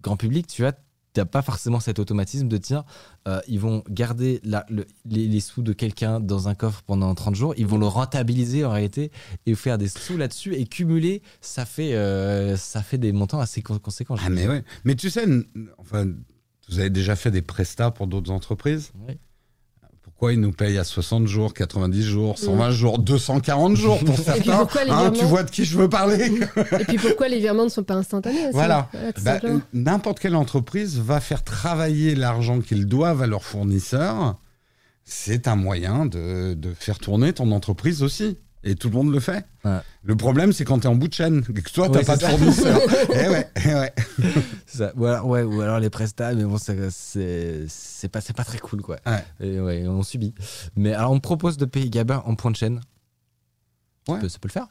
[0.01, 0.73] grand public, tu vois,
[1.16, 2.84] t'as pas forcément cet automatisme de dire,
[3.28, 7.16] euh, ils vont garder la- le- les, les sous de quelqu'un dans un coffre pendant
[7.16, 9.11] 30 jours, ils vont le rentabiliser en réalité
[9.45, 13.61] et faire des sous là-dessus et cumuler, ça fait, euh, ça fait des montants assez
[13.61, 14.16] con- conséquents.
[14.24, 14.63] Ah, mais ouais.
[14.84, 15.26] Mais tu sais,
[15.78, 16.05] enfin,
[16.70, 18.91] vous avez déjà fait des prestats pour d'autres entreprises?
[20.16, 24.59] Pourquoi ils nous payent à 60 jours, 90 jours, 120 jours, 240 jours pour certains
[24.59, 26.32] pourquoi les Hein, Tu virements vois de qui je veux parler
[26.80, 28.89] Et puis pourquoi les virements ne sont pas instantanés aussi Voilà.
[29.13, 29.39] tout Bah.
[29.74, 34.38] N'importe quelle entreprise va faire travailler l'argent qu'ils doivent à leurs fournisseurs.
[35.03, 38.38] C'est un moyen de, de faire tourner ton entreprise aussi.
[38.68, 39.45] Et tout le monde le fait.
[39.63, 39.80] Ouais.
[40.01, 42.03] Le problème, c'est quand tu es en bout de chaîne, et que toi, tu Ouais,
[42.03, 42.82] pas de fournisseur.
[43.13, 43.93] eh ouais, eh ouais.
[44.66, 44.91] Ça.
[44.95, 48.97] Ou alors, ouais, ou alors les prestats, mais bon, c'est pas, très cool, quoi.
[49.05, 49.24] Ouais.
[49.39, 50.34] Et ouais, on subit.
[50.76, 52.82] Mais alors, on propose de payer Gabin en point de chaîne.
[54.07, 54.20] Ouais.
[54.20, 54.68] peut- Ça peut le faire.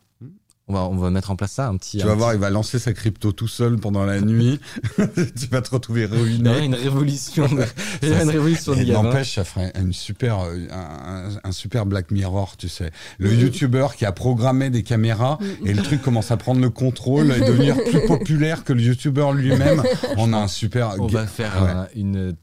[0.66, 1.98] On va, on va mettre en place ça, un petit.
[1.98, 4.58] Tu un vas petit- voir, il va lancer sa crypto tout seul pendant la nuit.
[4.96, 6.64] tu vas te retrouver Il y ruiné.
[6.64, 7.46] une révolution.
[7.48, 7.64] de-
[8.02, 9.02] il y aurait une révolution Gabin.
[9.02, 12.90] N'empêche, ça ferait une super, euh, un, un- super Black Mirror, tu sais.
[13.18, 13.40] Le Mm.
[13.40, 17.40] YouTuber qui a programmé des caméras et le truc commence à prendre le contrôle et
[17.40, 19.82] devenir plus populaire que le YouTuber lui-même.
[20.16, 20.94] On a un super.
[20.98, 21.70] On va faire Ouais.
[21.72, 22.36] un, une,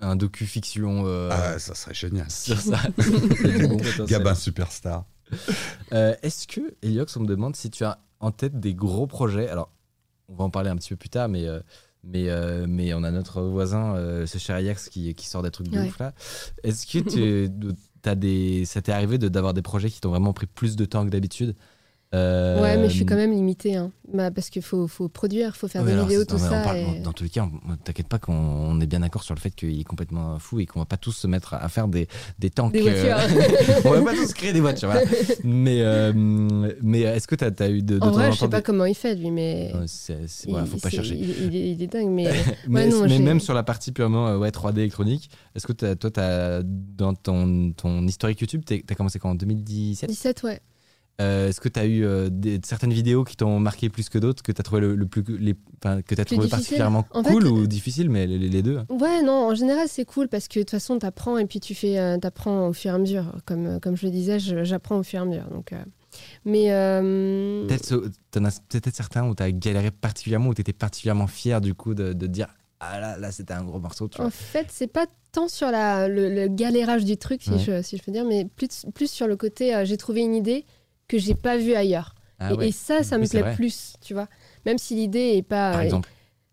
[0.00, 2.30] un docu-fiction euh, Ah, ça serait génial.
[2.30, 2.78] sur ça.
[4.08, 5.04] Gabin superstar.
[5.92, 9.48] Euh, Est-ce que, Eliox, on me demande si tu as en tête des gros projets?
[9.48, 9.70] Alors,
[10.28, 11.60] on va en parler un petit peu plus tard, mais, euh,
[12.02, 13.94] mais, euh, mais on a notre voisin,
[14.26, 15.88] ce cher Ajax, qui, qui sort des trucs de Ouais.
[15.88, 16.12] ouf là.
[16.64, 17.50] Est-ce que tu,
[18.04, 20.84] as des, ça t'est arrivé de- d'avoir des projets qui t'ont vraiment pris plus de
[20.84, 21.54] temps que d'habitude?
[22.14, 23.74] Euh, Ouais, mais je suis quand même limitée.
[23.74, 23.90] Hein.
[24.14, 26.60] Bah, parce qu'il faut, faut produire, faut faire ouais, des vidéos, tout non, ça.
[26.62, 27.48] parle- et- Dans tous les cas,
[27.84, 30.66] t'inquiète pas qu'on on est bien d'accord sur le fait qu'il est complètement fou et
[30.66, 32.06] qu'on va pas tous se mettre à, à faire des,
[32.38, 32.72] des tanks.
[32.72, 33.16] Des voitures.
[33.18, 34.88] euh, on va pas tous créer des voitures.
[34.90, 35.04] voilà.
[35.42, 36.12] Mais, euh,
[36.80, 38.84] mais est-ce que tu as, eu de, de En vrai, je sais pas des- comment
[38.84, 39.72] il fait, lui, mais.
[39.74, 41.16] Ouais, voilà, il- faut pas chercher.
[41.16, 42.30] Il, il est, il est dingue, mais.
[42.68, 45.72] Mais, Ouais, non, mais j'ai- même sur la partie purement ouais, 3D électronique, est-ce que
[45.72, 50.42] t'as- toi, as, dans ton, ton historique YouTube, tu as commencé quand en 2017 17,
[50.44, 50.60] ouais.
[51.20, 54.18] Euh, Est-ce que tu as eu euh, des, certaines vidéos qui t'ont marqué plus que
[54.18, 57.46] d'autres, que tu as trouvé, le, le plus, les, que as trouvé particulièrement En cool
[57.46, 58.80] euh, ou difficile, mais les, les deux?
[58.90, 61.74] Ouais, non, en général, c'est cool parce que de toute façon, t'apprends et puis tu
[61.74, 63.32] fais, euh, t'apprends au fur et à mesure.
[63.46, 65.48] Comme, euh, comme je le disais, j'apprends au fur et à mesure.
[65.50, 65.82] Donc, euh,
[66.44, 71.74] mais euh, Peut-être certains où tu as galéré particulièrement, où tu étais particulièrement fier du
[71.74, 72.48] coup de, de dire
[72.80, 74.08] Ah là, là c'était un gros morceau.
[74.08, 74.26] Tu vois.
[74.26, 77.58] en fait, c'est pas tant sur la, le, le galérage du truc, si, Ouais.
[77.58, 80.34] je, si je peux dire, mais plus, plus sur le côté, euh, j'ai trouvé une
[80.34, 80.64] idée
[81.08, 82.14] que j'ai pas vue ailleurs.
[82.38, 82.68] Ah et, ouais.
[82.68, 83.54] et ça, ça me Oui, plaît vrai.
[83.54, 84.28] plus, tu vois.
[84.66, 85.72] Même si l'idée est pas.
[85.72, 86.08] Par exemple,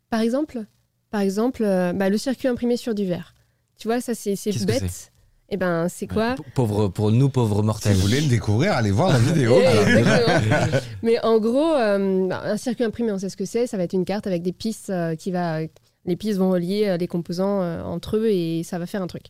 [0.10, 0.66] Par exemple,
[1.12, 3.34] par exemple euh, bah, le circuit imprimé sur du verre.
[3.78, 5.12] Tu vois, ça, c'est que bête.
[5.50, 7.94] Et ben, c'est quoi pauvre, pour nous pauvres Si mortels.
[7.96, 9.58] vous voulez le découvrir, allez voir la vidéo.
[9.60, 10.80] Eh, exactement.
[11.04, 13.68] Mais en gros, euh, un circuit imprimé, on sait ce que c'est.
[13.68, 15.60] Ça va être une carte avec des pistes euh, qui va.
[16.06, 19.08] Les pistes vont relier euh, les composants euh, entre eux et ça va faire un
[19.08, 19.26] truc.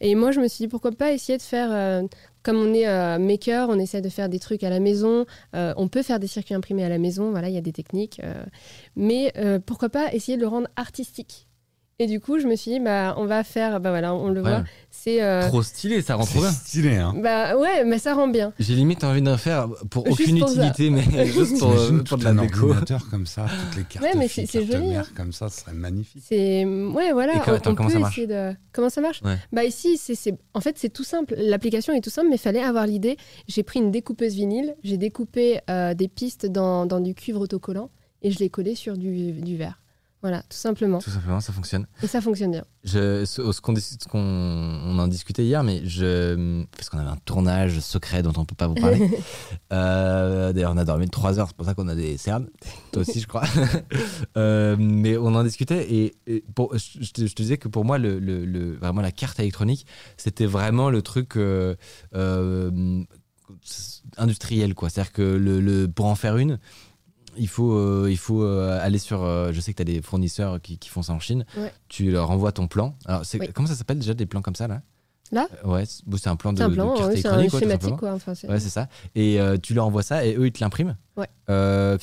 [0.00, 2.02] Et moi, je me suis dit pourquoi pas essayer de faire.
[2.44, 5.24] Comme on est euh, maker, on essaie de faire des trucs à la maison.
[5.56, 7.30] euh, on peut faire des circuits imprimés à la maison.
[7.30, 8.20] Voilà, il y a des techniques.
[8.22, 8.44] euh,
[8.94, 9.32] mais
[9.66, 11.48] pourquoi pas essayer de le rendre artistique.
[12.00, 13.78] Et du coup, je me suis dit, bah, on va faire.
[13.78, 14.50] Bah voilà, on le Ouais.
[14.50, 14.64] voit.
[14.90, 15.22] C'est.
[15.22, 16.50] euh, Trop stylé, ça rend trop C'est bien.
[16.50, 17.14] stylé, hein.
[17.22, 18.52] bah ouais, mais ça rend bien.
[18.58, 20.54] J'ai limite envie d'en faire pour Juste aucune pour ça.
[20.68, 22.74] utilité, mais juste pour, euh, pour de la déco.
[23.10, 25.12] comme ça, toutes les cartes Ouais, mais filles, c'est- joli, mères hein.
[25.16, 26.20] comme ça, ce serait magnifique.
[26.26, 27.34] C'est ouais voilà.
[27.46, 29.36] On- attends, on comment peut ça marche essayer de comment ça marche Ouais.
[29.52, 31.34] Bah ici c'est c'est en fait c'est tout simple.
[31.38, 33.16] L'application est tout simple, mais fallait avoir l'idée.
[33.46, 37.90] J'ai pris une découpeuse vinyle, j'ai découpé euh, des pistes dans, dans du cuivre autocollant
[38.22, 39.78] et je l'ai collé sur du, du verre.
[40.24, 41.00] Voilà, tout simplement.
[41.00, 41.86] Tout simplement, ça fonctionne.
[42.02, 42.64] Et ça fonctionne bien.
[42.82, 43.74] Je, ce, ce qu'on
[44.18, 46.64] on en discutait hier, mais je.
[46.74, 49.10] Parce qu'on avait un tournage secret dont on peut pas vous parler.
[49.72, 52.48] Euh, D'ailleurs, on a dormi 3 heures, c'est pour ça qu'on a des cernes.
[52.92, 53.44] Toi aussi, je crois.
[54.38, 57.68] Euh, mais on en discutait et, et pour- je, je te, je te disais que
[57.68, 61.36] pour moi, le, le- le- vraiment la carte électronique, c'était vraiment le truc.
[61.36, 61.74] euh,
[62.14, 63.02] euh,
[64.16, 66.58] industriel quoi c'est à dire que le, le- pour en faire une
[67.36, 69.22] il faut, euh, il faut euh, aller sur.
[69.22, 71.44] euh, je sais que tu as des fournisseurs qui, qui font ça en Chine.
[71.56, 71.72] Ouais.
[71.88, 72.94] Tu leur envoies ton plan.
[73.06, 73.48] Alors, c'est- Oui.
[73.54, 74.82] comment ça s'appelle déjà des plans comme ça là?
[75.32, 75.48] Là?
[75.64, 77.50] Euh, Ouais, c'est bon, c'est un plan de, C'est un de plan, c'est un électronique,
[77.50, 77.96] quoi, tout schématique simplement.
[77.96, 78.12] quoi.
[78.12, 78.88] Enfin, c'est- Ouais, c'est ça.
[79.14, 80.96] Et euh, tu leur envoies ça et eux, ils te l'impriment.
[81.16, 81.26] Ouais.
[81.50, 81.96] Euh,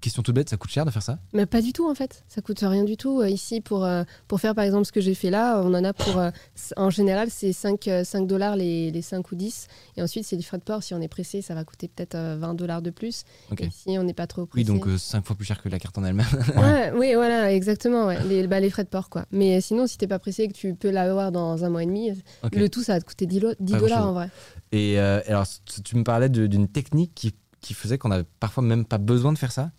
[0.00, 1.18] question toute bête, ça coûte cher de faire ça?
[1.32, 3.20] Mais pas du tout en fait, ça coûte rien du tout.
[3.20, 5.84] Euh, Ici, pour, euh, pour faire par exemple ce que j'ai fait là, on en
[5.84, 6.18] a pour.
[6.18, 6.30] euh,
[6.76, 9.66] en général, c'est 5, euh, 5 dollars les, les 5 ou 10.
[9.96, 10.82] Et ensuite, c'est les frais de port.
[10.82, 13.24] Si on est pressé, ça va coûter peut-être euh, 20 dollars de plus.
[13.50, 13.62] Ok.
[13.62, 14.70] Et si on n'est pas trop pressé.
[14.70, 16.26] Oui, donc 5 fois plus cher que la carte en elle-même.
[16.56, 18.06] Ouais, oui, voilà, exactement.
[18.06, 18.18] Ouais.
[18.26, 19.26] Les, bah, les frais de port, quoi.
[19.32, 21.82] Mais euh, sinon, si t'es pas pressé et que tu peux l'avoir dans un mois
[21.82, 22.10] et demi,
[22.52, 24.30] le tout, ça va te coûter 10, lo- 10 Pas dollars en vrai.
[24.72, 25.46] Et euh, alors,
[25.84, 29.38] tu me parlais d'une technique qui, qui faisait qu'on avait parfois même pas besoin de
[29.38, 29.70] faire ça?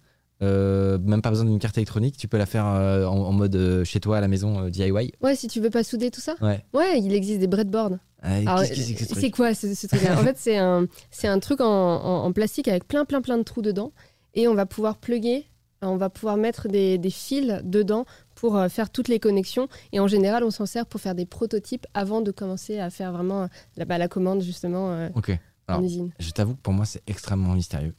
[0.43, 2.15] Euh, même pas besoin d'une carte électronique.
[2.17, 5.11] Tu peux la faire euh, en, en mode euh, chez toi à la maison DIY.
[5.21, 6.35] Ouais, si tu veux pas souder tout ça.
[6.41, 6.63] Ouais.
[6.73, 7.97] Ouais, il existe des breadboards.
[8.21, 10.19] Alors, que c'est truc quoi ce, ce truc-là?
[10.19, 10.85] En fait, c'est un,
[11.23, 13.91] un truc en, en- en plastique avec plein, plein, plein de trous dedans.
[14.35, 15.45] Et on va pouvoir plugger,
[15.81, 19.67] on va pouvoir mettre des, des fils dedans pour faire toutes les connexions.
[19.91, 23.11] Et en général, on s'en sert pour faire des prototypes avant de commencer à faire
[23.11, 25.31] vraiment la, bah, la commande, justement, euh, Ok.
[25.67, 26.11] en Alors, usine.
[26.19, 27.95] Je t'avoue que pour moi, c'est extrêmement mystérieux.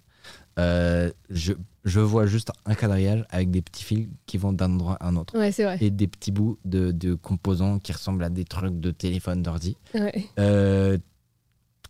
[0.59, 1.53] Euh, je,
[1.85, 5.17] je vois juste un quadrillage avec des petits fils qui vont d'un endroit à un
[5.17, 5.39] autre.
[5.39, 5.79] Ouais, c'est vrai.
[5.81, 9.77] Et des petits bouts de, de composants qui ressemblent à des trucs de téléphone, d'ordi.
[9.95, 10.27] Ouais.
[10.39, 10.99] Euh,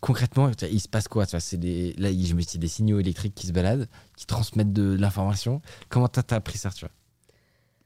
[0.00, 3.46] concrètement, il se passe quoi c'est des, Là, je me c'est des signaux électriques qui
[3.46, 5.62] se baladent, qui transmettent de l'information.
[5.88, 6.92] Comment t'as t'as appris ça tu vois?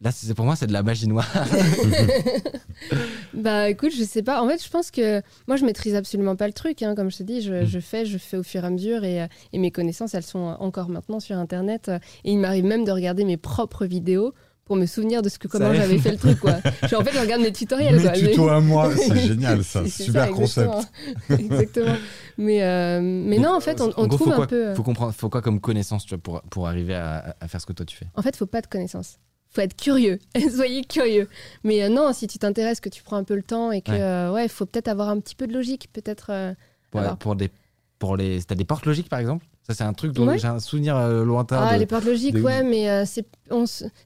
[0.02, 1.28] Là, c'est- pour moi, c'est de la magie noire.
[3.34, 4.42] Bah écoute, je sais pas.
[4.42, 6.82] En fait, je pense que moi, je maîtrise absolument pas le truc.
[6.82, 6.94] hein.
[6.94, 7.66] Comme je te dis, je, Mm.
[7.66, 9.04] je fais, je fais au fur et à mesure.
[9.04, 11.88] Et, euh, et mes connaissances, elles sont encore maintenant sur Internet.
[11.88, 14.34] euh, Et il m'arrive même de regarder mes propres vidéos
[14.64, 16.38] pour me souvenir de ce que comment j'avais fait le truc.
[16.40, 16.56] Quoi.
[16.88, 17.96] Genre, en fait, je regarde mes tutoriels.
[17.96, 18.12] Mes quoi.
[18.12, 20.70] tutos à moi, c'est génial ça, super ça, concept.
[21.30, 21.38] exactement.
[21.50, 21.96] exactement.
[22.38, 24.66] Mais, euh, mais non, en fait, on, on En gros, trouve faut un quoi, peu.
[24.68, 27.60] euh, Faut comprendre, faut quoi comme connaissance tu vois, pour, pour arriver à, à faire
[27.60, 28.06] ce que toi tu fais?
[28.14, 29.18] En fait, faut pas de connaissances.
[29.52, 30.18] Faut être curieux.
[30.54, 31.28] Soyez curieux.
[31.62, 33.90] Mais euh, non, si tu t'intéresses, que tu prends un peu le temps et que
[33.92, 34.00] Ouais.
[34.00, 36.30] euh, ouais, faut peut-être avoir un petit peu de logique, peut-être.
[36.30, 36.54] euh,
[36.90, 37.50] pour, avoir- pour des,
[37.98, 39.46] pour les, T'as des portes logiques par exemple?
[39.66, 40.38] Ça, c'est un truc dont Ouais.
[40.38, 41.60] j'ai un souvenir euh, lointain.
[41.62, 43.26] Ah, de- les portes logiques, de- ouais, mais c'est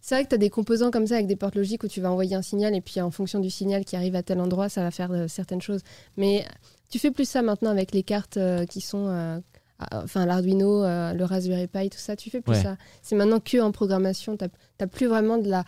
[0.01, 2.01] c'est vrai que tu as des composants comme ça avec des portes logiques où tu
[2.01, 4.69] vas envoyer un signal et puis en fonction du signal qui arrive à tel endroit,
[4.69, 5.81] ça va faire certaines choses.
[6.17, 6.45] Mais
[6.91, 8.39] tu fais plus ça maintenant avec les cartes
[8.69, 9.41] qui sont.
[9.81, 12.63] Euh, ah, Enfin, l'Arduino, euh, le Raspberry Pi, tout ça, tu fais plus Ouais.
[12.63, 12.77] ça.
[13.03, 14.37] C'est maintenant que en programmation.
[14.37, 14.45] Tu
[14.81, 15.65] n'as plus vraiment de la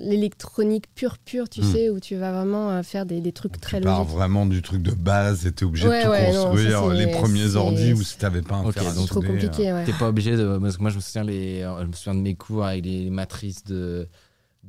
[0.00, 1.72] l'électronique pure, pure, tu Hmm.
[1.72, 4.14] sais, où tu vas vraiment euh, faire des, des trucs très Tu pars logiques.
[4.14, 6.88] vraiment du truc de base et t'es obligé Ouais, de tout ouais, non, ça, construire
[6.88, 9.20] les premiers c'est- ordi ou si t'avais pas un Ok, fer à donc C'est trop
[9.22, 9.84] compliqué, ouais.
[9.84, 10.58] T'es pas obligé de.
[10.58, 12.84] Parce que moi, je me souviens, les, euh, je me souviens de mes cours avec
[12.84, 14.08] les matrices de,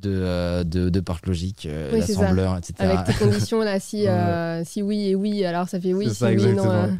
[0.02, 2.74] de, euh, de, de portes logiques, euh, Oui, l'assembleur, etc.
[2.78, 6.14] Avec tes conditions là, si, euh, si oui et oui, alors ça fait oui, si
[6.14, 6.42] ça, oui, non.
[6.48, 6.96] exactement.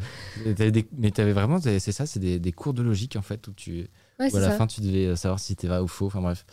[0.47, 3.47] euh, des- mais t'avais vraiment, c'est ça, c'est des, des cours de logique en fait,
[3.47, 3.87] où tu.
[4.19, 4.57] Ouais, où à la ça.
[4.57, 6.07] fin, tu devais savoir si t'es vrai ou faux.
[6.07, 6.43] Enfin bref.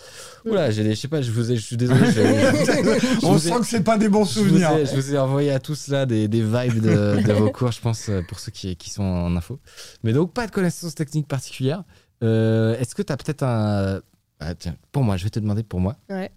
[0.44, 0.50] Mm.
[0.50, 1.98] Oula, j'ai des- je sais pas, je, vous ai, je suis désolé.
[2.06, 2.12] je-
[3.22, 4.70] je On vous ai- sent que c'est pas des bons je vous, souvenirs.
[4.72, 7.72] ai, je vous ai envoyé à tous là des, des vibes de, de vos cours,
[7.72, 9.58] je pense, pour ceux qui, qui sont en info.
[10.02, 11.84] Mais donc, pas de connaissances techniques particulières.
[12.22, 14.00] Euh, Est-ce que tu as peut-être un.
[14.46, 15.96] Ah, tiens, pour moi, je vais te demander pour moi.
[16.10, 16.30] Ouais.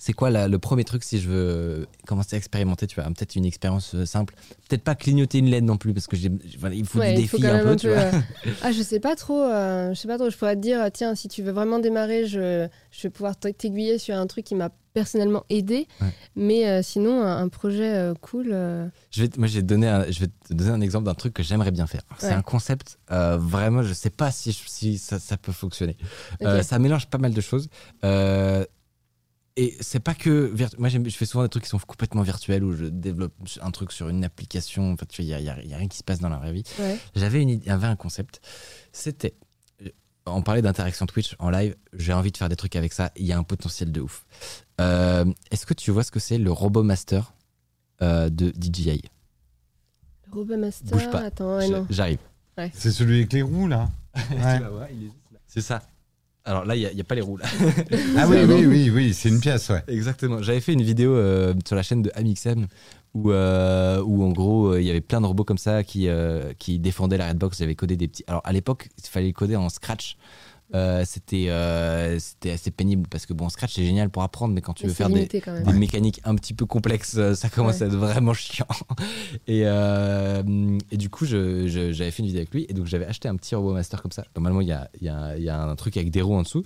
[0.00, 3.34] C'est quoi la- le premier truc si je veux commencer à expérimenter Tu vois, peut-être
[3.34, 4.34] une expérience euh, simple.
[4.68, 6.30] Peut-être pas clignoter une LED non plus, parce que j'ai-
[6.60, 7.96] voilà, il faut Ouais, du il défi un peu, tu vois.
[7.96, 8.12] euh,
[8.62, 9.42] Ah, je sais pas trop.
[9.42, 10.30] euh, je sais pas trop.
[10.30, 13.98] Je pourrais te dire, tiens, si tu veux vraiment démarrer, je, je vais pouvoir t'aiguiller
[13.98, 15.86] sur un truc qui m'a personnellement aidé.
[16.00, 16.08] Ouais.
[16.36, 18.48] Mais euh, sinon, un, un projet euh, cool.
[18.52, 21.04] euh, Je vais, moi, je vais, te donner un, je vais te donner un exemple
[21.06, 22.02] d'un truc que j'aimerais bien faire.
[22.18, 22.32] C'est Ouais.
[22.32, 25.96] un concept, vraiment, je sais pas si, ça, ça peut fonctionner.
[26.62, 27.68] Ça mélange pas mal de choses.
[29.60, 30.54] Et c'est pas que.
[30.78, 33.90] Moi, je fais souvent des trucs qui sont complètement virtuels où je développe un truc
[33.90, 34.92] sur une application.
[34.92, 36.36] En fait, il n'y a, y a- y a rien qui se passe dans la
[36.38, 36.62] vraie vie.
[36.78, 36.96] Ouais.
[37.16, 38.40] J'avais un concept.
[38.92, 39.34] C'était.
[40.30, 41.76] On parlait d'interaction Twitch en live.
[41.92, 43.10] J'ai envie de faire des trucs avec ça.
[43.16, 44.24] Il y a un potentiel de ouf.
[44.80, 47.32] Euh, Est-ce que tu vois ce que c'est le Robot Master
[48.02, 49.02] euh, de DJI
[50.26, 50.90] Le Robot Master.
[50.90, 51.20] Bouge pas.
[51.20, 51.68] Attends, ouais.
[51.90, 52.18] J'arrive.
[52.74, 53.88] C'est celui avec les roues là
[54.30, 54.60] Ouais.
[55.46, 55.82] C'est ça.
[56.44, 57.36] Alors là, il n'y a, pas les roues.
[57.36, 57.44] Là.
[58.16, 59.84] Ah oui, oui, oui, oui, c'est une pièce, ouais.
[59.86, 60.40] Exactement.
[60.42, 62.66] J'avais fait une vidéo euh, sur la chaîne de Amixem
[63.14, 66.08] où, euh, où en gros, euh, il y avait plein de robots comme ça qui,
[66.08, 67.58] euh, qui défendaient la Redbox.
[67.58, 68.24] J'avais codé des petits.
[68.26, 70.16] Alors à l'époque, il fallait le coder en Scratch.
[70.74, 74.60] Euh, c'était euh, c'était assez pénible parce que bon, Scratch c'est génial pour apprendre, mais
[74.60, 75.26] quand tu Mais veux faire des,
[75.72, 77.84] mécaniques un petit peu complexes, ça commence Ouais.
[77.84, 78.66] à être vraiment chiant.
[79.46, 80.42] Et, euh,
[80.90, 83.28] et du coup, je- je- j'avais fait une vidéo avec lui, et donc j'avais acheté
[83.28, 84.24] un petit robot master comme ça.
[84.36, 86.64] Normalement, il y a, y a un truc avec des roues en dessous.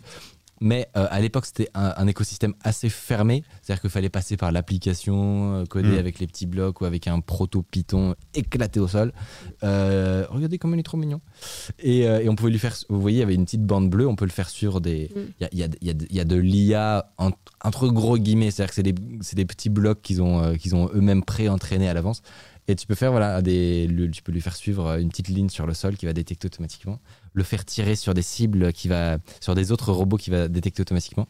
[0.62, 4.52] Mais euh, à l'époque c'était un, un écosystème assez fermé, c'est-à-dire qu'il fallait passer par
[4.52, 5.98] l'application euh, codée Mm.
[5.98, 9.12] avec les petits blocs ou avec un proto Python éclaté au sol.
[9.64, 11.20] Euh, regardez comme il est trop mignon.
[11.78, 13.90] Et, euh, et on pouvait lui faire, vous voyez, il y avait une petite bande
[13.90, 15.20] bleue, on peut le faire sur des, Mm.
[15.40, 17.12] il y a, il y a- il y a de- il y a de l'IA
[17.18, 17.30] en-
[17.64, 20.74] entre gros guillemets, c'est-à-dire que c'est des, c'est des petits blocs qu'ils ont, euh, qu'ils
[20.74, 22.22] ont eux-mêmes pré-entraînés à l'avance.
[22.68, 25.66] Et tu peux faire voilà tu peux lui faire suivre euh, une petite ligne sur
[25.66, 27.00] le sol qui va détecter automatiquement,
[27.32, 30.82] le faire tirer sur des cibles qui va sur des autres robots qui va détecter
[30.82, 31.26] automatiquement.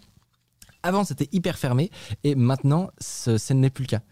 [0.82, 1.90] Avant, c'était hyper fermé
[2.24, 4.02] et maintenant, ce, n'est plus le cas.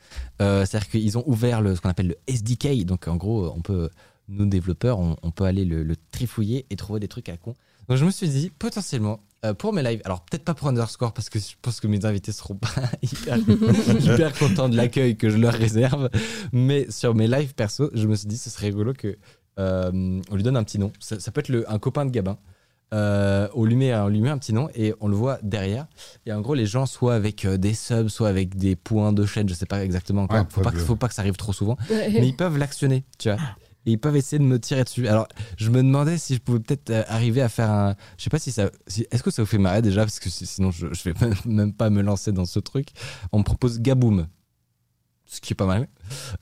[0.40, 2.84] Euh, C'est-à-dire qu'ils ont ouvert le, ce qu'on appelle le SDK.
[2.84, 3.90] Donc, en gros, on peut,
[4.28, 7.54] nous développeurs, on, on peut aller le, le trifouiller et trouver des trucs à con.
[7.88, 11.12] Donc, je me suis dit, potentiellement, euh, pour mes lives, alors peut-être pas pour Underscore
[11.12, 12.68] parce que je pense que mes invités seront pas
[13.02, 13.38] hyper,
[14.00, 16.10] hyper contents de l'accueil que je leur réserve,
[16.52, 19.16] mais sur mes lives perso, je me suis dit, ce serait rigolo que
[19.58, 20.92] euh, on lui donne un petit nom.
[21.00, 22.38] Ça, ça peut être le, un copain de Gabin.
[22.92, 25.86] Euh, on, lui met, on lui met un petit nom et on le voit derrière.
[26.26, 29.24] Et en gros, les gens, soit avec euh, des subs, soit avec des points de
[29.26, 30.38] chaîne, je sais pas exactement encore.
[30.40, 31.76] Ouais, faut, pas, que- faut pas que ça arrive trop souvent.
[31.88, 32.10] Ouais.
[32.12, 33.38] Mais ils peuvent l'actionner, tu vois.
[33.86, 35.08] Et ils peuvent essayer de me tirer dessus.
[35.08, 35.26] Alors,
[35.56, 37.96] je me demandais si je pouvais peut-être euh, arriver à faire un.
[38.18, 38.70] Je sais pas si ça.
[38.86, 40.02] si- Est-ce que ça vous fait marrer déjà?
[40.02, 42.88] Parce que si- sinon, je, je vais même- même pas me lancer dans ce truc.
[43.32, 44.26] On me propose Gaboom.
[45.24, 45.88] Ce qui est pas mal.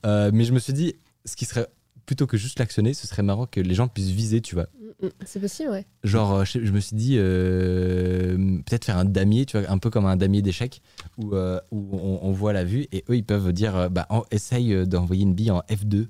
[0.05, 0.95] Euh, mais je me suis dit,
[1.25, 1.67] ce qui serait.
[2.05, 4.65] Plutôt que juste l'actionner, ce serait marrant que les gens puissent viser, tu vois.
[5.03, 5.85] Mm, mm, C'est possible, ouais.
[6.03, 8.35] Genre, euh, je, me suis dit, euh,
[8.65, 10.81] peut-être faire un damier, tu vois, un peu comme un damier d'échecs,
[11.17, 14.87] où, euh, où on, on voit la vue, et eux, ils peuvent dire, bah, essaye
[14.87, 16.07] d'envoyer une bille en F2.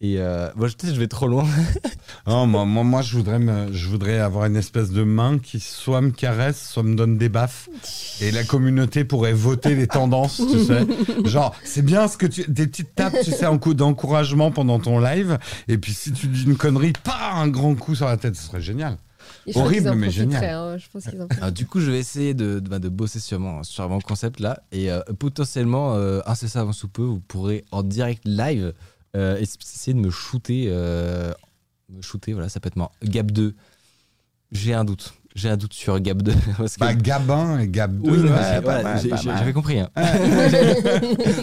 [0.00, 1.44] Et euh, moi, je- vais trop loin.
[2.26, 5.60] Non, moi, moi, moi, je, voudrais me- je voudrais avoir une espèce de main qui
[5.60, 7.68] soit me caresse, soit me donne des baffes.
[8.20, 10.86] Et la communauté pourrait voter les tendances, tu sais.
[11.24, 12.44] Genre, c'est bien ce que tu.
[12.48, 15.38] Des petites tapes, tu sais, en coup d'encouragement pendant ton live.
[15.68, 18.42] Et puis si tu dis une connerie, pas un grand coup sur la tête, ce
[18.46, 18.98] serait génial.
[19.54, 20.44] Horrible, mais génial.
[20.44, 22.88] hein, Je pense qu'ils en Alors, du coup, je vais essayer de, de, bah, de
[22.88, 24.60] bosser sur mon, sur mon concept là.
[24.72, 28.74] Et euh, potentiellement, euh, incessamment sous peu, vous pourrez en direct live
[29.18, 30.66] euh, essayer de me shooter.
[30.68, 31.32] euh,
[31.90, 32.92] me shooter, voilà, ça peut être marrant.
[33.02, 33.54] Gab 2.
[34.52, 35.14] J'ai un doute.
[35.34, 36.32] J'ai un doute sur Gab 2.
[36.56, 36.80] Parce que...
[36.80, 38.10] Bah, Gabin et Gab 2.
[38.10, 39.78] Oui, ouais, voilà, j'avais compris.
[39.80, 39.88] hein.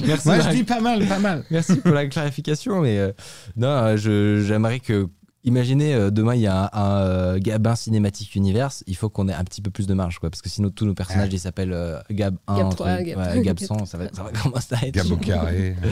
[0.05, 1.43] Merci, Moi, je dis pas mal, pas mal.
[1.51, 3.11] Merci pour la clarification, mais euh,
[3.55, 5.07] non, j'aimerais que.
[5.45, 9.27] Imaginez, euh, demain, il y a un, un, euh, Gabin Cinématique Universe, il faut qu'on
[9.29, 11.39] ait un petit peu plus de marge, quoi, parce que sinon, tous nos personnages, ils
[11.39, 14.31] s'appellent euh, Gab 1, Gab entre- 3, Gab- ouais, Gab 100, ça va, ça va
[14.31, 14.93] commencer à être.
[14.95, 15.75] Gab au carré.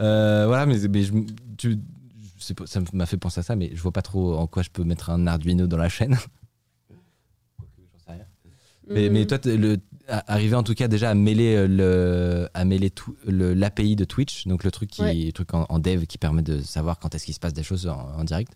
[0.00, 1.12] Euh, voilà, mais, mais je,
[1.58, 1.78] tu-
[2.38, 4.46] je sais pas, ça m'a fait penser à ça, mais je vois pas trop en
[4.46, 6.16] quoi je peux mettre un Arduino dans la chaîne.
[6.88, 6.94] J'en
[8.06, 8.24] sais rien.
[8.88, 9.76] Mais, mais toi, t'es le,
[10.10, 14.04] arriver en tout cas déjà à mêler euh, le, à mêler tout le- l'API de
[14.04, 15.14] Twitch, donc le truc qui, Ouais.
[15.14, 17.62] le truc en, en dev qui permet de savoir quand est-ce qu'il se passe des
[17.62, 18.52] choses en, en direct.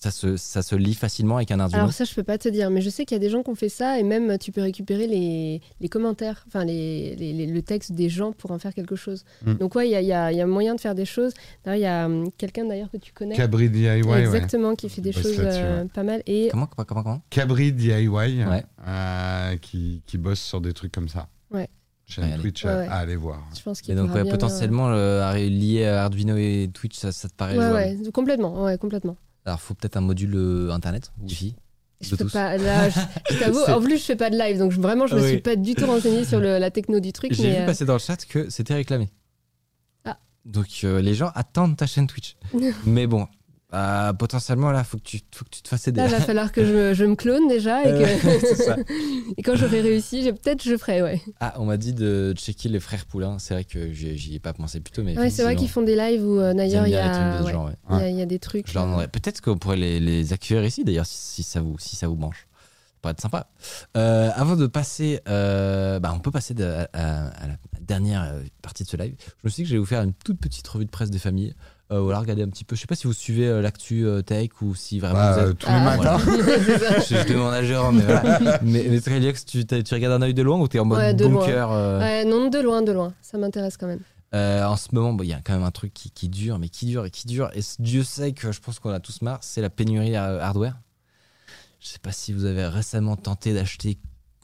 [0.00, 1.80] Ça se, ça se lit facilement avec un Arduino.
[1.82, 3.42] Alors ça, je peux pas te dire, mais je sais qu'il y a des gens
[3.42, 7.32] qui ont fait ça et même tu peux récupérer les, les commentaires, enfin les, les-
[7.32, 9.24] les- le texte des gens pour en faire quelque chose.
[9.44, 9.54] Mm.
[9.54, 11.32] Donc ouais, il y a, il y a- y a moyen de faire des choses.
[11.66, 14.20] Il y a hum, quelqu'un d'ailleurs que tu connais, Cabri DIY, ouais.
[14.20, 16.22] exactement, qui fait des bosse choses euh, pas mal.
[16.26, 17.22] Et comment, comment, comment, comment?
[17.28, 18.64] Cabri DIY, Ouais.
[18.86, 21.26] euh, qui, qui bosse sur des trucs comme ça.
[21.50, 21.68] Ouais.
[22.06, 22.38] Chaîne Ouais.
[22.38, 22.86] Twitch Ouais, à- ouais.
[22.86, 23.42] à aller voir.
[23.52, 27.10] je pense qu'il Et donc, bien, potentiellement, le- arri- lié à Arduino et Twitch, ça,
[27.10, 29.16] ça te paraît euh, ouais, complètement, ouais, complètement.
[29.48, 31.54] Alors, faut peut-être un module euh, internet, Wi-Fi.
[32.00, 33.00] Je peux pas, là, je,
[33.30, 35.20] je t'avoue, C'est- en plus, je fais pas de live, donc je- vraiment, je me
[35.22, 35.28] Oui.
[35.28, 37.32] suis pas du tout renseignée sur le- la techno du truc.
[37.32, 39.08] J'ai mais, vu euh, passer dans le chat que c'était réclamé.
[40.04, 40.18] Ah.
[40.44, 42.36] Donc euh, les gens attendent ta chaîne Twitch.
[42.86, 43.26] Mais bon,
[43.74, 46.00] euh, potentiellement là, faut que tu, faut que tu te fasses aider.
[46.00, 48.76] Là, il va falloir que je me, je me clone déjà et, que- ça.
[49.36, 51.20] et quand j'aurai réussi, peut-être je ferai, ouais.
[51.40, 53.38] Ah, on m'a dit de checker les frères Poulain.
[53.38, 55.82] C'est vrai que j'y ai pas pensé plus tôt, mais Ouais, c'est vrai qu'ils font
[55.82, 57.52] des lives où euh, d'ailleurs il y, a, ouais,
[57.90, 58.68] y a- il y a des trucs.
[58.70, 59.08] Je leur.
[59.10, 62.16] Peut-être qu'on pourrait les, les accueillir ici d'ailleurs, si, si ça vous, si ça vous
[62.16, 62.46] branche.
[62.50, 63.48] Ça pourrait être sympa.
[63.96, 68.40] Euh, avant de passer, euh, bah, on peut passer de- à, à la dernière euh,
[68.62, 69.14] partie de ce live.
[69.20, 71.18] Je me suis dit que j'allais vous faire une toute petite revue de presse des
[71.18, 71.54] familles.
[71.90, 72.76] Euh, voilà, regardez un petit peu.
[72.76, 75.38] Je sais pas si vous suivez euh, l'actu euh, tech ou si vraiment Bah, vous
[75.40, 75.58] euh, êtes.
[75.58, 76.18] tous les Ah, matins.
[76.78, 77.00] Ça.
[77.00, 78.58] je, je demande à Jérôme, mais voilà.
[78.62, 81.14] mais, mais Tréliox, tu, tu regardes un œil de loin ou t'es en mode Ouais,
[81.14, 81.40] de loin.
[81.46, 83.14] bunker euh, Ouais, non, de loin, de loin.
[83.22, 84.00] Ça m'intéresse quand même.
[84.34, 86.58] euh, En ce moment, bon, il y a quand même un truc qui, qui dure,
[86.58, 87.50] mais qui dure et qui dure.
[87.54, 90.76] Et Dieu sait que je pense qu'on a tous marre, c'est la pénurie euh, hardware.
[91.80, 93.96] Je sais pas si vous avez récemment tenté d'acheter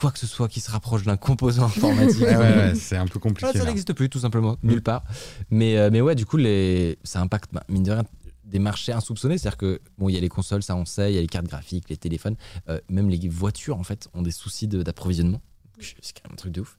[0.04, 2.20] quoi que ce soit qui se rapproche d'un composant informatique.
[2.22, 3.52] Ouais, ouais, ouais, c'est un peu Ah, compliqué.
[3.52, 3.64] ça là.
[3.66, 4.68] n'existe plus, tout simplement, Mm.
[4.68, 5.04] nulle part.
[5.50, 6.98] Mais, euh, mais ouais, du coup, les...
[7.04, 8.04] ça impacte, bah, mine de rien,
[8.44, 9.38] des marchés insoupçonnés.
[9.38, 11.26] C'est-à-dire que, bon, il y a les consoles, ça on sait, il y a les
[11.26, 12.36] cartes graphiques, les téléphones,
[12.68, 15.40] euh, même les voitures, en fait, ont des soucis de- d'approvisionnement.
[15.80, 16.76] C'est quand même un truc de ouf.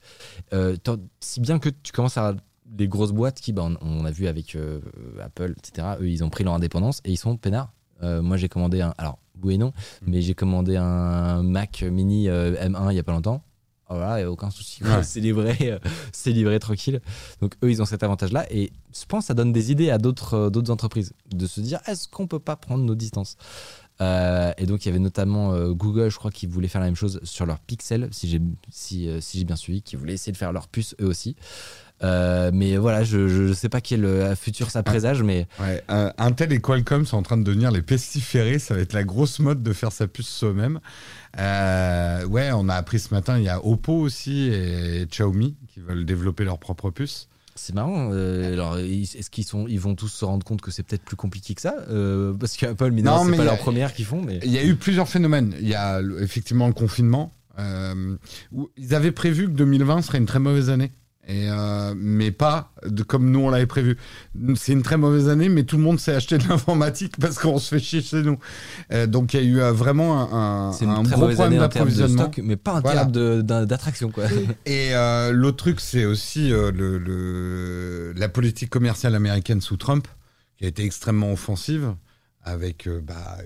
[0.52, 0.76] Euh,
[1.20, 2.34] si bien que tu commences à.
[2.78, 4.56] Les grosses boîtes qui, bah, on, on a vu avec
[5.22, 7.72] Apple, etc., eux, ils ont pris leur indépendance et ils sont peinards.
[8.02, 8.92] Moi, j'ai commandé un.
[8.98, 9.72] Alors, oui et non,
[10.06, 13.42] mais j'ai commandé un Mac mini euh, M1 il y a pas longtemps.
[13.88, 14.82] voilà, a aucun souci.
[14.82, 14.90] Ouais.
[15.02, 15.78] C'est livré, euh,
[16.12, 17.00] c'est livré tranquille.
[17.40, 18.46] Donc eux, ils ont cet avantage-là.
[18.50, 21.60] Et je pense que ça donne des idées à d'autres euh, d'autres entreprises de se
[21.60, 23.36] dire est-ce qu'on peut pas prendre nos distances?
[24.02, 26.88] Euh, Et donc il y avait notamment euh, Google, je crois, qui voulait faire la
[26.88, 28.40] même chose sur leur Pixel, si j'ai
[28.70, 31.34] si, euh, si j'ai bien suivi, qui voulait essayer de faire leur puce eux aussi.
[32.02, 36.10] Euh, mais voilà, je, je sais pas quel euh, futur ça présage, mais Ouais, euh,
[36.18, 38.58] Intel et Qualcomm sont en train de devenir les pestiférés.
[38.58, 40.78] Ça va être la grosse mode de faire sa puce soi-même.
[41.38, 45.80] Euh, ouais, on a appris ce matin, il y a Oppo aussi et Xiaomi qui
[45.80, 47.28] veulent développer leur propre puce.
[47.54, 48.10] C'est marrant.
[48.12, 51.16] euh, alors, est-ce qu'ils sont, ils vont tous se rendre compte que c'est peut-être plus
[51.16, 54.20] compliqué que ça euh, Parce qu'Apple, mais Non, c'est pas a- leur première qu'ils font.
[54.20, 55.54] Mais Il y a eu plusieurs phénomènes.
[55.60, 57.32] Il y a effectivement le confinement.
[57.58, 58.16] euh,
[58.52, 60.92] où ils avaient prévu que 2020 serait une très mauvaise année.
[61.28, 63.96] Et euh, mais pas de, comme nous on l'avait prévu.
[64.54, 67.58] C'est une très mauvaise année, mais tout le monde s'est acheté de l'informatique parce qu'on
[67.58, 68.38] se fait chier chez nous.
[68.92, 72.30] Euh, donc il y a eu euh, vraiment un, un, un gros problème d'approvisionnement.
[72.44, 73.06] mais pas en Voilà.
[73.06, 74.26] termes d'attraction, quoi.
[74.66, 80.06] Et euh, l'autre truc, c'est aussi euh, le, le- la politique commerciale américaine sous Trump,
[80.58, 81.94] qui a été extrêmement offensive,
[82.44, 83.38] avec, bah,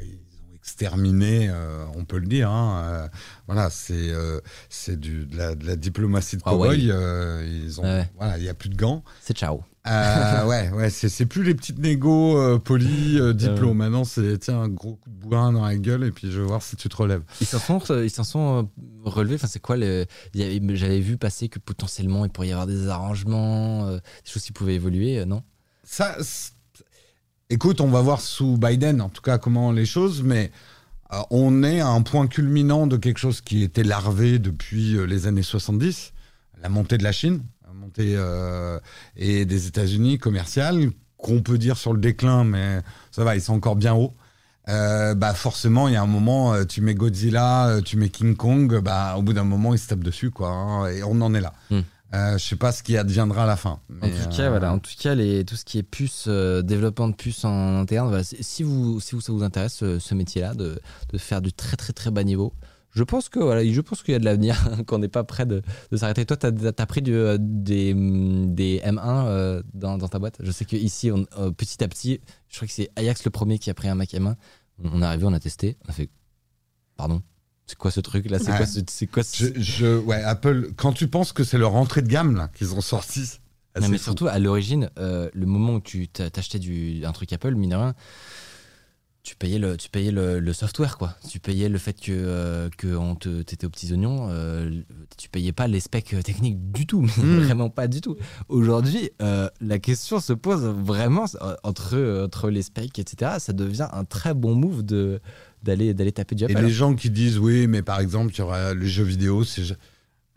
[0.63, 3.09] exterminé, euh, on peut le dire, hein, euh,
[3.47, 6.69] voilà, c'est euh, c'est de, la, de la diplomatie de Ah ouais.
[6.69, 8.09] cow-boy, euh, ils ont, Ouais.
[8.17, 9.03] voilà, il n'y a plus de gants.
[9.23, 9.63] c'est ciao.
[9.87, 13.79] Ouais, ouais, c'est plus les petites négos polies, diplômes.
[13.79, 16.47] Maintenant, c'est tiens, un gros coup de bourrin dans la gueule, et puis je vais
[16.47, 17.23] voir si tu te relèves.
[17.41, 18.69] Ils s'en sont, ils sont
[19.05, 19.37] relevés.
[19.37, 20.05] Enfin, c'est quoi le
[20.35, 24.01] J'avais vu passer que potentiellement il pourrait y avoir des arrangements, des
[24.31, 25.43] choses qui pouvaient évoluer, non?
[25.83, 26.15] Ça,
[27.51, 30.51] écoute, on va voir sous Biden, en tout cas, comment les choses, mais
[31.13, 35.05] euh, on est à un point culminant de quelque chose qui était larvé depuis euh,
[35.05, 36.13] les années 70,
[36.63, 38.79] la montée de la Chine, la montée euh,
[39.17, 43.55] et des États-Unis commerciales, qu'on peut dire sur le déclin, mais ça va, ils sont
[43.55, 44.15] encore bien hauts.
[44.67, 49.17] Bah forcément, il y a un moment, tu mets Godzilla, tu mets King Kong, bah
[49.19, 50.51] au bout d'un moment, ils se tapent dessus, quoi.
[50.51, 51.55] hein, et on en est là.
[51.71, 51.81] Hmm.
[52.13, 53.81] Euh, je sais pas ce qui adviendra à la fin.
[54.03, 54.73] En tout euh, cas, voilà.
[54.73, 58.09] En tout cas, les, tout ce qui est puce, euh, développement de puces en interne,
[58.09, 60.81] voilà, si- vous, si vous, ça vous intéresse, ce, ce métier-là, de,
[61.13, 62.53] de faire du très très très bas niveau,
[62.93, 64.57] je pense que voilà, je pense qu'il y a de l'avenir,
[64.89, 65.63] qu'on n'est pas prêt de,
[65.93, 66.27] de s'arrêter.
[66.27, 70.39] Toi, tu as, pris du, euh, des, hum, des M1 euh, dans, dans ta boîte?
[70.41, 73.61] Je sais qu'ici, on, euh, petit à petit, je crois que c'est Ajax le premier
[73.61, 74.35] qui a pris un Mac M1.
[74.83, 76.11] On, on est arrivé, on a testé, on a fait,
[76.97, 77.23] pardon.
[77.71, 78.57] C'est quoi ce truc là C'est Ouais.
[78.57, 82.03] quoi ce, quoi ce- Je, je- ouais, Apple, quand tu penses que c'est leur entrée
[82.03, 84.03] de gamme là qu'ils ont sorti, c'est Non, mais fou.
[84.05, 87.71] surtout, à l'origine, euh, le moment où tu t'a- t'achetais du, un truc Apple, mine
[87.71, 87.95] de rien,
[89.23, 91.15] tu payais le, tu payais le, le software, quoi.
[91.29, 94.27] Tu payais le fait que, euh, que on te, t'étais aux petits oignons.
[94.31, 94.81] euh,
[95.19, 97.39] tu payais pas les specs techniques du tout, mais Mm.
[97.45, 98.17] vraiment pas du tout.
[98.49, 101.27] Aujourd'hui, la question se pose vraiment
[101.63, 103.33] entre, entre les specs, etc.
[103.39, 105.21] Ça devient un très bon move de,
[105.63, 106.65] d'aller, d'aller taper du Et Apple.
[106.65, 109.63] les gens qui disent oui, mais par exemple, il y aura les jeux vidéo, c'est.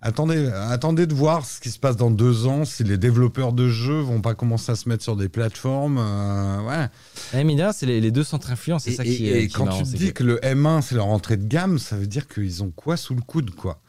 [0.06, 3.70] Attendez, attendez de voir ce qui se passe dans deux ans, si les développeurs de
[3.70, 5.98] jeux vont pas commencer à se mettre sur des plateformes.
[5.98, 6.88] euh, ouais.
[7.34, 9.48] Eh, rien, c'est les, les deux centres influents, c'est Et, ça et- qui et est,
[9.48, 10.26] qui est quand marrant, tu te dis que...
[10.26, 13.22] le M1 c'est leur entrée de gamme, ça veut dire qu'ils ont quoi sous le
[13.22, 13.80] coude, quoi?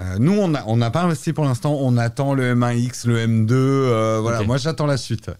[0.00, 1.76] Euh, nous, on n'a on n'a pas investi pour l'instant.
[1.78, 3.50] On attend le M1X, le M2.
[3.52, 5.30] euh, voilà, moi j'attends la suite.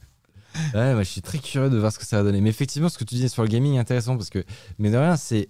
[0.75, 2.41] Ouais, moi, je suis très curieux de voir ce que ça va donner.
[2.41, 4.45] Mais effectivement, ce que tu disais sur le gaming est intéressant parce que,
[4.79, 5.49] mais de rien, c'est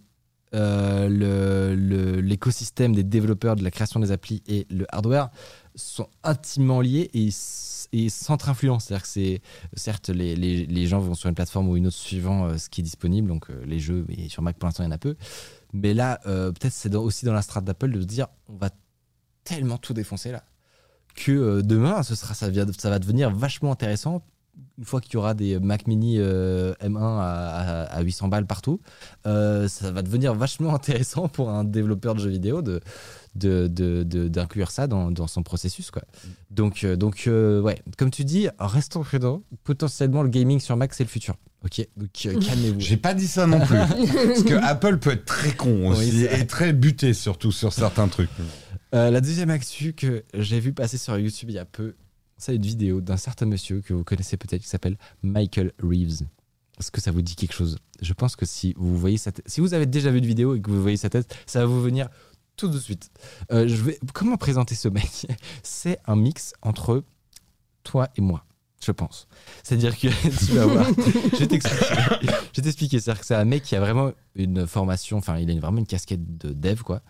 [0.54, 5.30] euh, l'écosystème des développeurs, de la création des applis et le hardware
[5.74, 7.28] sont intimement liés et,
[7.92, 8.84] et centre-influence.
[8.84, 9.42] C'est-à-dire que c'est,
[9.74, 12.68] certes, les, les- les gens vont sur une plateforme ou une autre suivant euh, ce
[12.68, 14.92] qui est disponible, donc euh, les jeux, et sur Mac pour l'instant, il y en
[14.92, 15.16] a peu.
[15.72, 18.70] Mais là, euh, peut-être c'est aussi dans la strate d'Apple de se dire on va
[19.44, 20.44] tellement tout défoncer là
[21.14, 22.46] que demain, ce sera, ça,
[22.78, 24.22] ça va devenir vachement intéressant
[24.78, 28.46] une fois qu'il y aura des Mac Mini euh, M1 à, à- à 800 balles
[28.46, 28.80] partout,
[29.26, 32.80] euh, ça va devenir vachement intéressant pour un développeur de jeux vidéo de
[33.36, 35.92] de- de- de- d'inclure ça dans, dans son processus.
[35.92, 36.02] Quoi.
[36.50, 39.42] Donc, euh, donc euh, ouais, comme tu dis, restons prudents.
[39.62, 41.36] Potentiellement, le gaming sur Mac, c'est le futur.
[41.64, 42.80] Ok, donc calmez-vous.
[42.80, 43.76] J'ai pas dit ça non plus.
[44.26, 48.08] Parce que Apple peut être très con aussi Oui, et très buté surtout sur certains
[48.08, 48.30] trucs.
[48.96, 51.94] Euh, la deuxième actu que j'ai vu passer sur YouTube il y a peu,
[52.40, 56.22] c'est une vidéo d'un certain monsieur que vous connaissez peut-être qui s'appelle Michael Reeves.
[56.78, 57.76] Est-ce que ça vous dit quelque chose?
[58.00, 60.70] Je pense que si vous voyez si vous avez déjà vu une vidéo et que
[60.70, 62.08] vous voyez sa tête, ça va vous venir
[62.56, 63.10] tout de suite.
[63.52, 65.26] Euh, je vais, comment présenter ce mec?
[65.62, 67.04] C'est un mix entre
[67.84, 68.46] toi et moi,
[68.82, 69.28] je pense.
[69.62, 70.08] C'est-à-dire que
[70.46, 70.86] tu vas voir.
[70.86, 73.00] je vais t'expliquer.
[73.00, 75.86] C'est-à-dire que c'est un mec qui a vraiment une formation, enfin, il a vraiment une
[75.86, 77.02] casquette de dev, quoi.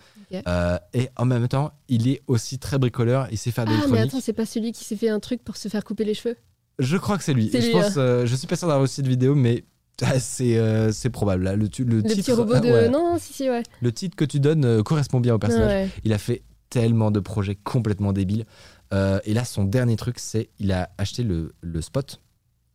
[0.47, 3.28] Euh, et en même temps, il est aussi très bricoleur.
[3.31, 5.43] Il sait faire de Ah, mais attends, c'est pas celui qui s'est fait un truc
[5.43, 6.36] pour se faire couper les cheveux
[6.78, 7.48] Je crois que c'est lui.
[7.51, 9.65] C'est je lui, pense, euh, je suis pas sûr d'avoir aussi de vidéo, mais
[10.02, 11.44] ah, c'est euh, c'est probable.
[11.44, 12.69] Là, le, tu- le Le titre, petit robot ah, de.
[12.70, 12.89] ouais.
[12.89, 13.62] Non, si, si, ouais.
[13.81, 15.86] le titre que tu donnes correspond bien au personnage.
[15.86, 15.90] Ouais.
[16.05, 18.44] Il a fait tellement de projets complètement débiles.
[18.93, 22.20] Et là, son dernier truc, c'est il a acheté le, le Spot,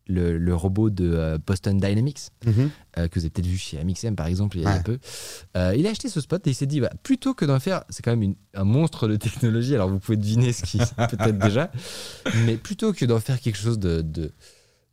[0.07, 2.69] le, le robot de euh, Boston Dynamics, Mhm.
[2.99, 4.83] euh, que vous avez peut-être vu chez Amixem par exemple il y a Ouais.
[4.83, 4.99] peu.
[5.57, 7.83] Euh, il a acheté ce spot et il s'est dit bah, plutôt que d'en faire,
[7.89, 11.37] c'est quand même une- un monstre de technologie, alors vous pouvez deviner ce qui peut-être
[11.39, 11.71] déjà,
[12.45, 14.31] mais plutôt que d'en faire quelque chose de, de,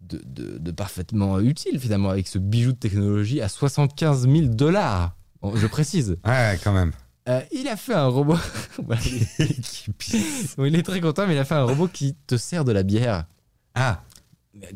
[0.00, 5.14] de, de- de parfaitement utile finalement avec ce bijou de technologie à 75 000 dollars,
[5.54, 6.16] je précise.
[6.24, 6.92] Ouais, quand même.
[7.28, 8.36] Euh, il a fait un robot.
[10.58, 12.82] Il est très content, mais il a fait un robot qui te sert de la
[12.82, 13.26] bière.
[13.74, 14.02] Ah,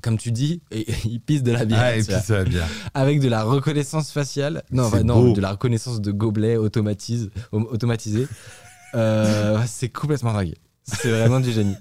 [0.02, 1.80] Comme tu dis, et- il pisse de la bière.
[1.82, 2.64] ah puis vois ça va bien.
[2.94, 4.62] avec de la reconnaissance faciale.
[4.70, 4.88] Non,
[5.32, 8.26] de la reconnaissance de gobelets automatise, au- automatisés.
[8.94, 10.54] Euh, c'est complètement dingue.
[10.84, 11.76] C'est vraiment du génie.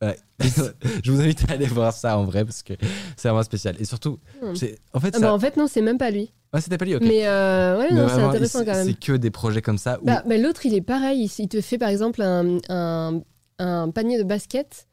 [0.00, 0.16] Ouais.
[1.04, 2.72] Je vous invite à aller voir ça en vrai parce que
[3.16, 3.76] c'est vraiment spécial.
[3.78, 4.54] Et surtout, Hmm.
[4.56, 5.26] c'est en fait, Ah ça...
[5.26, 6.32] bah, en fait, non, c'est même pas lui.
[6.52, 7.02] Ouais, c'était pas lui, ok.
[7.02, 8.86] Mais euh, ouais, Mais non, c'est intéressant quand même.
[8.86, 11.24] C'est que des projets comme ça où Bah, bah, L'autre, il est pareil.
[11.38, 13.20] Il, il te fait par exemple un, un-
[13.60, 14.88] un panier de basket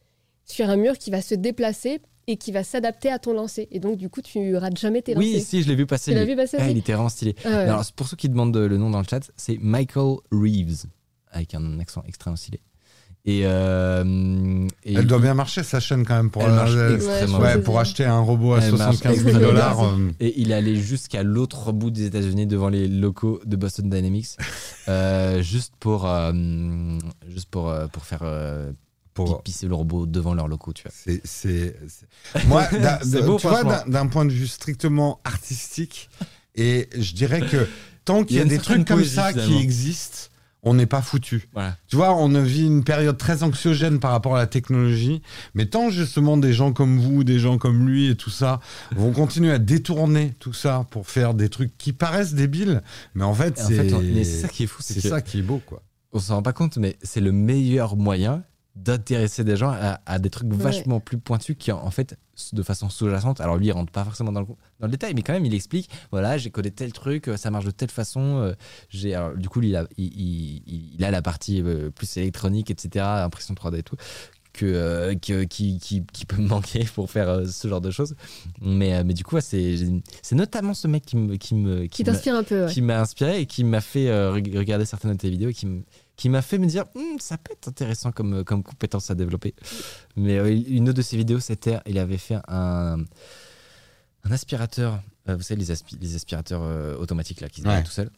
[0.51, 3.67] sur un mur qui va se déplacer et qui va s'adapter à ton lancer.
[3.71, 5.47] Et donc, du coup, tu rates jamais tes Oui, lancers.
[5.47, 6.11] si, je l'ai vu passer.
[6.11, 6.31] Tu l'as lui.
[6.31, 7.35] vu passer Ah, il était vraiment stylé.
[7.43, 7.55] Ah ouais.
[7.55, 10.85] Alors, c'est pour ceux qui demandent le nom dans le chat, c'est Michael Reeves,
[11.31, 12.59] avec un accent extrêmement stylé.
[13.25, 16.95] Et, euh, et Elle doit bien marcher sa chaîne quand même pour, Elle marche euh,
[16.95, 17.63] extrêmement ouais, bien.
[17.63, 19.83] pour acheter un robot à Elle marche 75 000 extrêmement dollars.
[19.83, 23.89] euh, Et il est allé jusqu'à l'autre bout des États-Unis devant les locaux de Boston
[23.89, 24.37] Dynamics,
[24.87, 26.31] euh, juste pour, euh,
[27.27, 28.71] juste pour, pour faire euh,
[29.25, 31.19] pour, pisser le robot devant leurs locaux, tu vois.
[31.23, 31.75] C'est,
[32.47, 32.67] Moi,
[33.25, 36.09] beau, tu vois, d'un, point de vue strictement artistique,
[36.55, 37.67] et je dirais que
[38.05, 40.29] tant qu'il y a, y des trucs comme poésie, ça qui existent,
[40.63, 41.47] on n'est pas foutu.
[41.53, 41.77] Voilà.
[41.87, 45.21] Tu vois, on vit une période très anxiogène par rapport à la technologie,
[45.53, 48.59] mais tant justement des gens comme vous, des gens comme lui et tout ça
[48.95, 52.81] vont continuer à détourner tout ça pour faire des trucs qui paraissent débiles,
[53.15, 55.43] mais en fait, en c'est, fait, c'est ça qui est fou, c'est ça qui est
[55.43, 55.81] beau, quoi.
[56.11, 58.43] on s'en rend pas compte, mais c'est le meilleur moyen
[58.83, 62.17] d'intéresser des gens à, à des trucs vachement plus pointus qui, en fait,
[62.53, 64.47] de façon sous-jacente, alors lui, il rentre pas forcément dans le,
[64.79, 67.51] dans le détail, mais quand même, il explique voilà, j'ai codé tel truc, euh, ça
[67.51, 68.37] marche de telle façon.
[68.37, 68.53] euh,
[68.89, 72.17] j'ai, alors, du coup, lui, il a, il, il- il a la partie euh, plus
[72.17, 73.95] électronique, etc., impression 3D et tout.
[74.51, 78.15] Que, euh, que- qui, qui, qui peut me manquer pour faire ce genre de choses.
[78.61, 79.75] Mais, mais du coup, ouais, c'est,
[80.23, 82.65] c'est notamment ce mec qui me, qui me, Qui m'a- t'inspire un peu.
[82.65, 82.71] ouais.
[82.71, 85.65] qui m'a inspiré et qui m'a fait reg- regarder certaines de tes vidéos et qui,
[85.67, 85.83] m-
[86.19, 89.55] qui m'a fait me dire Hum, ça peut être intéressant comme, comme compétence à développer.
[90.15, 92.97] Mais euh, une autre de ses vidéos, c'était il avait fait un,
[94.23, 97.83] un aspirateur, euh, vous savez, les, aspi- les aspirateurs euh, automatiques là, qui se Ouais.
[97.83, 98.09] tout seul.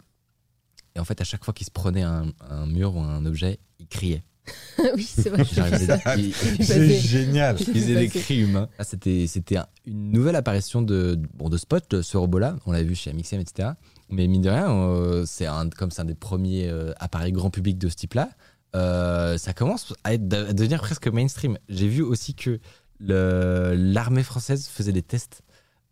[0.96, 3.60] Et en fait, à chaque fois qu'il se prenait un, un mur ou un objet,
[3.80, 4.24] il criait.
[4.96, 5.46] oui, c'est vrai.
[5.46, 7.56] C'est génial.
[7.60, 8.68] il faisait des cris humains.
[8.80, 12.56] Ah, c'était, c'était un- une nouvelle apparition de, bon, de Spot, ce robot-là.
[12.66, 13.70] On l'a vu chez Amixem, etc.
[14.12, 17.50] Mais mine de rien, euh, c'est un, comme c'est un des premiers euh, appareils grand
[17.50, 18.30] public de ce type-là,
[18.76, 21.58] euh, ça commence à, être, à devenir presque mainstream.
[21.70, 22.60] J'ai vu aussi que
[23.00, 25.42] le- l'armée française faisait des tests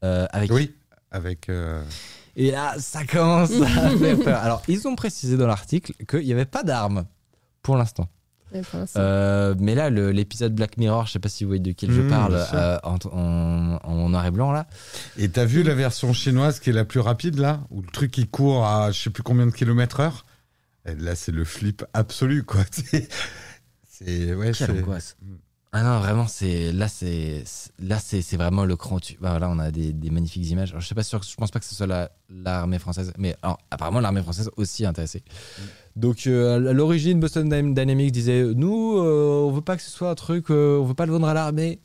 [0.01, 0.51] avec.
[0.51, 0.73] Oui,
[1.11, 1.49] avec.
[2.35, 4.37] Et là, ça commence à faire peur.
[4.39, 7.05] Alors, ils ont précisé dans l'article qu'il n'y avait pas d'armes
[7.61, 8.07] pour l'instant.
[8.97, 12.01] Euh, mais là, l'épisode Black Mirror, je sais pas si vous voyez de quel je
[12.01, 12.57] Mmh, parle, bien sûr.
[12.57, 14.65] euh, en, en- en noir et blanc là.
[15.17, 17.61] Et t'as vu la version chinoise qui est la plus rapide là?
[17.69, 20.25] Où le truc il court à je sais plus combien de kilomètres heure?
[20.85, 22.61] Et Là c'est le flip absolu quoi.
[23.87, 24.33] C'est.
[24.33, 25.17] Ouais, Quelle c'est- angoisse.
[25.71, 28.99] Ah non, vraiment, c'est là, c'est c'est- là, c'est c'est vraiment le cran.
[28.99, 29.17] Tu...
[29.21, 30.69] Bah, là, on a des, des magnifiques images.
[30.71, 33.35] Alors, je sais pas sûr, je pense pas que ce soit la- l'armée française, mais
[33.43, 35.21] alors, apparemment l'armée française aussi est intéressée.
[35.95, 39.89] Donc, euh, à l'origine, Boston Dyn- Dynamics disait, nous, euh, on veut pas que ce
[39.89, 41.79] soit un truc, euh, on veut pas le vendre à l'armée.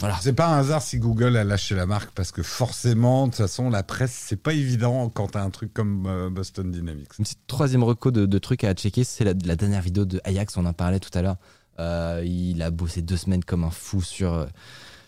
[0.00, 0.16] Voilà.
[0.20, 3.38] C'est pas un hasard si Google a lâché la marque parce que forcément, de toute
[3.38, 7.10] façon, la presse, c'est pas évident quand t'as un truc comme euh, Boston Dynamics.
[7.18, 10.20] Une petite troisième reco de, de trucs à checker, c'est la, la dernière vidéo de
[10.24, 11.36] Ajax, on en parlait tout à l'heure.
[11.78, 14.46] Euh, il a bossé deux semaines comme un fou sur,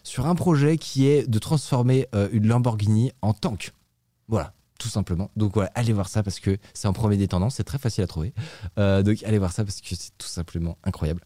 [0.04, 3.72] sur un projet qui est de transformer une Lamborghini en tank.
[4.28, 5.30] Voilà, tout simplement.
[5.36, 8.04] Donc voilà, allez voir ça parce que c'est en premier des tendances, c'est très facile
[8.04, 8.32] à trouver.
[8.78, 11.22] Euh, donc allez voir ça parce que c'est tout simplement incroyable.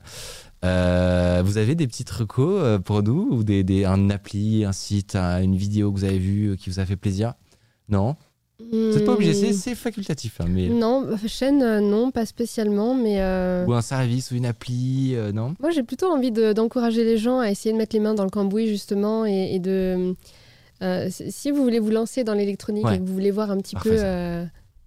[0.65, 4.73] Euh, vous avez des petites recos euh, pour nous ou des, des- un appli, un
[4.73, 7.35] site, un- une vidéo que vous avez vue qui vous a fait plaisir?
[7.89, 8.17] Non?
[8.71, 9.53] Vous n'êtes pas obligé, c'est- Hmm.
[9.55, 10.39] c'est facultatif.
[10.43, 10.69] hein, mais...
[10.69, 13.23] Non, chaîne, euh, non, pas spécialement, mais.
[13.23, 15.55] euh, Ou un service ou une appli, euh, non?
[15.61, 18.25] Moi, j'ai plutôt envie de- d'encourager les gens à essayer de mettre les mains dans
[18.25, 20.15] le cambouis, justement, et, et de.
[20.83, 22.97] Euh, si vous voulez vous lancer dans l'électronique Ouais.
[22.97, 23.97] et que vous voulez voir un petit Parfait, peu.
[23.99, 24.45] euh,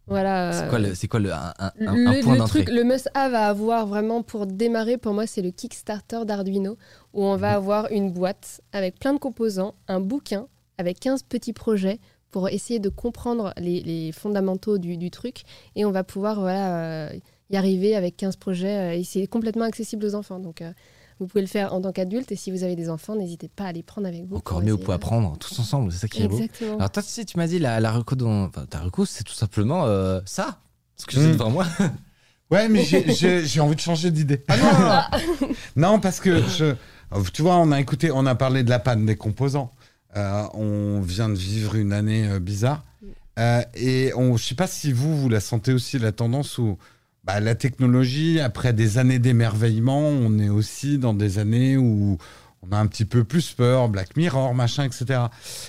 [0.07, 0.51] voilà.
[0.51, 2.75] C'est euh, quoi, le, c'est quoi le, un, un- le, un point le d'entrée truc,
[2.75, 6.77] le must-have à avoir vraiment pour démarrer, pour moi, c'est le Kickstarter d'Arduino,
[7.13, 7.55] où on va Mhm.
[7.55, 10.47] avoir une boîte avec plein de composants, un bouquin
[10.77, 11.99] avec 15 petits projets
[12.31, 15.43] pour essayer de comprendre les, les fondamentaux du, du truc.
[15.75, 17.09] Et on va pouvoir, voilà, euh,
[17.49, 20.39] il y arriver avec 15 projets et c'est complètement accessible aux enfants.
[20.39, 20.61] Donc,
[21.19, 23.65] vous pouvez le faire en tant qu'adulte et si vous avez des enfants, n'hésitez pas
[23.65, 24.35] à les prendre avec vous.
[24.37, 26.37] Encore mieux, vous pouvez apprendre tous ensemble, c'est ça qui est beau.
[26.37, 26.77] Exactement.
[26.77, 28.45] Alors toi, tu sais, tu m'as dit la, la reco dont...
[28.45, 30.59] Enfin, ta reco, c'est tout simplement euh, ça.
[30.97, 31.65] Ce que j'ai devant moi.
[32.51, 34.43] Ouais, mais j'ai- envie de changer d'idée.
[34.47, 35.09] Ah
[35.39, 36.75] non Non, parce que je,
[37.33, 39.71] tu vois, on a écouté, on a parlé de la panne des composants.
[40.15, 42.83] Euh, on vient de vivre une année euh, bizarre.
[43.39, 46.77] Euh, et on, je sais pas si vous, vous la sentez aussi, la tendance où
[47.23, 52.17] bah, la technologie, après des années d'émerveillement, on est aussi dans des années où
[52.61, 55.21] on a un petit peu plus peur, Black Mirror, machin, etc.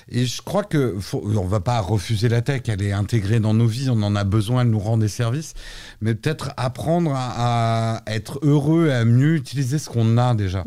[0.09, 3.55] Et je crois que faut, on va pas refuser la tech, elle est intégrée dans
[3.55, 5.55] nos vies, on en a besoin, elle nous rend des services,
[6.01, 10.65] mais peut-être apprendre à, à être heureux, à mieux utiliser ce qu'on a déjà.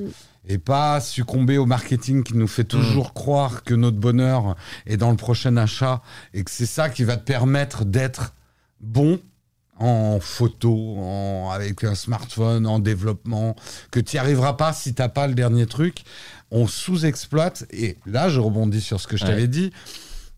[0.49, 4.55] Et pas succomber au marketing qui nous fait toujours croire que notre bonheur
[4.85, 6.01] est dans le prochain achat
[6.33, 8.33] et que c'est ça qui va te permettre d'être
[8.79, 9.19] bon
[9.79, 13.55] en photo, en, avec un smartphone, en développement,
[13.91, 16.03] que tu n'y arriveras pas si t'as pas le dernier truc.
[16.51, 17.65] On sous-exploite.
[17.71, 19.29] Et là, je rebondis sur ce que je Ouais.
[19.31, 19.71] t'avais dit.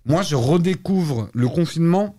[0.06, 2.16] Moi, je redécouvre le confinement.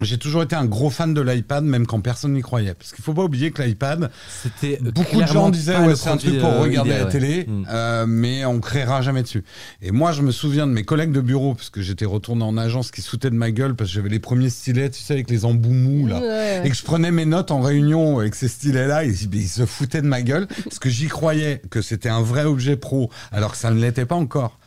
[0.00, 2.74] J'ai toujours été un gros fan de l'iPad, même quand personne n'y croyait.
[2.74, 4.10] Parce qu'il faut pas oublier que l'iPad,
[4.42, 7.10] C'était euh, beaucoup de gens disaient ouais, c'est un truc pour euh, regarder la ouais.
[7.10, 7.66] télé, Mm.
[7.70, 9.44] euh, mais on créera jamais dessus.
[9.82, 12.56] Et moi, je me souviens de mes collègues de bureau, parce que j'étais retourné en
[12.56, 15.12] agence, qui se foutaient de ma gueule parce que j'avais les premiers stylets, tu sais,
[15.14, 16.18] avec les embouts mous là.
[16.18, 16.62] Ouais, ouais.
[16.64, 20.02] Et que je prenais mes notes en réunion avec ces stylets-là, ils, ils se foutaient
[20.02, 23.58] de ma gueule, parce que j'y croyais que c'était un vrai objet pro, alors que
[23.58, 24.58] ça ne l'était pas encore.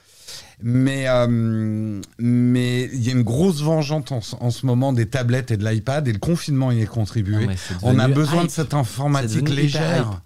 [0.61, 5.07] Mais euh, mais il y a une grosse vengeance en, ce- en ce moment des
[5.09, 7.47] tablettes et de l'iPad, et le confinement y est contribué.
[7.47, 8.47] Non, On a besoin hype.
[8.47, 10.21] de cette informatique légère,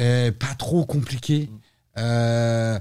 [0.00, 1.48] euh, pas trop compliquée.
[1.98, 2.78] Euh,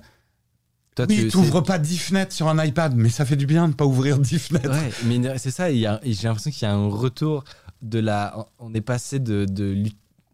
[0.95, 3.67] Toi, oui, tu- n'ouvres pas 10 fenêtres sur un iPad, mais ça fait du bien
[3.67, 4.69] de pas ouvrir 10 fenêtres.
[4.71, 7.43] Ouais, mais c'est ça, j'ai l'impression qu'il y a un retour
[7.81, 8.47] de la.
[8.59, 9.45] On est passé de.
[9.45, 9.83] de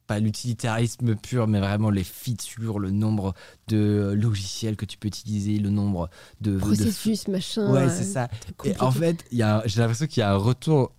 [0.07, 3.34] pas l'utilitarisme pur, mais vraiment les features, le nombre
[3.67, 6.09] de logiciels que tu peux utiliser, le nombre
[6.41, 6.53] de.
[6.53, 7.69] de- Processus, machin.
[7.71, 8.29] Ouais, euh, c'est ça.
[8.63, 10.93] Et en fait, il y a- j'ai l'impression qu'il y a un retour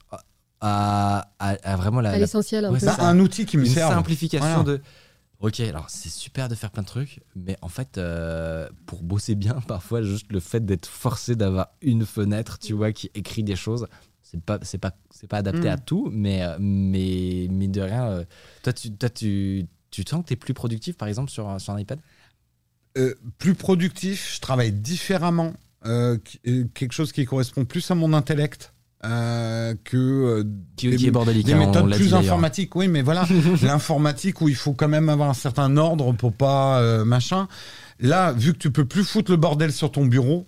[0.60, 3.08] à, à, à vraiment la, à la- l'essentiel un Ouais, Bah, ça.
[3.08, 3.88] un outil qui me une sert.
[3.88, 4.78] simplification Voilà.
[4.78, 4.80] de.
[5.40, 9.36] Ok, alors c'est super de faire plein de trucs, mais en fait, euh, pour bosser
[9.36, 13.54] bien, parfois, juste le fait d'être forcé d'avoir une fenêtre, tu vois, qui écrit des
[13.54, 13.86] choses,
[14.30, 15.72] c'est pas, c'est pas, c'est pas adapté Mm.
[15.72, 18.08] à tout, mais, euh, mais, mais de rien.
[18.08, 18.24] euh,
[18.62, 21.58] toi, tu, toi, tu, tu sens que tu es plus productif, par exemple, sur, un-
[21.58, 21.98] sur un iPad?
[22.96, 25.52] Euh, plus productif, je travaille différemment,
[25.86, 26.18] euh,
[26.74, 28.72] quelque chose qui correspond plus à mon intellect
[29.04, 30.44] euh, que euh,
[30.76, 31.46] qui, des- qui est bordélique.
[31.46, 32.74] des méthodes plus informatiques.
[32.74, 33.24] Oui, mais voilà,
[33.62, 37.46] l'informatique où il faut quand même avoir un certain ordre pour pas euh, machin.
[38.00, 40.46] Là, vu que tu peux plus foutre le bordel sur ton bureau.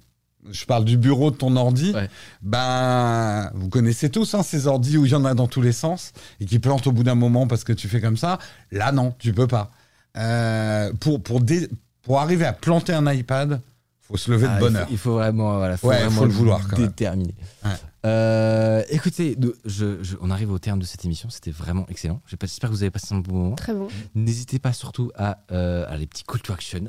[0.50, 1.92] Je parle du bureau de ton ordi.
[1.92, 2.08] Ouais.
[2.42, 5.72] Ben, vous connaissez tous hein, ces ordis où il y en a dans tous les
[5.72, 8.38] sens et qui plantent au bout d'un moment parce que tu fais comme ça.
[8.72, 9.70] Là, non, tu peux pas.
[10.16, 11.68] Euh, pour, pour, dé-
[12.02, 13.60] pour arriver à planter un iPad,
[14.00, 14.88] faut se lever Ah, de il bonne heure.
[14.90, 16.88] Il faut vraiment, voilà, faut Ouais, vraiment faut le vouloir, quand même.
[16.88, 17.34] déterminer.
[17.64, 17.70] Ouais.
[18.06, 19.36] Euh, écoutez,
[19.66, 21.28] je- je- on arrive au terme de cette émission.
[21.30, 22.20] C'était vraiment excellent.
[22.26, 23.54] J'espère que vous avez passé un bon moment.
[23.56, 23.88] Très bon.
[24.14, 26.88] N'hésitez pas surtout à, euh, à les petits call to action.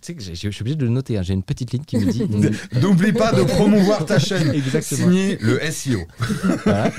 [0.00, 1.18] Tu sais que je suis obligé de le noter.
[1.18, 1.22] hein.
[1.22, 2.24] J'ai une petite ligne qui me dit.
[2.80, 4.50] N'oublie pas de promouvoir ta chaîne.
[4.54, 5.02] Exactement.
[5.10, 6.00] Signé le SEO.
[6.64, 6.90] Voilà.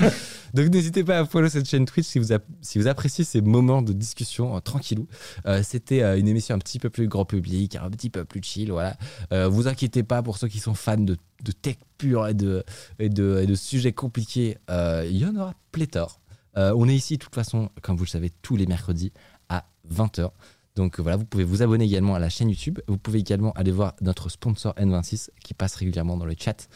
[0.52, 2.28] Donc n'hésitez pas à follow cette chaîne Twitch si vous,
[2.62, 5.08] si vous appréciez ces moments de discussion euh, tranquillou.
[5.46, 8.40] Euh, C'était euh, une émission un petit peu plus grand public, un petit peu plus
[8.42, 8.70] chill.
[8.70, 8.96] Voilà.
[9.32, 12.62] Euh, vous inquiétez pas pour ceux qui sont fans de, de tech pure et de,
[13.00, 14.56] et de, et de sujets compliqués.
[14.70, 16.20] euh, Il y en aura pléthore.
[16.56, 19.12] Euh, on est ici de toute façon, comme vous le savez, tous les mercredis
[19.48, 20.30] à 20h.
[20.76, 22.80] Donc voilà, vous pouvez vous abonner également à la chaîne YouTube.
[22.88, 26.68] Vous pouvez également aller voir notre sponsor N26 qui passe régulièrement dans le chat.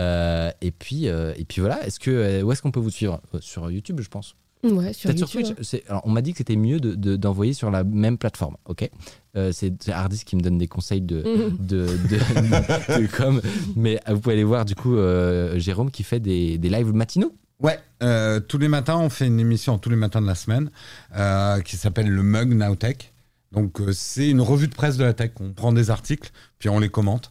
[0.00, 1.86] Euh, et puis euh, et puis voilà.
[1.86, 3.20] Est-ce que euh, où est-ce qu'on peut vous suivre?
[3.40, 4.34] Sur YouTube, je pense.
[4.64, 5.56] Ouais, sur Peut-être sur YouTube.
[5.56, 5.82] Twitch.
[5.88, 8.56] Alors on m'a dit que c'était mieux de- de- d'envoyer sur la même plateforme.
[8.64, 8.90] Ok?
[9.36, 11.22] Euh, c'est Hardis qui me donne des conseils de
[11.60, 13.40] de, de, de com.
[13.76, 17.32] Mais vous pouvez aller voir du coup euh, Jérôme qui fait des, des lives matinaux.
[17.60, 20.70] Ouais, euh, tous les matins, on fait une émission tous les matins de la semaine
[21.16, 23.12] euh, qui s'appelle le Mug Nowtech.
[23.54, 25.30] Donc, euh, c'est une revue de presse de la tech.
[25.40, 27.30] On prend des articles, puis on les commente.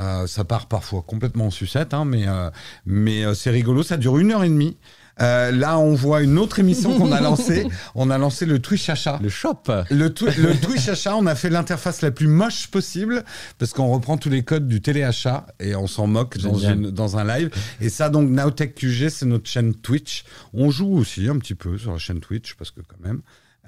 [0.00, 2.50] Euh, ça part parfois complètement en sucette, hein, mais, euh,
[2.86, 3.82] mais euh, c'est rigolo.
[3.82, 4.76] Ça dure une heure et demie.
[5.18, 7.68] Là, on voit une autre émission qu'on a lancée.
[7.94, 9.20] On a lancé le Twitch Achat.
[9.22, 9.62] Le shop.
[9.90, 13.22] Le, twi- le Twitch achat, on a fait l'interface la plus moche possible
[13.58, 17.18] parce qu'on reprend tous les codes du téléachat et on s'en moque dans, une- dans
[17.18, 17.50] un live.
[17.80, 20.24] Et ça, donc, Nowtech QG, c'est notre chaîne Twitch.
[20.54, 23.20] On joue aussi un petit peu sur la chaîne Twitch parce que quand même.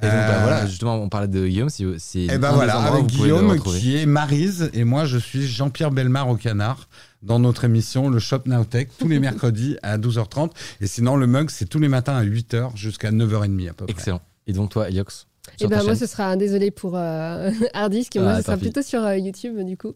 [0.02, 1.68] Et donc bah, Euh, voilà, justement, on parlait de Guillaume.
[1.70, 5.46] C'est c'est Et ben des voilà, avec Guillaume qui est Marise et moi je suis
[5.46, 6.88] Jean-Pierre Belmar au canard
[7.22, 10.50] dans notre émission le Shop Nowtech tous les mercredis à 12h30
[10.80, 13.92] et sinon le mug c'est tous les matins à 8h jusqu'à 9h30 à peu près.
[13.92, 14.20] Excellent.
[14.46, 17.50] Et donc toi, Eliox Et sur ben moi, chaîne ce sera un désolé pour euh,
[17.72, 18.16] Hardisk.
[18.16, 18.64] Et moi, Ah, ce sera pis.
[18.64, 19.94] plutôt sur euh, YouTube, du coup.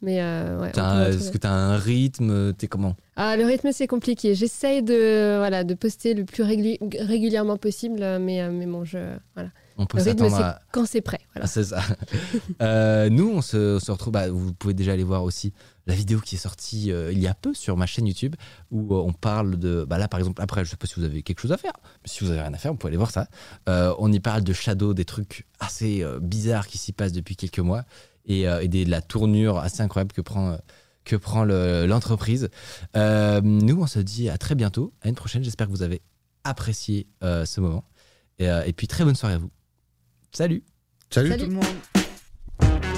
[0.00, 3.86] Mais euh, ouais, Est-ce que tu as un rythme T'es comment Ah, le rythme, c'est
[3.86, 4.34] compliqué.
[4.34, 8.98] J'essaye de, voilà, de poster le plus régulièrement possible, mais, euh, mais bon, je,
[9.34, 9.50] voilà.
[9.80, 10.60] On peut Le rythme, c'est à.
[10.72, 11.20] quand c'est prêt.
[11.36, 11.80] Ah, c'est ça.
[12.62, 14.12] Euh, nous, on se, on se retrouve.
[14.12, 15.52] bah, vous pouvez déjà aller voir aussi
[15.86, 18.34] la vidéo qui est sortie euh, il y a peu sur ma chaîne YouTube
[18.72, 19.86] où euh, on parle de.
[19.88, 21.72] Bah là, par exemple, après, je sais pas si vous avez quelque chose à faire,
[22.02, 23.28] mais si vous avez rien à faire, vous pouvez aller voir ça.
[23.68, 27.60] Euh, on y parle de Shadow, des trucs assez bizarres qui s'y passent depuis quelques
[27.60, 27.84] mois
[28.28, 30.56] et, euh, et des- de la tournure assez incroyable que prend.
[31.04, 32.50] que prend le- l'entreprise.
[32.94, 35.42] Euh, nous, on se dit à très bientôt, à une prochaine.
[35.42, 36.02] J'espère que vous avez
[36.44, 37.82] apprécié euh, ce moment.
[38.38, 39.50] Et, euh, et puis, très bonne soirée à vous.
[40.32, 40.62] Salut
[41.08, 41.44] Salut, Salut.
[41.44, 42.97] tout le monde.